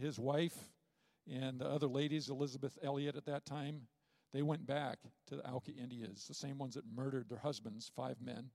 his 0.00 0.18
wife 0.18 0.58
and 1.30 1.60
the 1.60 1.68
other 1.68 1.86
ladies, 1.86 2.28
Elizabeth 2.28 2.76
Elliot 2.82 3.16
at 3.16 3.26
that 3.26 3.46
time, 3.46 3.82
they 4.32 4.42
went 4.42 4.66
back 4.66 4.98
to 5.28 5.36
the 5.36 5.48
Auca 5.48 5.72
Indians, 5.72 6.26
the 6.26 6.34
same 6.34 6.58
ones 6.58 6.74
that 6.74 6.84
murdered 6.92 7.28
their 7.28 7.38
husbands, 7.38 7.90
five 7.94 8.20
men. 8.20 8.50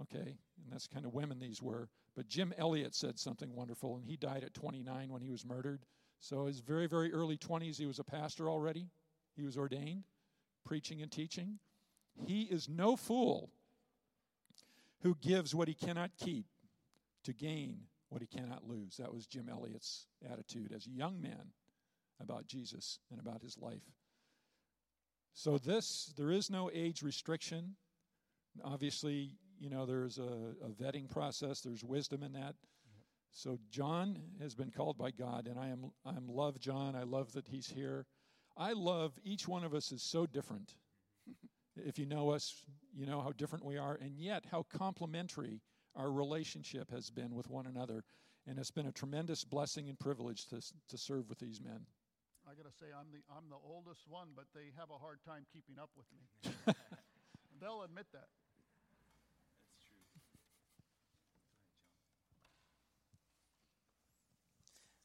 Okay, 0.00 0.18
and 0.18 0.72
that's 0.72 0.86
kind 0.86 1.04
of 1.04 1.12
women 1.12 1.38
these 1.38 1.62
were. 1.62 1.88
But 2.16 2.28
Jim 2.28 2.54
Elliot 2.56 2.94
said 2.94 3.18
something 3.18 3.54
wonderful, 3.54 3.96
and 3.96 4.04
he 4.04 4.16
died 4.16 4.44
at 4.44 4.54
29 4.54 5.10
when 5.10 5.22
he 5.22 5.30
was 5.30 5.44
murdered. 5.44 5.84
So, 6.20 6.46
his 6.46 6.60
very, 6.60 6.86
very 6.86 7.12
early 7.12 7.36
20s, 7.36 7.76
he 7.76 7.86
was 7.86 7.98
a 7.98 8.04
pastor 8.04 8.48
already. 8.48 8.88
He 9.36 9.42
was 9.42 9.56
ordained, 9.56 10.04
preaching 10.64 11.02
and 11.02 11.10
teaching. 11.10 11.58
He 12.26 12.42
is 12.42 12.68
no 12.68 12.96
fool 12.96 13.50
who 15.02 15.16
gives 15.20 15.54
what 15.54 15.68
he 15.68 15.74
cannot 15.74 16.10
keep 16.16 16.46
to 17.24 17.32
gain 17.32 17.80
what 18.12 18.20
he 18.22 18.26
cannot 18.26 18.68
lose. 18.68 18.96
That 18.98 19.12
was 19.12 19.26
Jim 19.26 19.48
Elliot's 19.50 20.06
attitude 20.30 20.72
as 20.72 20.86
a 20.86 20.90
young 20.90 21.20
man 21.20 21.52
about 22.20 22.46
Jesus 22.46 22.98
and 23.10 23.18
about 23.18 23.42
his 23.42 23.56
life. 23.58 23.82
So, 25.34 25.56
this, 25.56 26.12
there 26.18 26.30
is 26.30 26.50
no 26.50 26.70
age 26.72 27.02
restriction. 27.02 27.76
Obviously, 28.62 29.30
you 29.58 29.70
know, 29.70 29.86
there's 29.86 30.18
a, 30.18 30.54
a 30.62 30.68
vetting 30.68 31.08
process, 31.08 31.62
there's 31.62 31.82
wisdom 31.82 32.22
in 32.22 32.34
that. 32.34 32.54
So 33.34 33.58
John 33.70 34.18
has 34.42 34.54
been 34.54 34.70
called 34.70 34.98
by 34.98 35.10
God, 35.10 35.46
and 35.46 35.58
I 35.58 35.68
am 35.68 35.90
I 36.04 36.10
am 36.10 36.28
love 36.28 36.60
John. 36.60 36.94
I 36.94 37.04
love 37.04 37.32
that 37.32 37.48
he's 37.48 37.66
here. 37.66 38.04
I 38.58 38.74
love 38.74 39.18
each 39.24 39.48
one 39.48 39.64
of 39.64 39.72
us 39.72 39.90
is 39.90 40.02
so 40.02 40.26
different. 40.26 40.74
if 41.76 41.98
you 41.98 42.04
know 42.04 42.30
us, 42.30 42.54
you 42.94 43.06
know 43.06 43.22
how 43.22 43.32
different 43.32 43.64
we 43.64 43.78
are, 43.78 43.94
and 43.94 44.18
yet 44.18 44.44
how 44.50 44.66
complementary 44.70 45.62
our 45.96 46.10
relationship 46.10 46.90
has 46.90 47.10
been 47.10 47.34
with 47.34 47.48
one 47.48 47.66
another. 47.66 48.04
And 48.46 48.58
it's 48.58 48.70
been 48.72 48.86
a 48.86 48.92
tremendous 48.92 49.44
blessing 49.44 49.88
and 49.88 49.98
privilege 49.98 50.46
to, 50.48 50.60
to 50.88 50.98
serve 50.98 51.28
with 51.28 51.38
these 51.38 51.60
men. 51.60 51.86
I 52.44 52.54
got 52.54 52.64
to 52.64 52.76
say, 52.76 52.86
I'm 52.98 53.06
the, 53.12 53.18
I'm 53.36 53.48
the 53.48 53.56
oldest 53.64 54.02
one, 54.08 54.28
but 54.34 54.46
they 54.52 54.72
have 54.76 54.90
a 54.90 54.98
hard 54.98 55.18
time 55.24 55.46
keeping 55.52 55.78
up 55.80 55.90
with 55.96 56.06
me. 56.12 56.52
They'll 57.60 57.82
admit 57.82 58.06
that. 58.12 58.26
That's 59.70 59.84
true. 59.86 60.02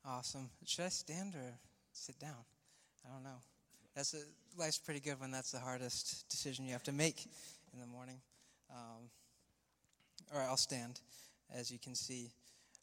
Awesome. 0.03 0.49
Should 0.65 0.85
I 0.85 0.89
stand 0.89 1.35
or 1.35 1.59
sit 1.91 2.17
down? 2.17 2.43
I 3.05 3.13
don't 3.13 3.23
know. 3.23 3.38
That's 3.95 4.15
a, 4.15 4.21
life's 4.57 4.79
pretty 4.79 4.99
good 4.99 5.19
when 5.19 5.29
that's 5.29 5.51
the 5.51 5.59
hardest 5.59 6.27
decision 6.29 6.65
you 6.65 6.71
have 6.71 6.83
to 6.83 6.91
make 6.91 7.27
in 7.73 7.79
the 7.79 7.85
morning. 7.85 8.19
Um, 8.71 9.09
all 10.34 10.39
right, 10.39 10.47
I'll 10.47 10.57
stand, 10.57 10.99
as 11.53 11.71
you 11.71 11.80
can 11.80 11.95
see. 11.95 12.32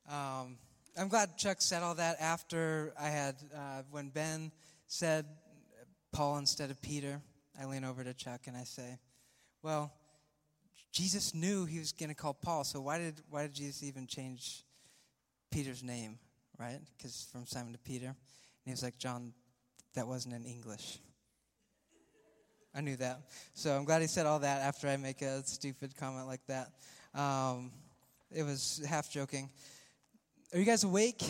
Um, 0.08 0.56
I'm 0.96 1.08
glad 1.08 1.36
Chuck 1.36 1.60
said 1.60 1.82
all 1.82 1.94
that 1.96 2.20
after 2.20 2.92
I 3.00 3.08
had, 3.08 3.36
uh, 3.54 3.82
when 3.90 4.10
Ben 4.10 4.52
said 4.86 5.26
Paul 6.12 6.38
instead 6.38 6.70
of 6.70 6.80
Peter, 6.80 7.20
I 7.60 7.66
lean 7.66 7.84
over 7.84 8.04
to 8.04 8.14
Chuck 8.14 8.42
and 8.46 8.56
I 8.56 8.64
say, 8.64 8.98
Well, 9.62 9.92
Jesus 10.92 11.34
knew 11.34 11.64
he 11.64 11.78
was 11.78 11.92
going 11.92 12.10
to 12.10 12.14
call 12.14 12.34
Paul, 12.34 12.64
so 12.64 12.80
why 12.80 12.98
did, 12.98 13.20
why 13.28 13.42
did 13.42 13.54
Jesus 13.54 13.82
even 13.82 14.06
change 14.06 14.62
Peter's 15.50 15.82
name, 15.82 16.18
right? 16.58 16.78
Because 16.96 17.26
from 17.32 17.46
Simon 17.46 17.72
to 17.72 17.78
Peter. 17.78 18.06
And 18.06 18.16
he 18.64 18.70
was 18.70 18.82
like, 18.82 18.98
John, 18.98 19.32
that 19.94 20.06
wasn't 20.06 20.34
in 20.34 20.44
English. 20.44 20.98
I 22.74 22.80
knew 22.80 22.96
that. 22.96 23.20
So 23.54 23.76
I'm 23.76 23.84
glad 23.84 24.02
he 24.02 24.08
said 24.08 24.26
all 24.26 24.40
that 24.40 24.62
after 24.62 24.88
I 24.88 24.96
make 24.96 25.22
a 25.22 25.44
stupid 25.44 25.96
comment 25.96 26.26
like 26.26 26.44
that. 26.46 26.70
Um, 27.14 27.70
it 28.32 28.42
was 28.42 28.84
half 28.88 29.10
joking. 29.10 29.50
Are 30.52 30.58
you 30.58 30.64
guys 30.64 30.82
awake? 30.82 31.22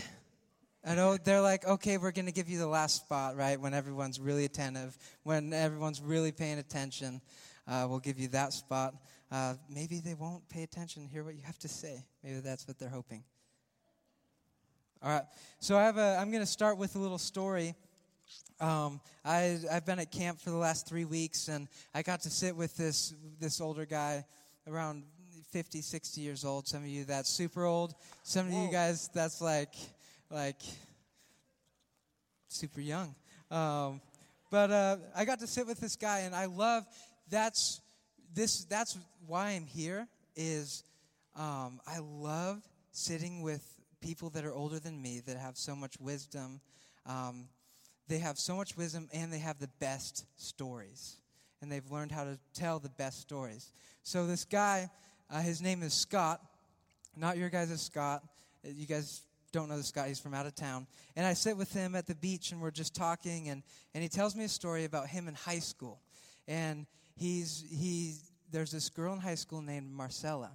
I 0.87 0.95
know 0.95 1.17
they're 1.17 1.41
like, 1.41 1.67
okay, 1.67 1.99
we're 1.99 2.13
going 2.13 2.27
to 2.27 2.33
give 2.33 2.49
you 2.49 2.59
the 2.59 2.67
last 2.67 2.97
spot, 2.97 3.37
right? 3.37 3.61
When 3.61 3.75
everyone's 3.75 4.19
really 4.19 4.45
attentive, 4.45 4.97
when 5.23 5.53
everyone's 5.53 6.01
really 6.01 6.33
paying 6.33 6.59
attention, 6.59 7.21
uh, 7.67 7.87
we'll 7.89 8.01
give 8.01 8.19
you 8.19 8.29
that 8.29 8.53
spot. 8.53 8.95
Uh, 9.31 9.55
maybe 9.69 10.01
they 10.01 10.15
won't 10.15 10.49
pay 10.49 10.63
attention, 10.63 11.07
hear 11.07 11.25
what 11.25 11.35
you 11.35 11.43
have 11.43 11.59
to 11.61 11.69
say. 11.69 12.05
Maybe 12.23 12.41
that's 12.41 12.69
what 12.69 12.79
they're 12.79 12.89
hoping. 12.89 13.25
All 15.03 15.11
right. 15.11 15.25
So 15.59 15.77
I 15.77 15.85
have 15.85 15.99
a. 15.99 16.17
I'm 16.19 16.31
going 16.31 16.43
to 16.43 16.51
start 16.51 16.79
with 16.79 16.97
a 16.97 16.99
little 16.99 17.19
story. 17.19 17.75
Um, 18.59 19.01
I, 19.23 19.59
I've 19.71 19.85
been 19.85 19.99
at 19.99 20.11
camp 20.11 20.41
for 20.41 20.49
the 20.49 20.57
last 20.57 20.87
three 20.87 21.05
weeks, 21.05 21.49
and 21.49 21.69
I 21.95 22.03
got 22.03 22.23
to 22.23 22.31
sit 22.31 22.57
with 22.57 22.75
this 22.77 23.15
this 23.39 23.61
older 23.61 23.85
guy, 23.85 24.25
around 24.67 25.05
50, 25.55 25.83
60 25.83 26.21
years 26.21 26.45
old. 26.45 26.67
Some 26.67 26.83
of 26.83 26.89
you 26.89 27.05
that's 27.05 27.31
super 27.31 27.65
old. 27.65 27.95
Some 28.25 28.49
of 28.49 28.53
you 28.53 28.69
guys 28.73 29.09
that's 29.15 29.41
like 29.41 29.73
like 30.29 30.61
super 32.49 32.81
young. 32.81 33.15
Um, 33.53 34.01
but 34.51 34.73
uh, 34.73 34.97
I 35.15 35.25
got 35.25 35.39
to 35.39 35.47
sit 35.47 35.69
with 35.69 35.79
this 35.79 35.95
guy, 35.95 36.23
and 36.23 36.35
I 36.35 36.47
love 36.47 36.83
that's 37.31 37.81
this. 38.35 38.65
That's 38.65 38.99
why 39.29 39.51
I'm 39.51 39.67
here. 39.67 40.09
Is 40.35 40.83
um, 41.37 41.79
I 41.87 42.01
love 42.01 42.61
sitting 42.91 43.41
with 43.41 43.65
people 44.01 44.31
that 44.31 44.45
are 44.45 44.53
older 44.53 44.81
than 44.81 45.01
me 45.01 45.23
that 45.25 45.37
have 45.37 45.57
so 45.57 45.77
much 45.77 45.95
wisdom. 46.01 46.61
Um, 47.07 47.45
they 48.09 48.19
have 48.19 48.39
so 48.39 48.57
much 48.57 48.77
wisdom 48.77 49.09
and 49.15 49.33
they 49.33 49.39
have 49.39 49.61
the 49.61 49.71
best 49.79 50.27
stories. 50.37 51.15
And 51.63 51.71
they've 51.71 51.89
learned 51.93 52.11
how 52.11 52.25
to 52.25 52.41
tell 52.55 52.81
the 52.81 52.91
best 52.91 53.21
stories. 53.21 53.73
So, 54.03 54.27
this 54.27 54.45
guy, 54.45 54.91
uh, 55.31 55.41
his 55.41 55.61
name 55.61 55.83
is 55.83 55.95
Scott. 55.95 56.41
Not 57.17 57.37
your 57.37 57.51
guys' 57.51 57.81
Scott. 57.81 58.23
Uh, 58.65 58.71
you 58.75 58.87
guys 58.87 59.23
don't 59.53 59.69
know 59.69 59.77
this 59.77 59.93
guy. 59.93 60.09
He's 60.09 60.21
from 60.21 60.35
out 60.35 60.47
of 60.47 60.55
town. 60.55 60.87
And 61.17 61.27
I 61.27 61.35
sit 61.35 61.57
with 61.57 61.73
him 61.73 61.95
at 61.95 62.07
the 62.07 62.15
beach 62.15 62.53
and 62.53 62.61
we're 62.61 62.71
just 62.71 62.95
talking. 62.95 63.49
And, 63.49 63.63
and 63.95 64.03
he 64.03 64.09
tells 64.09 64.35
me 64.35 64.45
a 64.45 64.49
story 64.49 64.85
about 64.85 65.09
him 65.09 65.29
in 65.29 65.35
high 65.35 65.61
school. 65.61 66.01
And 66.49 66.87
he's, 67.17 67.65
he, 67.71 68.17
there's 68.51 68.73
this 68.73 68.89
girl 68.89 69.15
in 69.15 69.21
high 69.21 69.37
school 69.37 69.63
named 69.63 69.91
Marcella. 69.91 70.51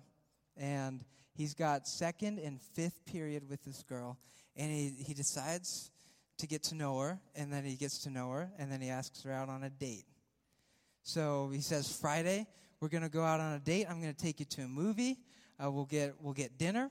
And 0.57 1.03
He's 1.39 1.53
got 1.53 1.87
second 1.87 2.37
and 2.39 2.61
fifth 2.61 3.05
period 3.05 3.49
with 3.49 3.63
this 3.63 3.81
girl, 3.83 4.17
and 4.57 4.69
he, 4.69 4.93
he 5.05 5.13
decides 5.13 5.89
to 6.37 6.47
get 6.47 6.63
to 6.63 6.75
know 6.75 6.99
her, 6.99 7.17
and 7.33 7.49
then 7.49 7.63
he 7.63 7.77
gets 7.77 7.99
to 7.99 8.09
know 8.09 8.29
her, 8.31 8.51
and 8.59 8.69
then 8.69 8.81
he 8.81 8.89
asks 8.89 9.23
her 9.23 9.31
out 9.31 9.47
on 9.47 9.63
a 9.63 9.69
date. 9.69 10.03
So 11.03 11.49
he 11.53 11.61
says, 11.61 11.97
Friday, 11.97 12.45
we're 12.81 12.89
going 12.89 13.03
to 13.03 13.09
go 13.09 13.23
out 13.23 13.39
on 13.39 13.53
a 13.53 13.59
date. 13.59 13.87
I'm 13.89 14.01
going 14.01 14.13
to 14.13 14.19
take 14.19 14.39
you 14.39 14.45
to 14.45 14.61
a 14.61 14.67
movie. 14.67 15.17
Uh, 15.61 15.69
we'll, 15.69 15.85
get, 15.85 16.15
we'll 16.21 16.33
get 16.33 16.57
dinner. 16.57 16.89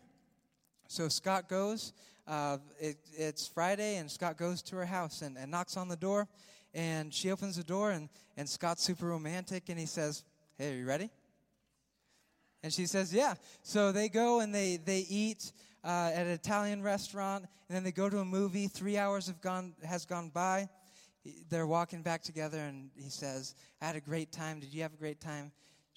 So 0.86 1.08
Scott 1.08 1.48
goes. 1.48 1.92
Uh, 2.26 2.58
it, 2.78 2.98
it's 3.16 3.48
Friday, 3.48 3.96
and 3.96 4.10
Scott 4.10 4.36
goes 4.36 4.60
to 4.62 4.76
her 4.76 4.84
house 4.84 5.22
and, 5.22 5.38
and 5.38 5.50
knocks 5.50 5.78
on 5.78 5.88
the 5.88 5.96
door. 5.96 6.28
And 6.74 7.12
she 7.12 7.30
opens 7.30 7.56
the 7.56 7.64
door, 7.64 7.92
and, 7.92 8.10
and 8.36 8.46
Scott's 8.46 8.82
super 8.82 9.06
romantic, 9.06 9.70
and 9.70 9.78
he 9.78 9.86
says, 9.86 10.24
Hey, 10.58 10.74
are 10.74 10.76
you 10.76 10.86
ready? 10.86 11.10
And 12.62 12.70
she 12.70 12.84
says, 12.84 13.14
Yeah. 13.14 13.34
So 13.62 13.90
they 13.90 14.10
go 14.10 14.40
and 14.40 14.54
they, 14.54 14.76
they 14.76 15.06
eat 15.08 15.52
uh, 15.82 16.10
at 16.12 16.26
an 16.26 16.32
Italian 16.32 16.82
restaurant, 16.82 17.46
and 17.68 17.76
then 17.76 17.82
they 17.82 17.92
go 17.92 18.10
to 18.10 18.18
a 18.18 18.24
movie. 18.24 18.66
Three 18.66 18.98
hours 18.98 19.26
have 19.26 19.40
gone, 19.40 19.72
has 19.82 20.04
gone 20.04 20.28
by. 20.28 20.68
They're 21.48 21.66
walking 21.66 22.02
back 22.02 22.22
together, 22.22 22.58
and 22.58 22.90
he 22.94 23.08
says, 23.08 23.54
I 23.80 23.86
had 23.86 23.96
a 23.96 24.00
great 24.00 24.32
time. 24.32 24.60
Did 24.60 24.74
you 24.74 24.82
have 24.82 24.92
a 24.92 24.98
great 24.98 25.20
time? 25.20 25.50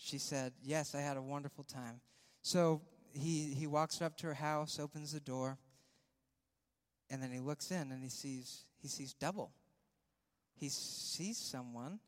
She 0.03 0.17
said, 0.17 0.53
Yes, 0.63 0.95
I 0.95 1.01
had 1.01 1.17
a 1.17 1.21
wonderful 1.21 1.63
time. 1.63 2.01
So 2.41 2.81
he, 3.13 3.53
he 3.53 3.67
walks 3.67 4.01
up 4.01 4.17
to 4.17 4.27
her 4.27 4.33
house, 4.33 4.79
opens 4.79 5.11
the 5.11 5.19
door, 5.19 5.59
and 7.09 7.21
then 7.21 7.31
he 7.31 7.39
looks 7.39 7.71
in 7.71 7.91
and 7.91 8.01
he 8.01 8.09
sees, 8.09 8.65
he 8.81 8.87
sees 8.87 9.13
double. 9.13 9.51
He 10.55 10.69
sees 10.69 11.37
someone 11.37 11.99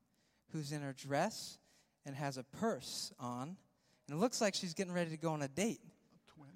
who's 0.52 0.72
in 0.72 0.82
her 0.82 0.94
dress 0.94 1.60
and 2.06 2.16
has 2.16 2.38
a 2.38 2.44
purse 2.44 3.12
on 3.20 3.58
and 4.08 4.18
it 4.18 4.22
looks 4.22 4.42
like 4.42 4.54
she's 4.54 4.74
getting 4.74 4.94
ready 4.94 5.12
to 5.12 5.18
go 5.18 5.32
on 5.32 5.42
a 5.42 5.48
date. 5.48 5.80
A 5.84 6.32
twin. 6.34 6.50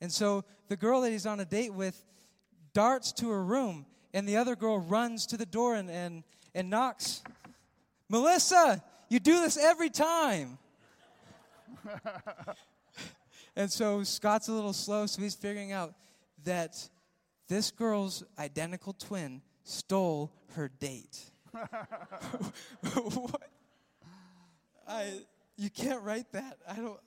And 0.00 0.10
so 0.10 0.44
the 0.68 0.76
girl 0.76 1.02
that 1.02 1.10
he's 1.10 1.26
on 1.26 1.40
a 1.40 1.44
date 1.44 1.72
with 1.72 2.02
darts 2.72 3.12
to 3.14 3.30
her 3.30 3.44
room, 3.44 3.86
and 4.14 4.28
the 4.28 4.36
other 4.36 4.56
girl 4.56 4.78
runs 4.78 5.26
to 5.26 5.36
the 5.36 5.46
door 5.46 5.74
and, 5.74 5.90
and, 5.90 6.24
and 6.54 6.70
knocks. 6.70 7.22
Melissa, 8.08 8.82
you 9.08 9.20
do 9.20 9.40
this 9.40 9.56
every 9.56 9.90
time. 9.90 10.58
and 13.56 13.70
so 13.70 14.02
Scott's 14.02 14.48
a 14.48 14.52
little 14.52 14.72
slow, 14.72 15.06
so 15.06 15.22
he's 15.22 15.34
figuring 15.34 15.72
out 15.72 15.94
that 16.44 16.88
this 17.48 17.70
girl's 17.70 18.24
identical 18.38 18.92
twin 18.92 19.42
stole 19.64 20.32
her 20.54 20.68
date. 20.68 21.30
What? 22.94 23.42
I 24.88 25.20
you 25.56 25.70
can't 25.70 26.02
write 26.02 26.30
that. 26.32 26.58
I 26.68 26.74
don't, 26.76 27.00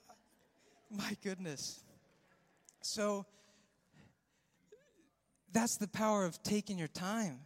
my 0.90 1.16
goodness. 1.22 1.82
So 2.82 3.26
that's 5.52 5.76
the 5.76 5.88
power 5.88 6.24
of 6.24 6.42
taking 6.42 6.78
your 6.78 6.88
time, 6.88 7.40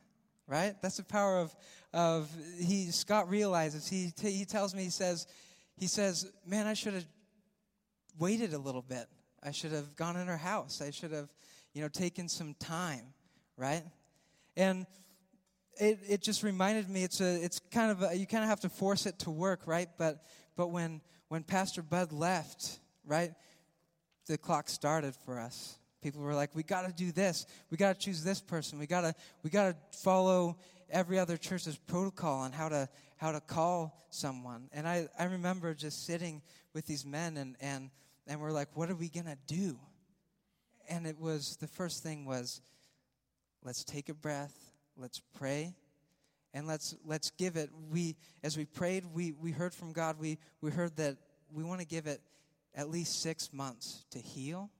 right? 0.46 0.74
That's 0.80 0.96
the 0.96 1.04
power 1.04 1.38
of, 1.38 1.54
of 1.94 2.30
he, 2.58 2.90
Scott 2.90 3.30
realizes, 3.30 3.88
he, 3.88 4.10
t- 4.10 4.32
he 4.32 4.44
tells 4.44 4.74
me, 4.74 4.82
he 4.82 4.90
says, 4.90 5.26
he 5.78 5.86
says, 5.86 6.30
man, 6.46 6.66
I 6.66 6.74
should 6.74 6.94
have 6.94 7.06
waited 8.18 8.52
a 8.52 8.58
little 8.58 8.82
bit. 8.82 9.06
I 9.42 9.50
should 9.50 9.72
have 9.72 9.96
gone 9.96 10.16
in 10.16 10.26
her 10.26 10.36
house. 10.36 10.82
I 10.82 10.90
should 10.90 11.12
have, 11.12 11.28
you 11.72 11.80
know, 11.80 11.88
taken 11.88 12.28
some 12.28 12.54
time, 12.54 13.14
right? 13.56 13.84
And 14.56 14.86
it, 15.78 15.98
it 16.08 16.22
just 16.22 16.42
reminded 16.42 16.88
me 16.88 17.02
it's 17.02 17.20
a 17.20 17.42
it's 17.42 17.60
kind 17.72 17.90
of 17.90 18.02
a, 18.02 18.16
you 18.16 18.26
kind 18.26 18.44
of 18.44 18.50
have 18.50 18.60
to 18.60 18.68
force 18.68 19.06
it 19.06 19.18
to 19.18 19.30
work 19.30 19.66
right 19.66 19.88
but 19.98 20.22
but 20.56 20.68
when, 20.68 21.00
when 21.28 21.42
Pastor 21.42 21.82
Bud 21.82 22.12
left, 22.12 22.78
right, 23.06 23.32
the 24.26 24.38
clock 24.38 24.68
started 24.68 25.14
for 25.24 25.38
us. 25.38 25.78
People 26.02 26.22
were 26.22 26.34
like, 26.34 26.54
we 26.54 26.62
got 26.62 26.86
to 26.86 26.92
do 26.92 27.12
this. 27.12 27.46
We 27.70 27.76
got 27.76 27.94
to 27.94 28.00
choose 28.00 28.22
this 28.22 28.40
person. 28.40 28.78
We 28.78 28.86
got 28.86 29.02
to 29.02 29.14
we 29.42 29.50
got 29.50 29.70
to 29.70 29.98
follow 29.98 30.56
every 30.90 31.18
other 31.18 31.36
church's 31.36 31.76
protocol 31.76 32.40
on 32.40 32.52
how 32.52 32.68
to 32.68 32.88
how 33.16 33.32
to 33.32 33.40
call 33.40 33.96
someone. 34.10 34.68
And 34.72 34.86
I, 34.86 35.08
I 35.18 35.24
remember 35.24 35.72
just 35.74 36.06
sitting 36.06 36.42
with 36.72 36.86
these 36.86 37.04
men 37.04 37.36
and 37.36 37.56
and 37.60 37.90
and 38.26 38.40
we're 38.40 38.52
like, 38.52 38.68
what 38.74 38.90
are 38.90 38.94
we 38.94 39.08
gonna 39.08 39.38
do? 39.46 39.78
And 40.88 41.06
it 41.06 41.18
was 41.18 41.56
the 41.56 41.66
first 41.66 42.02
thing 42.02 42.26
was, 42.26 42.60
let's 43.62 43.84
take 43.84 44.08
a 44.08 44.14
breath, 44.14 44.54
let's 44.96 45.20
pray, 45.38 45.74
and 46.54 46.66
let's 46.66 46.94
let's 47.04 47.30
give 47.30 47.56
it 47.56 47.68
we 47.90 48.16
as 48.42 48.56
we 48.56 48.64
prayed 48.64 49.04
we 49.12 49.32
we 49.32 49.50
heard 49.50 49.74
from 49.74 49.92
god 49.92 50.16
we 50.18 50.38
we 50.62 50.70
heard 50.70 50.96
that 50.96 51.16
we 51.52 51.64
want 51.64 51.80
to 51.80 51.86
give 51.86 52.06
it 52.06 52.20
at 52.74 52.88
least 52.88 53.20
six 53.20 53.52
months 53.52 54.04
to 54.10 54.18
heal 54.18 54.70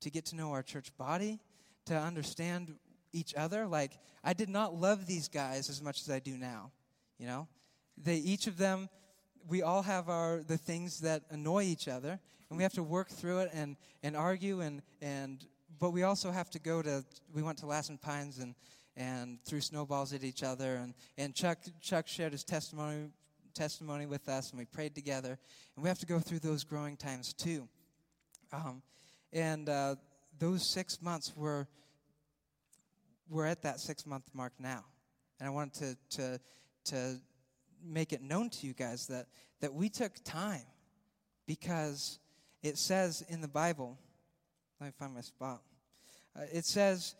to 0.00 0.08
get 0.08 0.24
to 0.26 0.36
know 0.36 0.52
our 0.52 0.62
church 0.62 0.96
body 0.96 1.40
to 1.84 1.94
understand 1.94 2.76
each 3.12 3.34
other. 3.34 3.66
Like, 3.66 3.98
I 4.22 4.32
did 4.32 4.48
not 4.48 4.74
love 4.74 5.06
these 5.06 5.28
guys 5.28 5.68
as 5.68 5.82
much 5.82 6.00
as 6.00 6.10
I 6.10 6.18
do 6.18 6.36
now. 6.36 6.72
You 7.18 7.26
know? 7.26 7.48
They, 7.96 8.16
each 8.16 8.46
of 8.46 8.56
them, 8.56 8.88
we 9.48 9.62
all 9.62 9.82
have 9.82 10.08
our, 10.08 10.42
the 10.46 10.58
things 10.58 11.00
that 11.00 11.22
annoy 11.30 11.64
each 11.64 11.88
other, 11.88 12.20
and 12.48 12.56
we 12.56 12.62
have 12.62 12.72
to 12.74 12.82
work 12.82 13.08
through 13.08 13.40
it 13.40 13.50
and, 13.52 13.76
and 14.02 14.16
argue, 14.16 14.60
and, 14.60 14.82
and, 15.00 15.44
but 15.78 15.90
we 15.90 16.02
also 16.02 16.30
have 16.30 16.50
to 16.50 16.58
go 16.58 16.82
to, 16.82 17.04
we 17.32 17.42
went 17.42 17.58
to 17.58 17.66
Lassen 17.66 17.98
Pines 17.98 18.38
and, 18.38 18.54
and 18.96 19.38
threw 19.44 19.60
snowballs 19.60 20.12
at 20.12 20.24
each 20.24 20.42
other, 20.42 20.76
and, 20.76 20.94
and 21.16 21.34
Chuck, 21.34 21.58
Chuck 21.80 22.06
shared 22.06 22.32
his 22.32 22.44
testimony, 22.44 23.10
testimony 23.54 24.06
with 24.06 24.28
us, 24.28 24.50
and 24.50 24.58
we 24.58 24.64
prayed 24.64 24.94
together, 24.94 25.38
and 25.76 25.82
we 25.82 25.88
have 25.88 25.98
to 26.00 26.06
go 26.06 26.18
through 26.18 26.40
those 26.40 26.64
growing 26.64 26.96
times 26.96 27.32
too. 27.32 27.68
Um, 28.52 28.82
and 29.32 29.68
uh, 29.68 29.94
those 30.38 30.68
six 30.68 31.00
months 31.00 31.32
were, 31.36 31.66
we're 33.30 33.46
at 33.46 33.62
that 33.62 33.80
six 33.80 34.04
month 34.04 34.24
mark 34.34 34.52
now. 34.58 34.84
And 35.38 35.46
I 35.46 35.50
wanted 35.50 35.96
to, 36.10 36.16
to, 36.16 36.40
to 36.86 37.20
make 37.82 38.12
it 38.12 38.20
known 38.20 38.50
to 38.50 38.66
you 38.66 38.74
guys 38.74 39.06
that, 39.06 39.26
that 39.60 39.72
we 39.72 39.88
took 39.88 40.12
time 40.24 40.66
because 41.46 42.18
it 42.62 42.76
says 42.76 43.24
in 43.28 43.40
the 43.40 43.48
Bible, 43.48 43.98
let 44.80 44.88
me 44.88 44.92
find 44.98 45.14
my 45.14 45.20
spot. 45.20 45.62
Uh, 46.36 46.42
it 46.52 46.64
says 46.64 47.14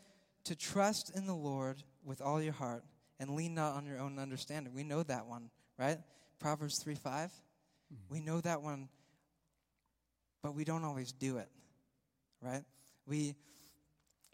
to 0.44 0.56
trust 0.56 1.16
in 1.16 1.26
the 1.26 1.34
Lord 1.34 1.82
with 2.04 2.20
all 2.20 2.42
your 2.42 2.52
heart 2.52 2.84
and 3.18 3.30
lean 3.30 3.54
not 3.54 3.74
on 3.74 3.86
your 3.86 3.98
own 3.98 4.18
understanding. 4.18 4.74
We 4.74 4.84
know 4.84 5.02
that 5.02 5.26
one, 5.26 5.50
right? 5.78 5.98
Proverbs 6.38 6.78
3 6.78 6.94
5. 6.94 7.30
Mm-hmm. 7.30 7.94
We 8.12 8.20
know 8.20 8.40
that 8.40 8.62
one, 8.62 8.88
but 10.42 10.54
we 10.54 10.64
don't 10.64 10.84
always 10.84 11.12
do 11.12 11.38
it, 11.38 11.48
right? 12.42 12.62
We, 13.06 13.34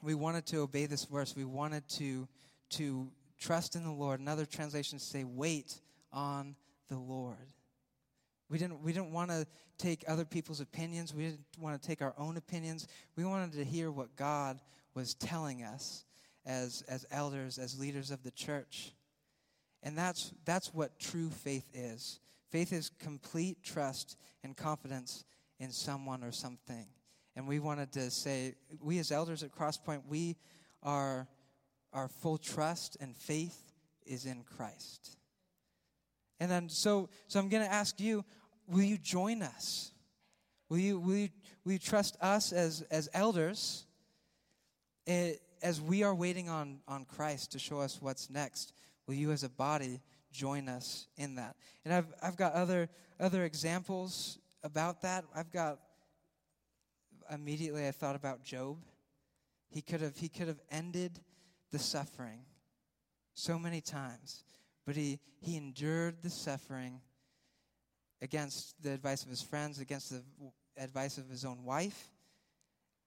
we 0.07 0.15
wanted 0.15 0.47
to 0.47 0.59
obey 0.59 0.87
this 0.87 1.05
verse. 1.05 1.35
We 1.37 1.45
wanted 1.45 1.87
to, 1.89 2.29
to 2.71 3.09
trust 3.41 3.75
in 3.75 3.83
the 3.83 3.91
Lord. 3.91 4.21
Another 4.21 4.47
translation 4.47 5.01
say, 5.01 5.25
wait 5.25 5.81
on 6.13 6.55
the 6.89 6.97
Lord. 6.97 7.53
We 8.49 8.57
didn't, 8.57 8.81
we 8.83 8.93
didn't 8.93 9.11
want 9.11 9.31
to 9.31 9.45
take 9.79 10.05
other 10.07 10.25
people's 10.25 10.61
opinions. 10.61 11.13
We 11.13 11.25
didn't 11.25 11.41
want 11.59 11.83
to 11.83 11.87
take 11.87 12.03
our 12.03 12.15
own 12.17 12.37
opinions. 12.37 12.87
We 13.17 13.25
wanted 13.25 13.55
to 13.55 13.65
hear 13.65 13.91
what 13.91 14.15
God 14.15 14.61
was 14.95 15.15
telling 15.15 15.65
us 15.65 16.05
as, 16.47 16.85
as 16.89 17.05
elders, 17.11 17.59
as 17.59 17.77
leaders 17.77 18.13
of 18.13 18.23
the 18.23 18.31
church. 18.31 18.93
And 19.83 19.99
that's, 19.99 20.33
that's 20.45 20.73
what 20.73 21.01
true 21.01 21.31
faith 21.31 21.67
is. 21.75 22.21
Faith 22.53 22.73
is 22.73 22.93
complete 23.01 23.61
trust 23.65 24.17
and 24.45 24.57
confidence 24.57 25.25
in 25.59 25.73
someone 25.73 26.23
or 26.23 26.31
something. 26.31 26.87
And 27.37 27.47
we 27.47 27.61
wanted 27.61 27.93
to 27.93 28.11
say, 28.11 28.55
we 28.81 28.99
as 28.99 29.13
elders 29.13 29.43
at 29.43 29.53
Crosspoint, 29.53 30.03
we 30.09 30.37
are, 30.83 31.29
our 31.93 32.09
full 32.09 32.39
trust 32.39 32.97
and 32.99 33.15
faith 33.15 33.75
is 34.07 34.25
in 34.25 34.43
Christ. 34.57 35.19
And 36.41 36.51
then, 36.51 36.69
so, 36.69 37.11
so 37.29 37.39
I'm 37.39 37.49
going 37.49 37.63
to 37.63 37.73
ask 37.73 38.01
you, 38.01 38.25
will 38.67 38.83
you 38.83 38.97
join 38.97 39.43
us? 39.43 39.93
Will 40.69 40.79
you, 40.79 40.99
will 40.99 41.15
you, 41.15 41.29
will 41.65 41.73
you 41.73 41.79
trust 41.79 42.17
us 42.21 42.53
as, 42.53 42.83
as 42.91 43.09
elders 43.13 43.85
eh, 45.07 45.33
as 45.63 45.81
we 45.81 46.03
are 46.03 46.15
waiting 46.15 46.49
on, 46.49 46.81
on 46.89 47.05
Christ 47.05 47.53
to 47.53 47.59
show 47.59 47.81
us 47.81 47.99
what's 48.01 48.31
next? 48.31 48.73
Will 49.07 49.15
you 49.15 49.31
as 49.31 49.45
a 49.45 49.49
body 49.49 50.01
join 50.33 50.69
us 50.69 51.07
in 51.17 51.37
that? 51.37 51.57
And 51.85 51.95
I've, 51.95 52.07
I've 52.23 52.37
got 52.37 52.55
other, 52.55 52.89
other 53.21 53.45
examples 53.45 54.39
about 54.65 55.03
that. 55.03 55.25
I've 55.35 55.53
got, 55.53 55.79
immediately 57.31 57.87
I 57.87 57.91
thought 57.91 58.17
about 58.17 58.43
Job. 58.43 58.79
He 59.69 59.83
could 59.83 60.01
have, 60.01 60.17
he 60.17 60.29
could 60.29 60.49
have 60.49 60.61
ended 60.71 61.21
the 61.71 61.79
suffering 61.79 62.41
so 63.35 63.59
many 63.59 63.81
times 63.81 64.45
but 64.87 64.95
he, 64.95 65.19
he 65.41 65.57
endured 65.57 66.23
the 66.23 66.31
suffering 66.31 67.01
against 68.23 68.81
the 68.83 68.93
advice 68.93 69.25
of 69.25 69.29
his 69.29 69.43
friends, 69.43 69.81
against 69.81 70.11
the 70.11 70.23
advice 70.79 71.19
of 71.19 71.29
his 71.29 71.45
own 71.45 71.65
wife. 71.65 72.11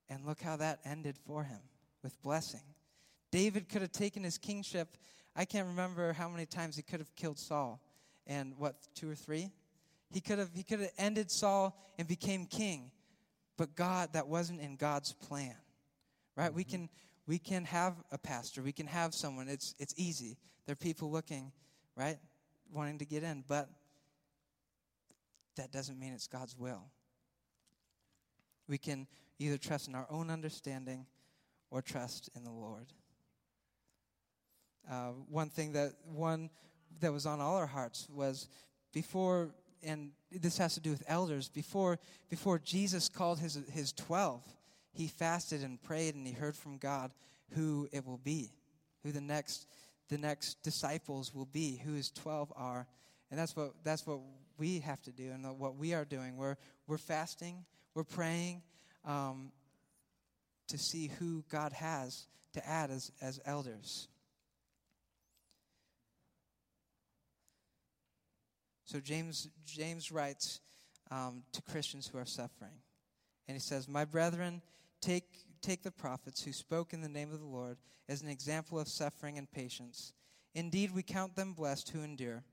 And 0.10 0.26
look 0.26 0.42
how 0.42 0.58
that 0.58 0.80
ended 0.86 1.18
for 1.26 1.44
him 1.44 1.62
with 2.04 2.22
blessing. 2.22 2.62
David 3.32 3.70
could 3.70 3.82
have 3.82 3.92
taken 3.92 4.24
his 4.24 4.38
kingship. 4.38 4.98
I 5.36 5.46
can't 5.46 5.68
remember 5.68 6.14
how 6.14 6.28
many 6.28 6.46
times 6.46 6.76
he 6.76 6.82
could 6.82 7.00
have 7.00 7.16
killed 7.16 7.40
Saul. 7.40 7.80
And 8.28 8.54
what, 8.58 8.76
two 8.94 9.10
or 9.10 9.16
three? 9.16 9.50
He 10.12 10.20
could 10.20 10.40
have, 10.40 10.50
he 10.54 10.64
could 10.64 10.82
have 10.82 10.92
ended 10.98 11.32
Saul 11.32 11.76
and 11.98 12.08
became 12.08 12.46
king. 12.46 12.92
But 13.60 13.76
God, 13.76 14.14
that 14.14 14.28
wasn't 14.28 14.62
in 14.62 14.76
God's 14.76 15.14
plan. 15.14 15.56
Right? 16.36 16.48
Mm-hmm. 16.48 16.56
We 16.56 16.64
can 16.64 16.90
we 17.28 17.38
can 17.38 17.66
have 17.66 17.94
a 18.12 18.18
pastor, 18.18 18.64
we 18.64 18.72
can 18.72 18.88
have 18.88 19.14
someone. 19.14 19.48
It's 19.48 19.76
it's 19.78 19.94
easy. 19.98 20.38
There 20.66 20.74
are 20.74 20.76
people 20.76 21.12
looking 21.12 21.52
right? 22.00 22.18
Wanting 22.72 22.98
to 23.00 23.06
get 23.06 23.24
in, 23.24 23.44
but 23.48 23.70
that 25.58 25.72
doesn't 25.72 26.00
mean 26.00 26.14
it's 26.14 26.28
God's 26.28 26.58
will. 26.58 26.86
We 28.68 28.78
can 28.78 29.06
either 29.38 29.58
trust 29.58 29.90
in 29.90 29.96
our 29.96 30.08
own 30.10 30.30
understanding 30.30 31.06
or 31.70 31.82
trust 31.82 32.30
in 32.36 32.46
the 32.46 32.52
Lord. 32.52 32.86
Uh, 34.90 35.12
one 35.28 35.50
thing 35.50 35.74
that 35.74 35.94
one 36.06 36.50
that 37.02 37.12
was 37.12 37.26
on 37.26 37.42
all 37.42 37.58
our 37.58 37.68
hearts 37.68 38.08
was 38.10 38.48
before, 38.94 39.50
and 39.84 40.12
this 40.32 40.58
has 40.58 40.74
to 40.76 40.80
do 40.80 40.92
with 40.92 41.04
elders. 41.08 41.50
Before 41.50 42.00
before 42.30 42.60
Jesus 42.60 43.10
called 43.10 43.40
his 43.40 43.60
his 43.72 43.92
twelve, 43.94 44.44
he 44.92 45.08
fasted 45.08 45.64
and 45.64 45.82
prayed, 45.82 46.16
and 46.16 46.26
he 46.26 46.34
heard 46.34 46.56
from 46.56 46.78
God 46.78 47.12
who 47.56 47.88
it 47.92 48.06
will 48.06 48.18
be, 48.18 48.52
who 49.04 49.12
the 49.12 49.22
next 49.22 49.68
the 50.10 50.18
next 50.18 50.62
disciples 50.64 51.34
will 51.34 51.46
be, 51.46 51.80
who 51.86 51.94
his 51.94 52.12
12 52.12 52.52
are. 52.56 52.88
And 53.32 53.40
that's 53.40 53.56
what, 53.56 53.74
that's 53.84 54.06
what 54.06 54.20
we 54.58 54.80
have 54.80 55.02
to 55.04 55.12
do 55.12 55.32
and 55.32 55.46
what 55.58 55.78
we 55.78 55.94
are 55.94 56.04
doing. 56.04 56.36
We're, 56.36 56.58
we're 56.88 56.98
fasting, 56.98 57.64
we're 57.94 58.04
praying 58.04 58.64
um, 59.06 59.52
to 60.68 60.78
see 60.78 61.12
who 61.20 61.44
God 61.50 61.74
has 61.74 62.28
to 62.54 62.68
add 62.68 62.90
as, 62.90 63.12
as 63.22 63.40
elders. 63.46 64.08
So 68.90 69.00
James, 69.00 69.48
James 69.68 70.12
writes 70.12 70.62
um, 71.12 71.44
to 71.52 71.62
Christians 71.62 72.08
who 72.08 72.18
are 72.18 72.26
suffering. 72.26 72.82
And 73.48 73.56
he 73.56 73.62
says, 73.62 73.88
My 73.88 74.04
brethren, 74.04 74.64
take 75.00 75.26
take 75.62 75.84
the 75.84 75.92
prophets 75.92 76.42
who 76.42 76.52
spoke 76.52 76.92
in 76.92 77.02
the 77.02 77.08
name 77.08 77.32
of 77.32 77.40
the 77.40 77.46
Lord 77.46 77.78
as 78.08 78.24
an 78.24 78.30
example 78.30 78.80
of 78.80 78.88
suffering 78.88 79.38
and 79.38 79.52
patience. 79.52 80.14
Indeed, 80.56 80.90
we 80.90 81.04
count 81.04 81.36
them 81.36 81.54
blessed 81.54 81.90
who 81.90 82.02
endure. 82.02 82.44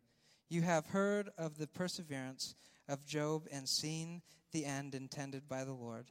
You 0.51 0.61
have 0.61 0.89
heard 0.89 1.31
of 1.39 1.57
the 1.57 1.69
perseverance 1.69 2.55
of 2.87 3.07
Job 3.07 3.47
and 3.51 3.67
seen 3.67 4.21
the 4.53 4.67
end 4.67 4.95
intended 4.95 5.49
by 5.49 5.65
the 5.65 5.73
Lord, 5.73 6.07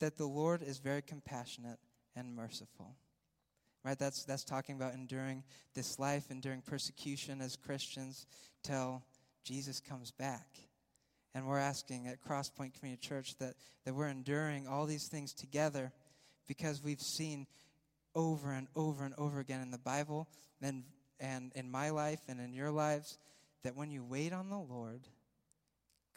that 0.00 0.16
the 0.16 0.26
Lord 0.26 0.62
is 0.62 0.78
very 0.78 1.02
compassionate 1.02 1.78
and 2.16 2.34
merciful. 2.34 2.96
Right? 3.84 3.98
That's, 3.98 4.24
that's 4.24 4.44
talking 4.44 4.76
about 4.76 4.94
enduring 4.94 5.44
this 5.74 5.98
life, 5.98 6.30
enduring 6.30 6.62
persecution 6.62 7.42
as 7.42 7.54
Christians 7.54 8.26
till 8.62 9.02
Jesus 9.44 9.80
comes 9.80 10.10
back. 10.10 10.46
And 11.34 11.46
we're 11.46 11.58
asking 11.58 12.08
at 12.08 12.22
Crosspoint 12.22 12.78
Community 12.78 13.06
Church 13.06 13.36
that, 13.38 13.54
that 13.84 13.94
we're 13.94 14.08
enduring 14.08 14.66
all 14.66 14.86
these 14.86 15.08
things 15.08 15.32
together 15.32 15.92
because 16.46 16.82
we've 16.82 17.00
seen 17.00 17.46
over 18.14 18.50
and 18.50 18.66
over 18.74 19.04
and 19.04 19.14
over 19.18 19.38
again 19.38 19.60
in 19.60 19.70
the 19.70 19.78
Bible 19.78 20.28
and, 20.62 20.82
and 21.20 21.52
in 21.54 21.70
my 21.70 21.90
life 21.90 22.20
and 22.28 22.40
in 22.40 22.52
your 22.52 22.70
lives 22.70 23.18
that 23.62 23.76
when 23.76 23.90
you 23.90 24.02
wait 24.02 24.32
on 24.32 24.48
the 24.48 24.58
Lord, 24.58 25.00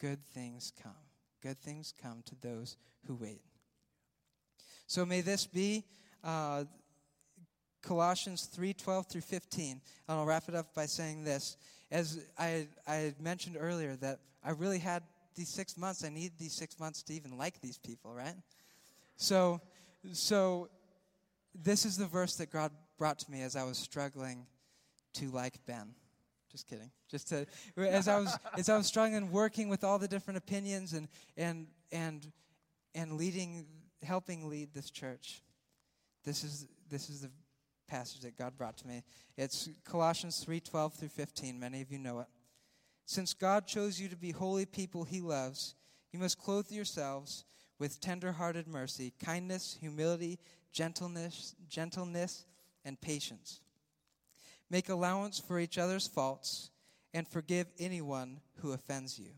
good 0.00 0.24
things 0.34 0.72
come. 0.82 0.92
Good 1.42 1.58
things 1.58 1.92
come 2.00 2.22
to 2.26 2.34
those 2.40 2.76
who 3.06 3.14
wait. 3.14 3.42
So 4.86 5.04
may 5.04 5.20
this 5.20 5.46
be 5.46 5.84
uh, 6.24 6.64
Colossians 7.82 8.44
3 8.44 8.72
12 8.74 9.06
through 9.06 9.20
15. 9.22 9.70
And 9.70 9.80
I'll 10.08 10.24
wrap 10.24 10.48
it 10.48 10.54
up 10.54 10.74
by 10.74 10.86
saying 10.86 11.24
this. 11.24 11.56
As 11.92 12.18
I, 12.36 12.66
I 12.88 13.14
mentioned 13.20 13.56
earlier, 13.60 13.94
that 13.96 14.18
I 14.42 14.50
really 14.50 14.80
had 14.80 15.04
these 15.36 15.48
six 15.48 15.76
months. 15.76 16.04
I 16.04 16.08
need 16.08 16.32
these 16.38 16.54
six 16.54 16.80
months 16.80 17.04
to 17.04 17.12
even 17.12 17.38
like 17.38 17.60
these 17.60 17.78
people, 17.78 18.12
right? 18.12 18.34
So 19.16 19.60
so, 20.12 20.68
this 21.54 21.84
is 21.84 21.96
the 21.96 22.06
verse 22.06 22.36
that 22.36 22.50
God 22.50 22.72
brought 22.98 23.18
to 23.20 23.30
me 23.30 23.42
as 23.42 23.54
I 23.54 23.64
was 23.64 23.78
struggling 23.78 24.46
to 25.14 25.30
like 25.30 25.64
Ben. 25.66 25.94
Just 26.50 26.66
kidding. 26.66 26.90
Just 27.08 27.28
to, 27.28 27.46
as 27.76 28.08
I 28.08 28.18
was 28.18 28.36
as 28.58 28.68
I 28.68 28.76
was 28.76 28.86
struggling 28.86 29.30
working 29.30 29.68
with 29.68 29.84
all 29.84 29.98
the 29.98 30.08
different 30.08 30.38
opinions 30.38 30.92
and 30.92 31.08
and 31.36 31.66
and 31.92 32.30
and 32.94 33.12
leading, 33.12 33.66
helping 34.02 34.48
lead 34.48 34.74
this 34.74 34.90
church. 34.90 35.42
This 36.24 36.42
is 36.42 36.66
this 36.90 37.08
is 37.08 37.20
the 37.20 37.30
passage 37.92 38.22
that 38.22 38.38
God 38.38 38.56
brought 38.56 38.78
to 38.78 38.88
me. 38.88 39.02
It's 39.36 39.68
Colossians 39.84 40.42
3:12 40.42 40.94
through 40.94 41.10
15. 41.10 41.60
Many 41.60 41.82
of 41.82 41.92
you 41.92 41.98
know 41.98 42.20
it. 42.20 42.26
Since 43.04 43.34
God 43.34 43.66
chose 43.66 44.00
you 44.00 44.08
to 44.08 44.16
be 44.16 44.30
holy 44.30 44.64
people 44.64 45.04
he 45.04 45.20
loves, 45.20 45.74
you 46.10 46.18
must 46.18 46.38
clothe 46.38 46.70
yourselves 46.70 47.44
with 47.78 48.00
tender-hearted 48.00 48.66
mercy, 48.66 49.12
kindness, 49.22 49.76
humility, 49.78 50.38
gentleness, 50.72 51.54
gentleness, 51.68 52.46
and 52.82 52.98
patience. 52.98 53.60
Make 54.70 54.88
allowance 54.88 55.38
for 55.38 55.60
each 55.60 55.76
other's 55.76 56.06
faults 56.06 56.70
and 57.12 57.28
forgive 57.28 57.66
anyone 57.78 58.40
who 58.60 58.72
offends 58.72 59.18
you. 59.18 59.32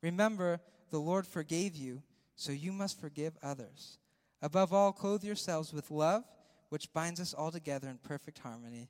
Remember, 0.00 0.60
the 0.88 1.00
Lord 1.00 1.26
forgave 1.26 1.76
you, 1.76 2.02
so 2.36 2.52
you 2.52 2.72
must 2.72 2.98
forgive 2.98 3.36
others. 3.42 3.98
Above 4.40 4.72
all, 4.72 4.92
clothe 4.92 5.24
yourselves 5.24 5.74
with 5.74 5.90
love, 5.90 6.24
which 6.72 6.90
binds 6.94 7.20
us 7.20 7.34
all 7.34 7.50
together 7.50 7.86
in 7.86 7.98
perfect 7.98 8.38
harmony. 8.38 8.88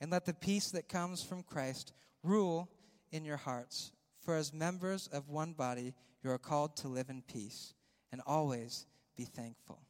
And 0.00 0.08
let 0.12 0.24
the 0.24 0.32
peace 0.32 0.70
that 0.70 0.88
comes 0.88 1.20
from 1.20 1.42
Christ 1.42 1.92
rule 2.22 2.70
in 3.10 3.24
your 3.24 3.38
hearts. 3.38 3.90
For 4.20 4.36
as 4.36 4.52
members 4.52 5.08
of 5.08 5.28
one 5.28 5.52
body, 5.52 5.94
you 6.22 6.30
are 6.30 6.38
called 6.38 6.76
to 6.76 6.88
live 6.88 7.10
in 7.10 7.22
peace 7.22 7.74
and 8.12 8.22
always 8.24 8.86
be 9.16 9.24
thankful. 9.24 9.80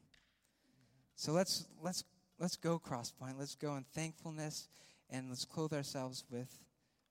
So 1.17 1.33
let's, 1.33 1.67
let's, 1.83 2.05
let's 2.39 2.57
go, 2.57 2.79
Crosspoint. 2.79 3.39
Let's 3.39 3.57
go 3.57 3.77
in 3.77 3.85
thankfulness 3.93 4.71
and 5.11 5.29
let's 5.29 5.45
clothe 5.45 5.75
ourselves 5.75 6.25
with 6.31 6.49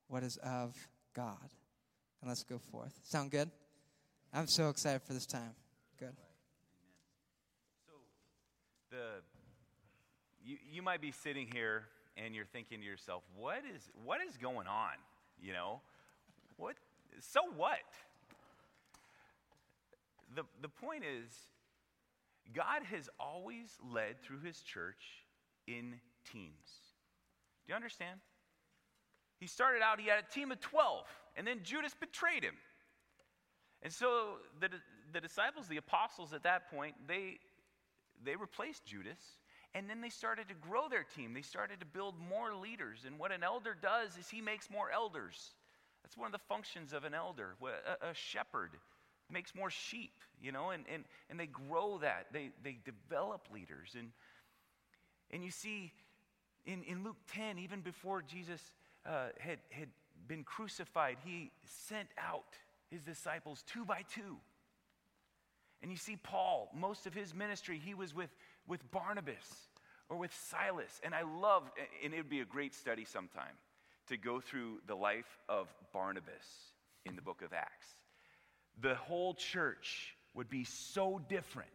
what 0.07 0.23
is 0.23 0.38
of 0.38 0.75
God. 1.13 1.51
And 2.21 2.27
let's 2.27 2.43
go 2.43 2.57
forth. 2.57 2.99
Sound 3.03 3.29
good? 3.29 3.51
I'm 4.34 4.47
so 4.47 4.69
excited 4.69 5.03
for 5.03 5.13
this 5.13 5.27
time. 5.27 5.53
Good. 5.99 6.15
So, 7.86 7.93
the 8.89 9.21
you, 10.45 10.57
you 10.71 10.81
might 10.81 11.01
be 11.01 11.11
sitting 11.11 11.47
here 11.51 11.83
and 12.17 12.35
you're 12.35 12.45
thinking 12.45 12.79
to 12.79 12.85
yourself, 12.85 13.23
what 13.37 13.61
is 13.75 13.89
what 14.05 14.19
is 14.27 14.37
going 14.37 14.67
on? 14.67 14.93
You 15.41 15.53
know, 15.53 15.81
what? 16.57 16.75
So 17.19 17.41
what? 17.55 17.79
The 20.35 20.43
the 20.61 20.69
point 20.69 21.03
is, 21.03 21.31
God 22.53 22.83
has 22.91 23.09
always 23.19 23.77
led 23.93 24.21
through 24.21 24.41
His 24.41 24.61
church 24.61 25.25
in 25.67 25.95
teams. 26.31 26.93
Do 27.65 27.71
you 27.71 27.75
understand? 27.75 28.19
He 29.39 29.47
started 29.47 29.81
out, 29.81 29.99
he 29.99 30.07
had 30.07 30.19
a 30.19 30.33
team 30.33 30.53
of 30.53 30.61
12, 30.61 31.05
and 31.35 31.45
then 31.45 31.59
Judas 31.63 31.93
betrayed 31.99 32.43
him. 32.43 32.55
And 33.81 33.91
so 33.91 34.37
the, 34.61 34.69
the 35.11 35.19
disciples, 35.19 35.67
the 35.67 35.75
apostles 35.75 36.31
at 36.31 36.43
that 36.43 36.71
point, 36.71 36.95
they, 37.07 37.39
they 38.23 38.37
replaced 38.37 38.85
Judas, 38.85 39.19
and 39.76 39.89
then 39.89 40.01
they 40.01 40.09
started 40.09 40.47
to 40.49 40.55
grow 40.55 40.88
their 40.88 41.03
team. 41.03 41.34
They 41.34 41.41
started 41.41 41.80
to 41.80 41.86
build 41.86 42.15
more 42.30 42.53
leaders. 42.53 42.99
And 43.05 43.17
what 43.17 43.32
an 43.32 43.43
elder 43.43 43.76
does 43.80 44.17
is 44.17 44.30
he 44.30 44.39
makes 44.39 44.69
more 44.69 44.91
elders. 44.91 45.51
That's 46.03 46.17
one 46.17 46.28
of 46.28 46.32
the 46.32 46.45
functions 46.47 46.93
of 46.93 47.05
an 47.05 47.13
elder. 47.13 47.55
A, 48.01 48.13
shepherd 48.13 48.71
makes 49.32 49.55
more 49.55 49.71
sheep, 49.71 50.13
you 50.41 50.51
know, 50.51 50.69
and, 50.69 50.84
and, 50.93 51.05
and 51.30 51.39
they 51.39 51.47
grow 51.47 51.97
that. 51.99 52.28
They, 52.32 52.51
they 52.63 52.78
develop 52.86 53.47
leaders. 53.51 53.95
And, 53.97 54.11
and 55.32 55.43
you 55.43 55.49
see, 55.49 55.91
in, 56.65 56.84
in 56.84 57.03
Luke 57.03 57.17
10, 57.34 57.57
even 57.57 57.82
before 57.82 58.21
Jesus 58.21 58.61
uh, 59.07 59.30
had, 59.39 59.57
had 59.71 59.89
been 60.28 60.43
crucified, 60.43 61.17
he 61.26 61.51
sent 61.88 62.09
out 62.17 62.57
his 62.91 63.01
disciples 63.01 63.63
two 63.65 63.86
by 63.86 64.03
two. 64.13 64.38
And 65.82 65.91
you 65.91 65.97
see, 65.97 66.15
Paul, 66.15 66.69
most 66.74 67.05
of 67.07 67.13
his 67.13 67.34
ministry, 67.34 67.82
he 67.84 67.93
was 67.93 68.15
with, 68.15 68.30
with 68.68 68.89
Barnabas 68.91 69.68
or 70.09 70.18
with 70.18 70.34
Silas. 70.49 71.01
And 71.03 71.14
I 71.14 71.24
love, 71.24 71.64
and 72.03 72.14
it 72.14 72.18
would 72.18 72.30
be 72.30 72.41
a 72.41 72.45
great 72.45 72.74
study 72.74 73.05
sometime 73.05 73.55
to 74.07 74.18
go 74.18 74.39
through 74.39 74.80
the 74.88 74.95
life 74.95 75.39
of 75.47 75.74
Barnabas 75.93 76.72
in 77.05 77.16
the 77.16 77.22
book 77.22 77.41
of 77.41 77.53
Acts. 77.53 77.88
The 78.82 78.95
whole 78.95 79.34
church 79.34 80.16
would 80.34 80.49
be 80.49 80.64
so 80.64 81.22
different 81.30 81.70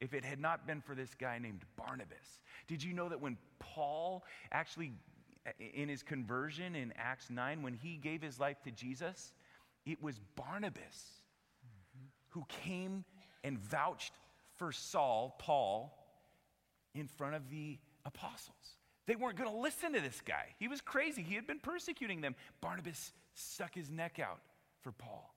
if 0.00 0.14
it 0.14 0.24
had 0.24 0.40
not 0.40 0.66
been 0.66 0.80
for 0.80 0.94
this 0.94 1.14
guy 1.14 1.38
named 1.38 1.62
Barnabas. 1.76 2.40
Did 2.66 2.82
you 2.82 2.92
know 2.92 3.08
that 3.08 3.20
when 3.20 3.36
Paul 3.58 4.24
actually, 4.50 4.92
in 5.58 5.88
his 5.88 6.02
conversion 6.02 6.74
in 6.74 6.92
Acts 6.96 7.30
9, 7.30 7.62
when 7.62 7.74
he 7.74 7.96
gave 7.96 8.20
his 8.20 8.38
life 8.38 8.60
to 8.64 8.70
Jesus, 8.70 9.32
it 9.86 10.02
was 10.02 10.20
Barnabas 10.36 10.80
mm-hmm. 10.80 12.06
who 12.30 12.44
came 12.48 13.04
and 13.44 13.58
vouched 13.58 14.12
for 14.56 14.72
Saul, 14.72 15.36
Paul, 15.38 15.96
in 16.94 17.06
front 17.06 17.34
of 17.34 17.50
the 17.50 17.78
apostles. 18.04 18.76
They 19.06 19.16
weren't 19.16 19.36
going 19.36 19.50
to 19.50 19.56
listen 19.56 19.92
to 19.94 20.00
this 20.00 20.20
guy. 20.24 20.54
He 20.58 20.68
was 20.68 20.80
crazy. 20.80 21.22
He 21.22 21.34
had 21.34 21.46
been 21.46 21.58
persecuting 21.58 22.20
them. 22.20 22.34
Barnabas 22.60 23.12
stuck 23.34 23.74
his 23.74 23.90
neck 23.90 24.18
out 24.20 24.40
for 24.80 24.92
Paul. 24.92 25.34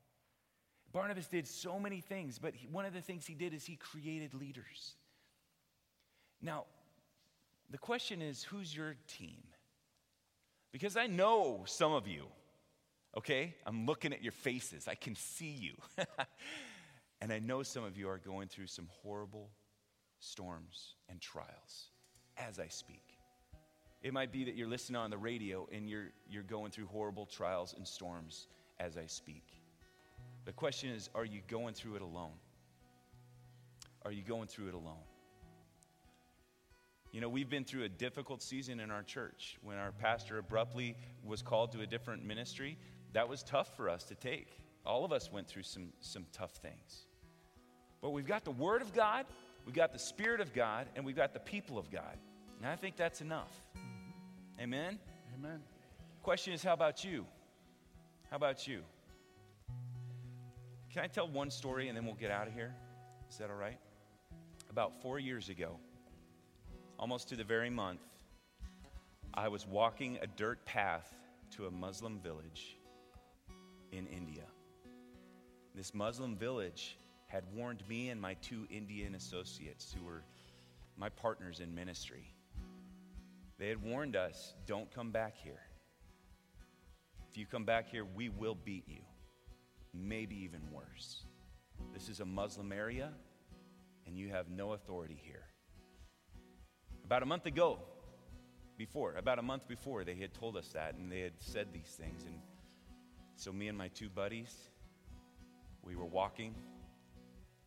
Barnabas 0.92 1.28
did 1.28 1.48
so 1.48 1.80
many 1.80 2.00
things, 2.00 2.40
but 2.40 2.56
he, 2.56 2.68
one 2.68 2.86
of 2.86 2.94
the 2.94 3.02
things 3.02 3.26
he 3.26 3.34
did 3.34 3.54
is 3.54 3.66
he 3.66 3.76
created 3.76 4.34
leaders. 4.34 4.96
Now, 6.42 6.66
the 7.70 7.78
question 7.78 8.22
is 8.22 8.44
who's 8.44 8.76
your 8.76 8.96
team? 9.08 9.44
Because 10.72 10.96
I 10.96 11.08
know 11.08 11.64
some 11.66 11.94
of 11.94 12.08
you, 12.08 12.26
okay? 13.18 13.56
I'm 13.66 13.86
looking 13.86 14.14
at 14.14 14.22
your 14.22 14.32
faces, 14.32 14.88
I 14.88 14.96
can 14.96 15.16
see 15.16 15.50
you. 15.50 15.74
and 17.22 17.34
I 17.34 17.40
know 17.40 17.64
some 17.64 17.84
of 17.84 17.98
you 17.98 18.08
are 18.10 18.20
going 18.20 18.48
through 18.48 18.68
some 18.68 18.88
horrible 19.02 19.50
storms 20.26 20.96
and 21.10 21.22
trials 21.22 21.92
as 22.38 22.60
I 22.60 22.68
speak. 22.68 23.18
It 24.02 24.14
might 24.14 24.32
be 24.32 24.44
that 24.44 24.56
you're 24.56 24.68
listening 24.68 24.98
on 24.98 25.10
the 25.10 25.18
radio 25.18 25.68
and 25.72 25.90
you're, 25.90 26.12
you're 26.30 26.44
going 26.44 26.72
through 26.72 26.88
horrible 26.88 27.26
trials 27.26 27.74
and 27.76 27.88
storms 27.88 28.48
as 28.80 28.98
I 28.98 29.06
speak. 29.06 29.44
The 30.46 30.52
question 30.52 30.92
is 30.92 31.10
are 31.16 31.26
you 31.26 31.42
going 31.48 31.74
through 31.74 31.96
it 31.96 32.02
alone? 32.02 32.34
Are 34.04 34.12
you 34.12 34.22
going 34.22 34.48
through 34.48 34.68
it 34.68 34.76
alone? 34.76 35.04
You 37.12 37.22
know, 37.22 37.30
we've 37.30 37.50
been 37.50 37.64
through 37.64 37.86
a 37.86 37.90
difficult 37.90 38.44
season 38.44 38.80
in 38.80 38.92
our 38.92 39.02
church. 39.02 39.58
When 39.64 39.78
our 39.78 39.92
pastor 39.92 40.38
abruptly 40.38 40.98
was 41.24 41.42
called 41.42 41.72
to 41.72 41.82
a 41.82 41.88
different 41.88 42.26
ministry, 42.26 42.78
that 43.14 43.28
was 43.28 43.42
tough 43.42 43.76
for 43.78 43.90
us 43.90 44.04
to 44.04 44.16
take. 44.16 44.60
All 44.86 45.06
of 45.06 45.14
us 45.14 45.32
went 45.32 45.48
through 45.48 45.64
some, 45.64 45.94
some 46.02 46.26
tough 46.34 46.52
things. 46.58 47.08
But 48.02 48.10
we've 48.10 48.28
got 48.28 48.44
the 48.44 48.52
Word 48.52 48.82
of 48.82 48.94
God, 48.94 49.26
we've 49.66 49.76
got 49.76 49.92
the 49.92 50.00
Spirit 50.00 50.42
of 50.42 50.54
God, 50.54 50.88
and 50.96 51.06
we've 51.06 51.16
got 51.16 51.34
the 51.34 51.40
people 51.40 51.78
of 51.78 51.92
God. 51.92 52.18
And 52.60 52.68
I 52.68 52.76
think 52.76 52.96
that's 52.96 53.22
enough. 53.22 53.52
Amen? 54.60 55.00
Amen. 55.38 55.62
Question 56.24 56.54
is, 56.54 56.64
how 56.64 56.74
about 56.74 57.04
you? 57.04 57.26
How 58.30 58.38
about 58.38 58.68
you? 58.68 58.82
Can 60.92 61.04
I 61.04 61.08
tell 61.08 61.28
one 61.28 61.52
story 61.52 61.90
and 61.90 61.98
then 61.98 62.06
we'll 62.06 62.16
get 62.16 62.32
out 62.32 62.48
of 62.48 62.54
here? 62.54 62.74
Is 63.30 63.38
that 63.38 63.50
all 63.50 63.58
right? 63.58 63.78
About 64.70 65.02
four 65.02 65.20
years 65.20 65.50
ago, 65.50 65.78
almost 66.98 67.28
to 67.30 67.36
the 67.36 67.44
very 67.44 67.70
month, 67.70 68.00
I 69.34 69.50
was 69.50 69.68
walking 69.68 70.18
a 70.22 70.28
dirt 70.28 70.66
path 70.66 71.14
to 71.52 71.68
a 71.68 71.72
Muslim 71.72 72.20
village 72.20 72.78
in 73.92 74.08
India. 74.08 74.46
This 75.76 75.94
Muslim 75.94 76.36
village 76.36 76.98
had 77.28 77.44
warned 77.54 77.84
me 77.88 78.10
and 78.10 78.22
my 78.22 78.36
two 78.36 78.68
Indian 78.70 79.16
associates, 79.16 79.94
who 79.98 80.06
were 80.06 80.24
my 80.98 81.10
partners 81.10 81.60
in 81.60 81.74
ministry. 81.74 82.34
They 83.58 83.70
had 83.70 83.82
warned 83.82 84.16
us 84.16 84.54
don't 84.66 84.94
come 84.94 85.12
back 85.12 85.36
here. 85.38 85.62
If 87.30 87.38
you 87.38 87.46
come 87.46 87.66
back 87.66 87.90
here, 87.90 88.06
we 88.06 88.30
will 88.30 88.56
beat 88.56 88.88
you. 88.88 89.02
Maybe 89.94 90.36
even 90.44 90.62
worse. 90.72 91.24
This 91.94 92.10
is 92.10 92.20
a 92.20 92.26
Muslim 92.26 92.72
area, 92.72 93.12
and 94.06 94.18
you 94.18 94.30
have 94.30 94.50
no 94.50 94.74
authority 94.74 95.20
here. 95.22 95.44
About 97.06 97.24
a 97.24 97.26
month 97.26 97.46
ago, 97.46 97.80
before, 98.78 99.16
about 99.16 99.40
a 99.40 99.42
month 99.42 99.68
before, 99.68 100.04
they 100.04 100.16
had 100.16 100.34
told 100.34 100.58
us 100.58 100.70
that 100.70 100.96
and 100.96 101.12
they 101.12 101.22
had 101.22 101.34
said 101.40 101.68
these 101.74 101.98
things. 102.00 102.26
And 102.26 102.40
so, 103.36 103.52
me 103.52 103.68
and 103.68 103.78
my 103.78 103.90
two 103.90 104.10
buddies, 104.10 104.54
we 105.82 105.96
were 105.96 106.06
walking, 106.06 106.56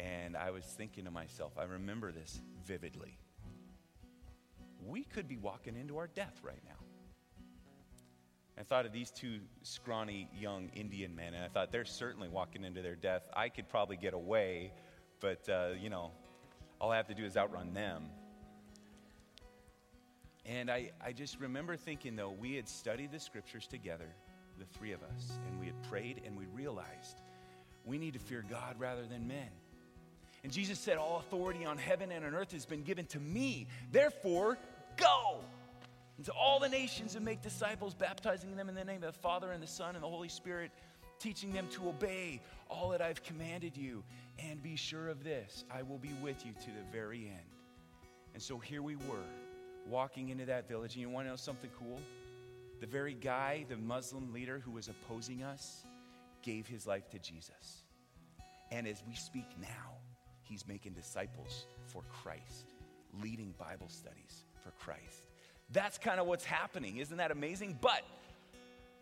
and 0.00 0.36
I 0.36 0.50
was 0.50 0.64
thinking 0.64 1.04
to 1.04 1.10
myself, 1.10 1.52
I 1.58 1.64
remember 1.64 2.12
this 2.12 2.40
vividly. 2.64 3.18
We 4.86 5.02
could 5.04 5.28
be 5.28 5.36
walking 5.36 5.76
into 5.76 5.98
our 5.98 6.06
death 6.06 6.40
right 6.42 6.62
now. 6.64 6.78
I 8.58 8.62
thought 8.62 8.86
of 8.86 8.92
these 8.92 9.10
two 9.10 9.38
scrawny 9.62 10.28
young 10.36 10.68
Indian 10.74 11.14
men, 11.14 11.34
and 11.34 11.44
I 11.44 11.48
thought 11.48 11.70
they're 11.70 11.84
certainly 11.84 12.28
walking 12.28 12.64
into 12.64 12.82
their 12.82 12.96
death. 12.96 13.22
I 13.34 13.48
could 13.48 13.68
probably 13.68 13.96
get 13.96 14.14
away, 14.14 14.72
but, 15.20 15.48
uh, 15.48 15.70
you 15.80 15.90
know, 15.90 16.10
all 16.80 16.90
I 16.90 16.96
have 16.96 17.06
to 17.08 17.14
do 17.14 17.24
is 17.24 17.36
outrun 17.36 17.72
them. 17.72 18.04
And 20.44 20.70
I, 20.70 20.90
I 21.04 21.12
just 21.12 21.38
remember 21.38 21.76
thinking, 21.76 22.16
though, 22.16 22.30
we 22.30 22.54
had 22.54 22.68
studied 22.68 23.12
the 23.12 23.20
scriptures 23.20 23.66
together, 23.66 24.08
the 24.58 24.64
three 24.64 24.92
of 24.92 25.02
us, 25.02 25.38
and 25.46 25.60
we 25.60 25.66
had 25.66 25.80
prayed 25.84 26.22
and 26.24 26.36
we 26.36 26.46
realized 26.46 27.20
we 27.84 27.98
need 27.98 28.14
to 28.14 28.18
fear 28.18 28.44
God 28.48 28.76
rather 28.78 29.06
than 29.06 29.26
men. 29.28 29.48
And 30.44 30.52
Jesus 30.52 30.78
said, 30.78 30.96
All 30.96 31.18
authority 31.18 31.64
on 31.64 31.78
heaven 31.78 32.12
and 32.12 32.24
on 32.24 32.34
earth 32.34 32.52
has 32.52 32.64
been 32.64 32.82
given 32.82 33.06
to 33.06 33.20
me. 33.20 33.66
Therefore, 33.90 34.58
go 34.96 35.40
into 36.18 36.32
all 36.32 36.58
the 36.58 36.68
nations 36.68 37.14
and 37.14 37.24
make 37.24 37.42
disciples, 37.42 37.94
baptizing 37.94 38.56
them 38.56 38.68
in 38.68 38.74
the 38.74 38.84
name 38.84 39.02
of 39.02 39.12
the 39.14 39.20
Father 39.20 39.52
and 39.52 39.62
the 39.62 39.68
Son 39.68 39.94
and 39.94 40.02
the 40.02 40.08
Holy 40.08 40.28
Spirit, 40.28 40.70
teaching 41.18 41.52
them 41.52 41.66
to 41.70 41.88
obey 41.88 42.40
all 42.68 42.90
that 42.90 43.00
I've 43.00 43.22
commanded 43.22 43.76
you. 43.76 44.02
And 44.38 44.62
be 44.62 44.76
sure 44.76 45.08
of 45.08 45.24
this 45.24 45.64
I 45.70 45.82
will 45.82 45.98
be 45.98 46.12
with 46.22 46.44
you 46.46 46.52
to 46.52 46.66
the 46.66 46.92
very 46.92 47.26
end. 47.26 47.54
And 48.34 48.42
so 48.42 48.58
here 48.58 48.82
we 48.82 48.96
were 48.96 49.24
walking 49.88 50.28
into 50.28 50.44
that 50.46 50.68
village. 50.68 50.94
And 50.94 51.02
you 51.02 51.10
want 51.10 51.26
to 51.26 51.30
know 51.30 51.36
something 51.36 51.70
cool? 51.78 52.00
The 52.80 52.86
very 52.86 53.14
guy, 53.14 53.64
the 53.68 53.76
Muslim 53.76 54.32
leader 54.32 54.60
who 54.64 54.70
was 54.70 54.88
opposing 54.88 55.42
us, 55.42 55.84
gave 56.42 56.66
his 56.66 56.86
life 56.86 57.08
to 57.10 57.18
Jesus. 57.18 57.82
And 58.70 58.86
as 58.86 59.02
we 59.08 59.14
speak 59.14 59.46
now, 59.60 59.97
he's 60.48 60.66
making 60.66 60.92
disciples 60.92 61.66
for 61.86 62.02
Christ, 62.22 62.72
leading 63.22 63.54
Bible 63.58 63.88
studies 63.88 64.44
for 64.62 64.70
Christ. 64.72 65.26
That's 65.70 65.98
kind 65.98 66.18
of 66.18 66.26
what's 66.26 66.44
happening. 66.44 66.96
Isn't 66.98 67.18
that 67.18 67.30
amazing? 67.30 67.78
But 67.80 68.02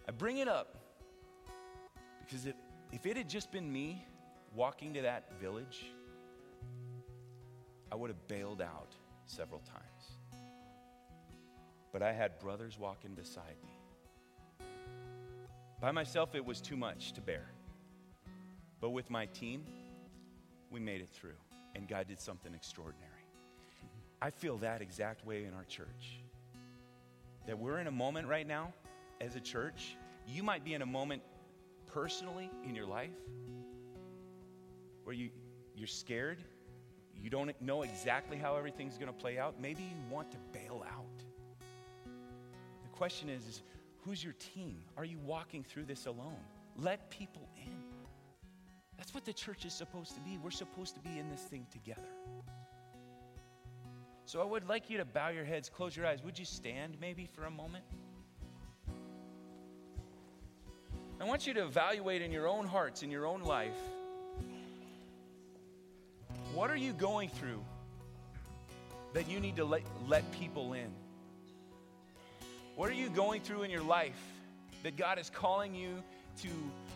I 0.08 0.12
bring 0.12 0.38
it 0.38 0.48
up 0.48 0.76
because 2.24 2.46
if, 2.46 2.54
if 2.92 3.06
it 3.06 3.16
had 3.16 3.28
just 3.28 3.52
been 3.52 3.72
me 3.72 4.04
walking 4.54 4.94
to 4.94 5.02
that 5.02 5.40
village, 5.40 5.86
I 7.92 7.94
would 7.94 8.10
have 8.10 8.26
bailed 8.26 8.60
out 8.60 8.94
several 9.26 9.60
times. 9.60 9.82
But 11.92 12.02
I 12.02 12.12
had 12.12 12.38
brothers 12.40 12.78
walking 12.78 13.14
beside 13.14 13.56
me. 13.64 14.66
By 15.80 15.92
myself, 15.92 16.34
it 16.34 16.44
was 16.44 16.60
too 16.60 16.76
much 16.76 17.12
to 17.12 17.20
bear. 17.20 17.46
But 18.80 18.90
with 18.90 19.10
my 19.10 19.26
team, 19.26 19.64
we 20.70 20.80
made 20.80 21.00
it 21.00 21.08
through, 21.08 21.38
and 21.74 21.88
God 21.88 22.08
did 22.08 22.20
something 22.20 22.54
extraordinary. 22.54 23.12
I 24.20 24.30
feel 24.30 24.56
that 24.58 24.82
exact 24.82 25.24
way 25.26 25.44
in 25.44 25.54
our 25.54 25.64
church. 25.64 26.20
That 27.46 27.58
we're 27.58 27.78
in 27.78 27.86
a 27.86 27.92
moment 27.92 28.28
right 28.28 28.46
now 28.46 28.72
as 29.20 29.36
a 29.36 29.40
church. 29.40 29.96
You 30.26 30.42
might 30.42 30.64
be 30.64 30.74
in 30.74 30.82
a 30.82 30.86
moment 30.86 31.22
personally 31.86 32.50
in 32.64 32.74
your 32.74 32.86
life 32.86 33.10
where 35.04 35.14
you, 35.14 35.30
you're 35.76 35.86
scared, 35.86 36.38
you 37.22 37.30
don't 37.30 37.60
know 37.60 37.82
exactly 37.82 38.36
how 38.36 38.56
everything's 38.56 38.98
going 38.98 39.06
to 39.08 39.12
play 39.12 39.38
out. 39.38 39.60
Maybe 39.60 39.82
you 39.82 39.96
want 40.10 40.30
to 40.32 40.38
bail 40.52 40.84
out. 40.88 41.22
The 42.82 42.88
question 42.90 43.28
is, 43.28 43.46
is 43.46 43.62
who's 44.04 44.22
your 44.22 44.34
team? 44.54 44.78
Are 44.96 45.04
you 45.04 45.18
walking 45.18 45.64
through 45.64 45.84
this 45.84 46.06
alone? 46.06 46.40
Let 46.76 47.10
people 47.10 47.48
in. 47.56 47.65
That's 49.06 49.14
what 49.14 49.24
the 49.24 49.32
church 49.32 49.64
is 49.64 49.72
supposed 49.72 50.16
to 50.16 50.20
be. 50.22 50.36
We're 50.42 50.50
supposed 50.50 50.94
to 50.94 51.00
be 51.00 51.20
in 51.20 51.30
this 51.30 51.42
thing 51.42 51.64
together. 51.70 52.08
So 54.24 54.40
I 54.40 54.44
would 54.44 54.68
like 54.68 54.90
you 54.90 54.98
to 54.98 55.04
bow 55.04 55.28
your 55.28 55.44
heads, 55.44 55.68
close 55.68 55.96
your 55.96 56.06
eyes. 56.06 56.24
Would 56.24 56.36
you 56.36 56.44
stand 56.44 56.96
maybe 57.00 57.28
for 57.32 57.44
a 57.44 57.50
moment? 57.50 57.84
I 61.20 61.24
want 61.24 61.46
you 61.46 61.54
to 61.54 61.62
evaluate 61.62 62.20
in 62.20 62.32
your 62.32 62.48
own 62.48 62.66
hearts, 62.66 63.04
in 63.04 63.12
your 63.12 63.26
own 63.26 63.42
life, 63.42 63.78
what 66.52 66.68
are 66.68 66.76
you 66.76 66.92
going 66.92 67.28
through 67.28 67.62
that 69.12 69.30
you 69.30 69.38
need 69.38 69.54
to 69.54 69.64
let, 69.64 69.82
let 70.08 70.28
people 70.32 70.72
in? 70.72 70.90
What 72.74 72.90
are 72.90 72.94
you 72.94 73.08
going 73.08 73.40
through 73.40 73.62
in 73.62 73.70
your 73.70 73.84
life 73.84 74.20
that 74.82 74.96
God 74.96 75.20
is 75.20 75.30
calling 75.30 75.76
you 75.76 76.02
to 76.42 76.48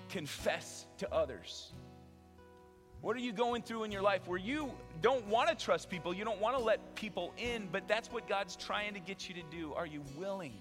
confess 0.08 0.86
to 0.98 1.14
others? 1.14 1.72
What 3.00 3.16
are 3.16 3.20
you 3.20 3.32
going 3.32 3.62
through 3.62 3.84
in 3.84 3.92
your 3.92 4.02
life 4.02 4.26
where 4.26 4.38
you 4.38 4.70
don't 5.00 5.26
want 5.26 5.48
to 5.48 5.54
trust 5.54 5.88
people, 5.88 6.12
you 6.12 6.24
don't 6.24 6.40
want 6.40 6.56
to 6.56 6.62
let 6.62 6.94
people 6.94 7.32
in, 7.38 7.68
but 7.72 7.88
that's 7.88 8.12
what 8.12 8.28
God's 8.28 8.56
trying 8.56 8.92
to 8.94 9.00
get 9.00 9.28
you 9.28 9.34
to 9.36 9.42
do? 9.50 9.72
Are 9.72 9.86
you 9.86 10.02
willing 10.16 10.52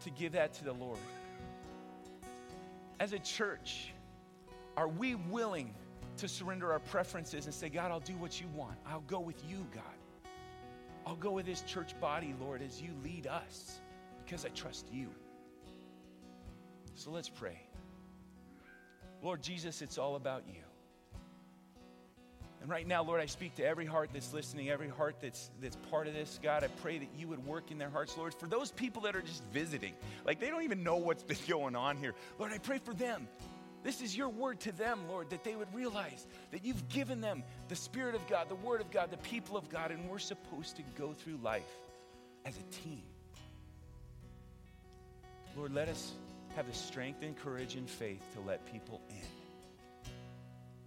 to 0.00 0.10
give 0.10 0.32
that 0.32 0.54
to 0.54 0.64
the 0.64 0.72
Lord? 0.72 0.98
As 2.98 3.12
a 3.12 3.18
church, 3.18 3.92
are 4.76 4.88
we 4.88 5.16
willing 5.16 5.74
to 6.16 6.28
surrender 6.28 6.72
our 6.72 6.78
preferences 6.78 7.46
and 7.46 7.54
say, 7.54 7.68
God, 7.68 7.90
I'll 7.90 8.00
do 8.00 8.14
what 8.14 8.40
you 8.40 8.46
want. 8.54 8.78
I'll 8.86 9.00
go 9.00 9.20
with 9.20 9.42
you, 9.48 9.66
God. 9.74 9.82
I'll 11.06 11.16
go 11.16 11.32
with 11.32 11.46
this 11.46 11.62
church 11.62 11.98
body, 12.00 12.34
Lord, 12.40 12.62
as 12.62 12.80
you 12.80 12.90
lead 13.02 13.26
us 13.26 13.80
because 14.24 14.44
I 14.44 14.50
trust 14.50 14.86
you. 14.92 15.08
So 16.94 17.10
let's 17.10 17.28
pray. 17.28 17.60
Lord 19.22 19.42
Jesus, 19.42 19.82
it's 19.82 19.98
all 19.98 20.16
about 20.16 20.44
you. 20.46 20.62
And 22.62 22.70
right 22.70 22.86
now, 22.86 23.02
Lord, 23.02 23.20
I 23.20 23.26
speak 23.26 23.56
to 23.56 23.64
every 23.64 23.86
heart 23.86 24.10
that's 24.12 24.32
listening, 24.32 24.70
every 24.70 24.88
heart 24.88 25.16
that's, 25.20 25.50
that's 25.60 25.74
part 25.90 26.06
of 26.06 26.14
this. 26.14 26.38
God, 26.40 26.62
I 26.62 26.68
pray 26.68 26.96
that 26.96 27.08
you 27.18 27.26
would 27.26 27.44
work 27.44 27.72
in 27.72 27.78
their 27.78 27.90
hearts, 27.90 28.16
Lord. 28.16 28.34
For 28.34 28.46
those 28.46 28.70
people 28.70 29.02
that 29.02 29.16
are 29.16 29.20
just 29.20 29.42
visiting, 29.52 29.94
like 30.24 30.38
they 30.38 30.48
don't 30.48 30.62
even 30.62 30.84
know 30.84 30.96
what's 30.96 31.22
been 31.24 31.36
going 31.48 31.74
on 31.74 31.96
here, 31.96 32.14
Lord, 32.38 32.52
I 32.52 32.58
pray 32.58 32.78
for 32.78 32.94
them. 32.94 33.26
This 33.82 34.00
is 34.00 34.16
your 34.16 34.28
word 34.28 34.60
to 34.60 34.70
them, 34.70 35.00
Lord, 35.08 35.30
that 35.30 35.42
they 35.42 35.56
would 35.56 35.74
realize 35.74 36.24
that 36.52 36.64
you've 36.64 36.88
given 36.88 37.20
them 37.20 37.42
the 37.66 37.74
Spirit 37.74 38.14
of 38.14 38.24
God, 38.28 38.48
the 38.48 38.54
Word 38.54 38.80
of 38.80 38.92
God, 38.92 39.10
the 39.10 39.16
people 39.16 39.56
of 39.56 39.68
God, 39.68 39.90
and 39.90 40.08
we're 40.08 40.20
supposed 40.20 40.76
to 40.76 40.82
go 40.96 41.14
through 41.14 41.38
life 41.42 41.64
as 42.44 42.56
a 42.56 42.84
team. 42.84 43.02
Lord, 45.56 45.74
let 45.74 45.88
us 45.88 46.12
have 46.54 46.68
the 46.68 46.74
strength 46.74 47.24
and 47.24 47.36
courage 47.36 47.74
and 47.74 47.90
faith 47.90 48.22
to 48.34 48.40
let 48.40 48.64
people 48.72 49.00
in. 49.10 50.12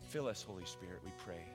Fill 0.08 0.30
us, 0.30 0.42
Holy 0.42 0.66
Spirit, 0.66 1.02
we 1.04 1.12
pray. 1.26 1.55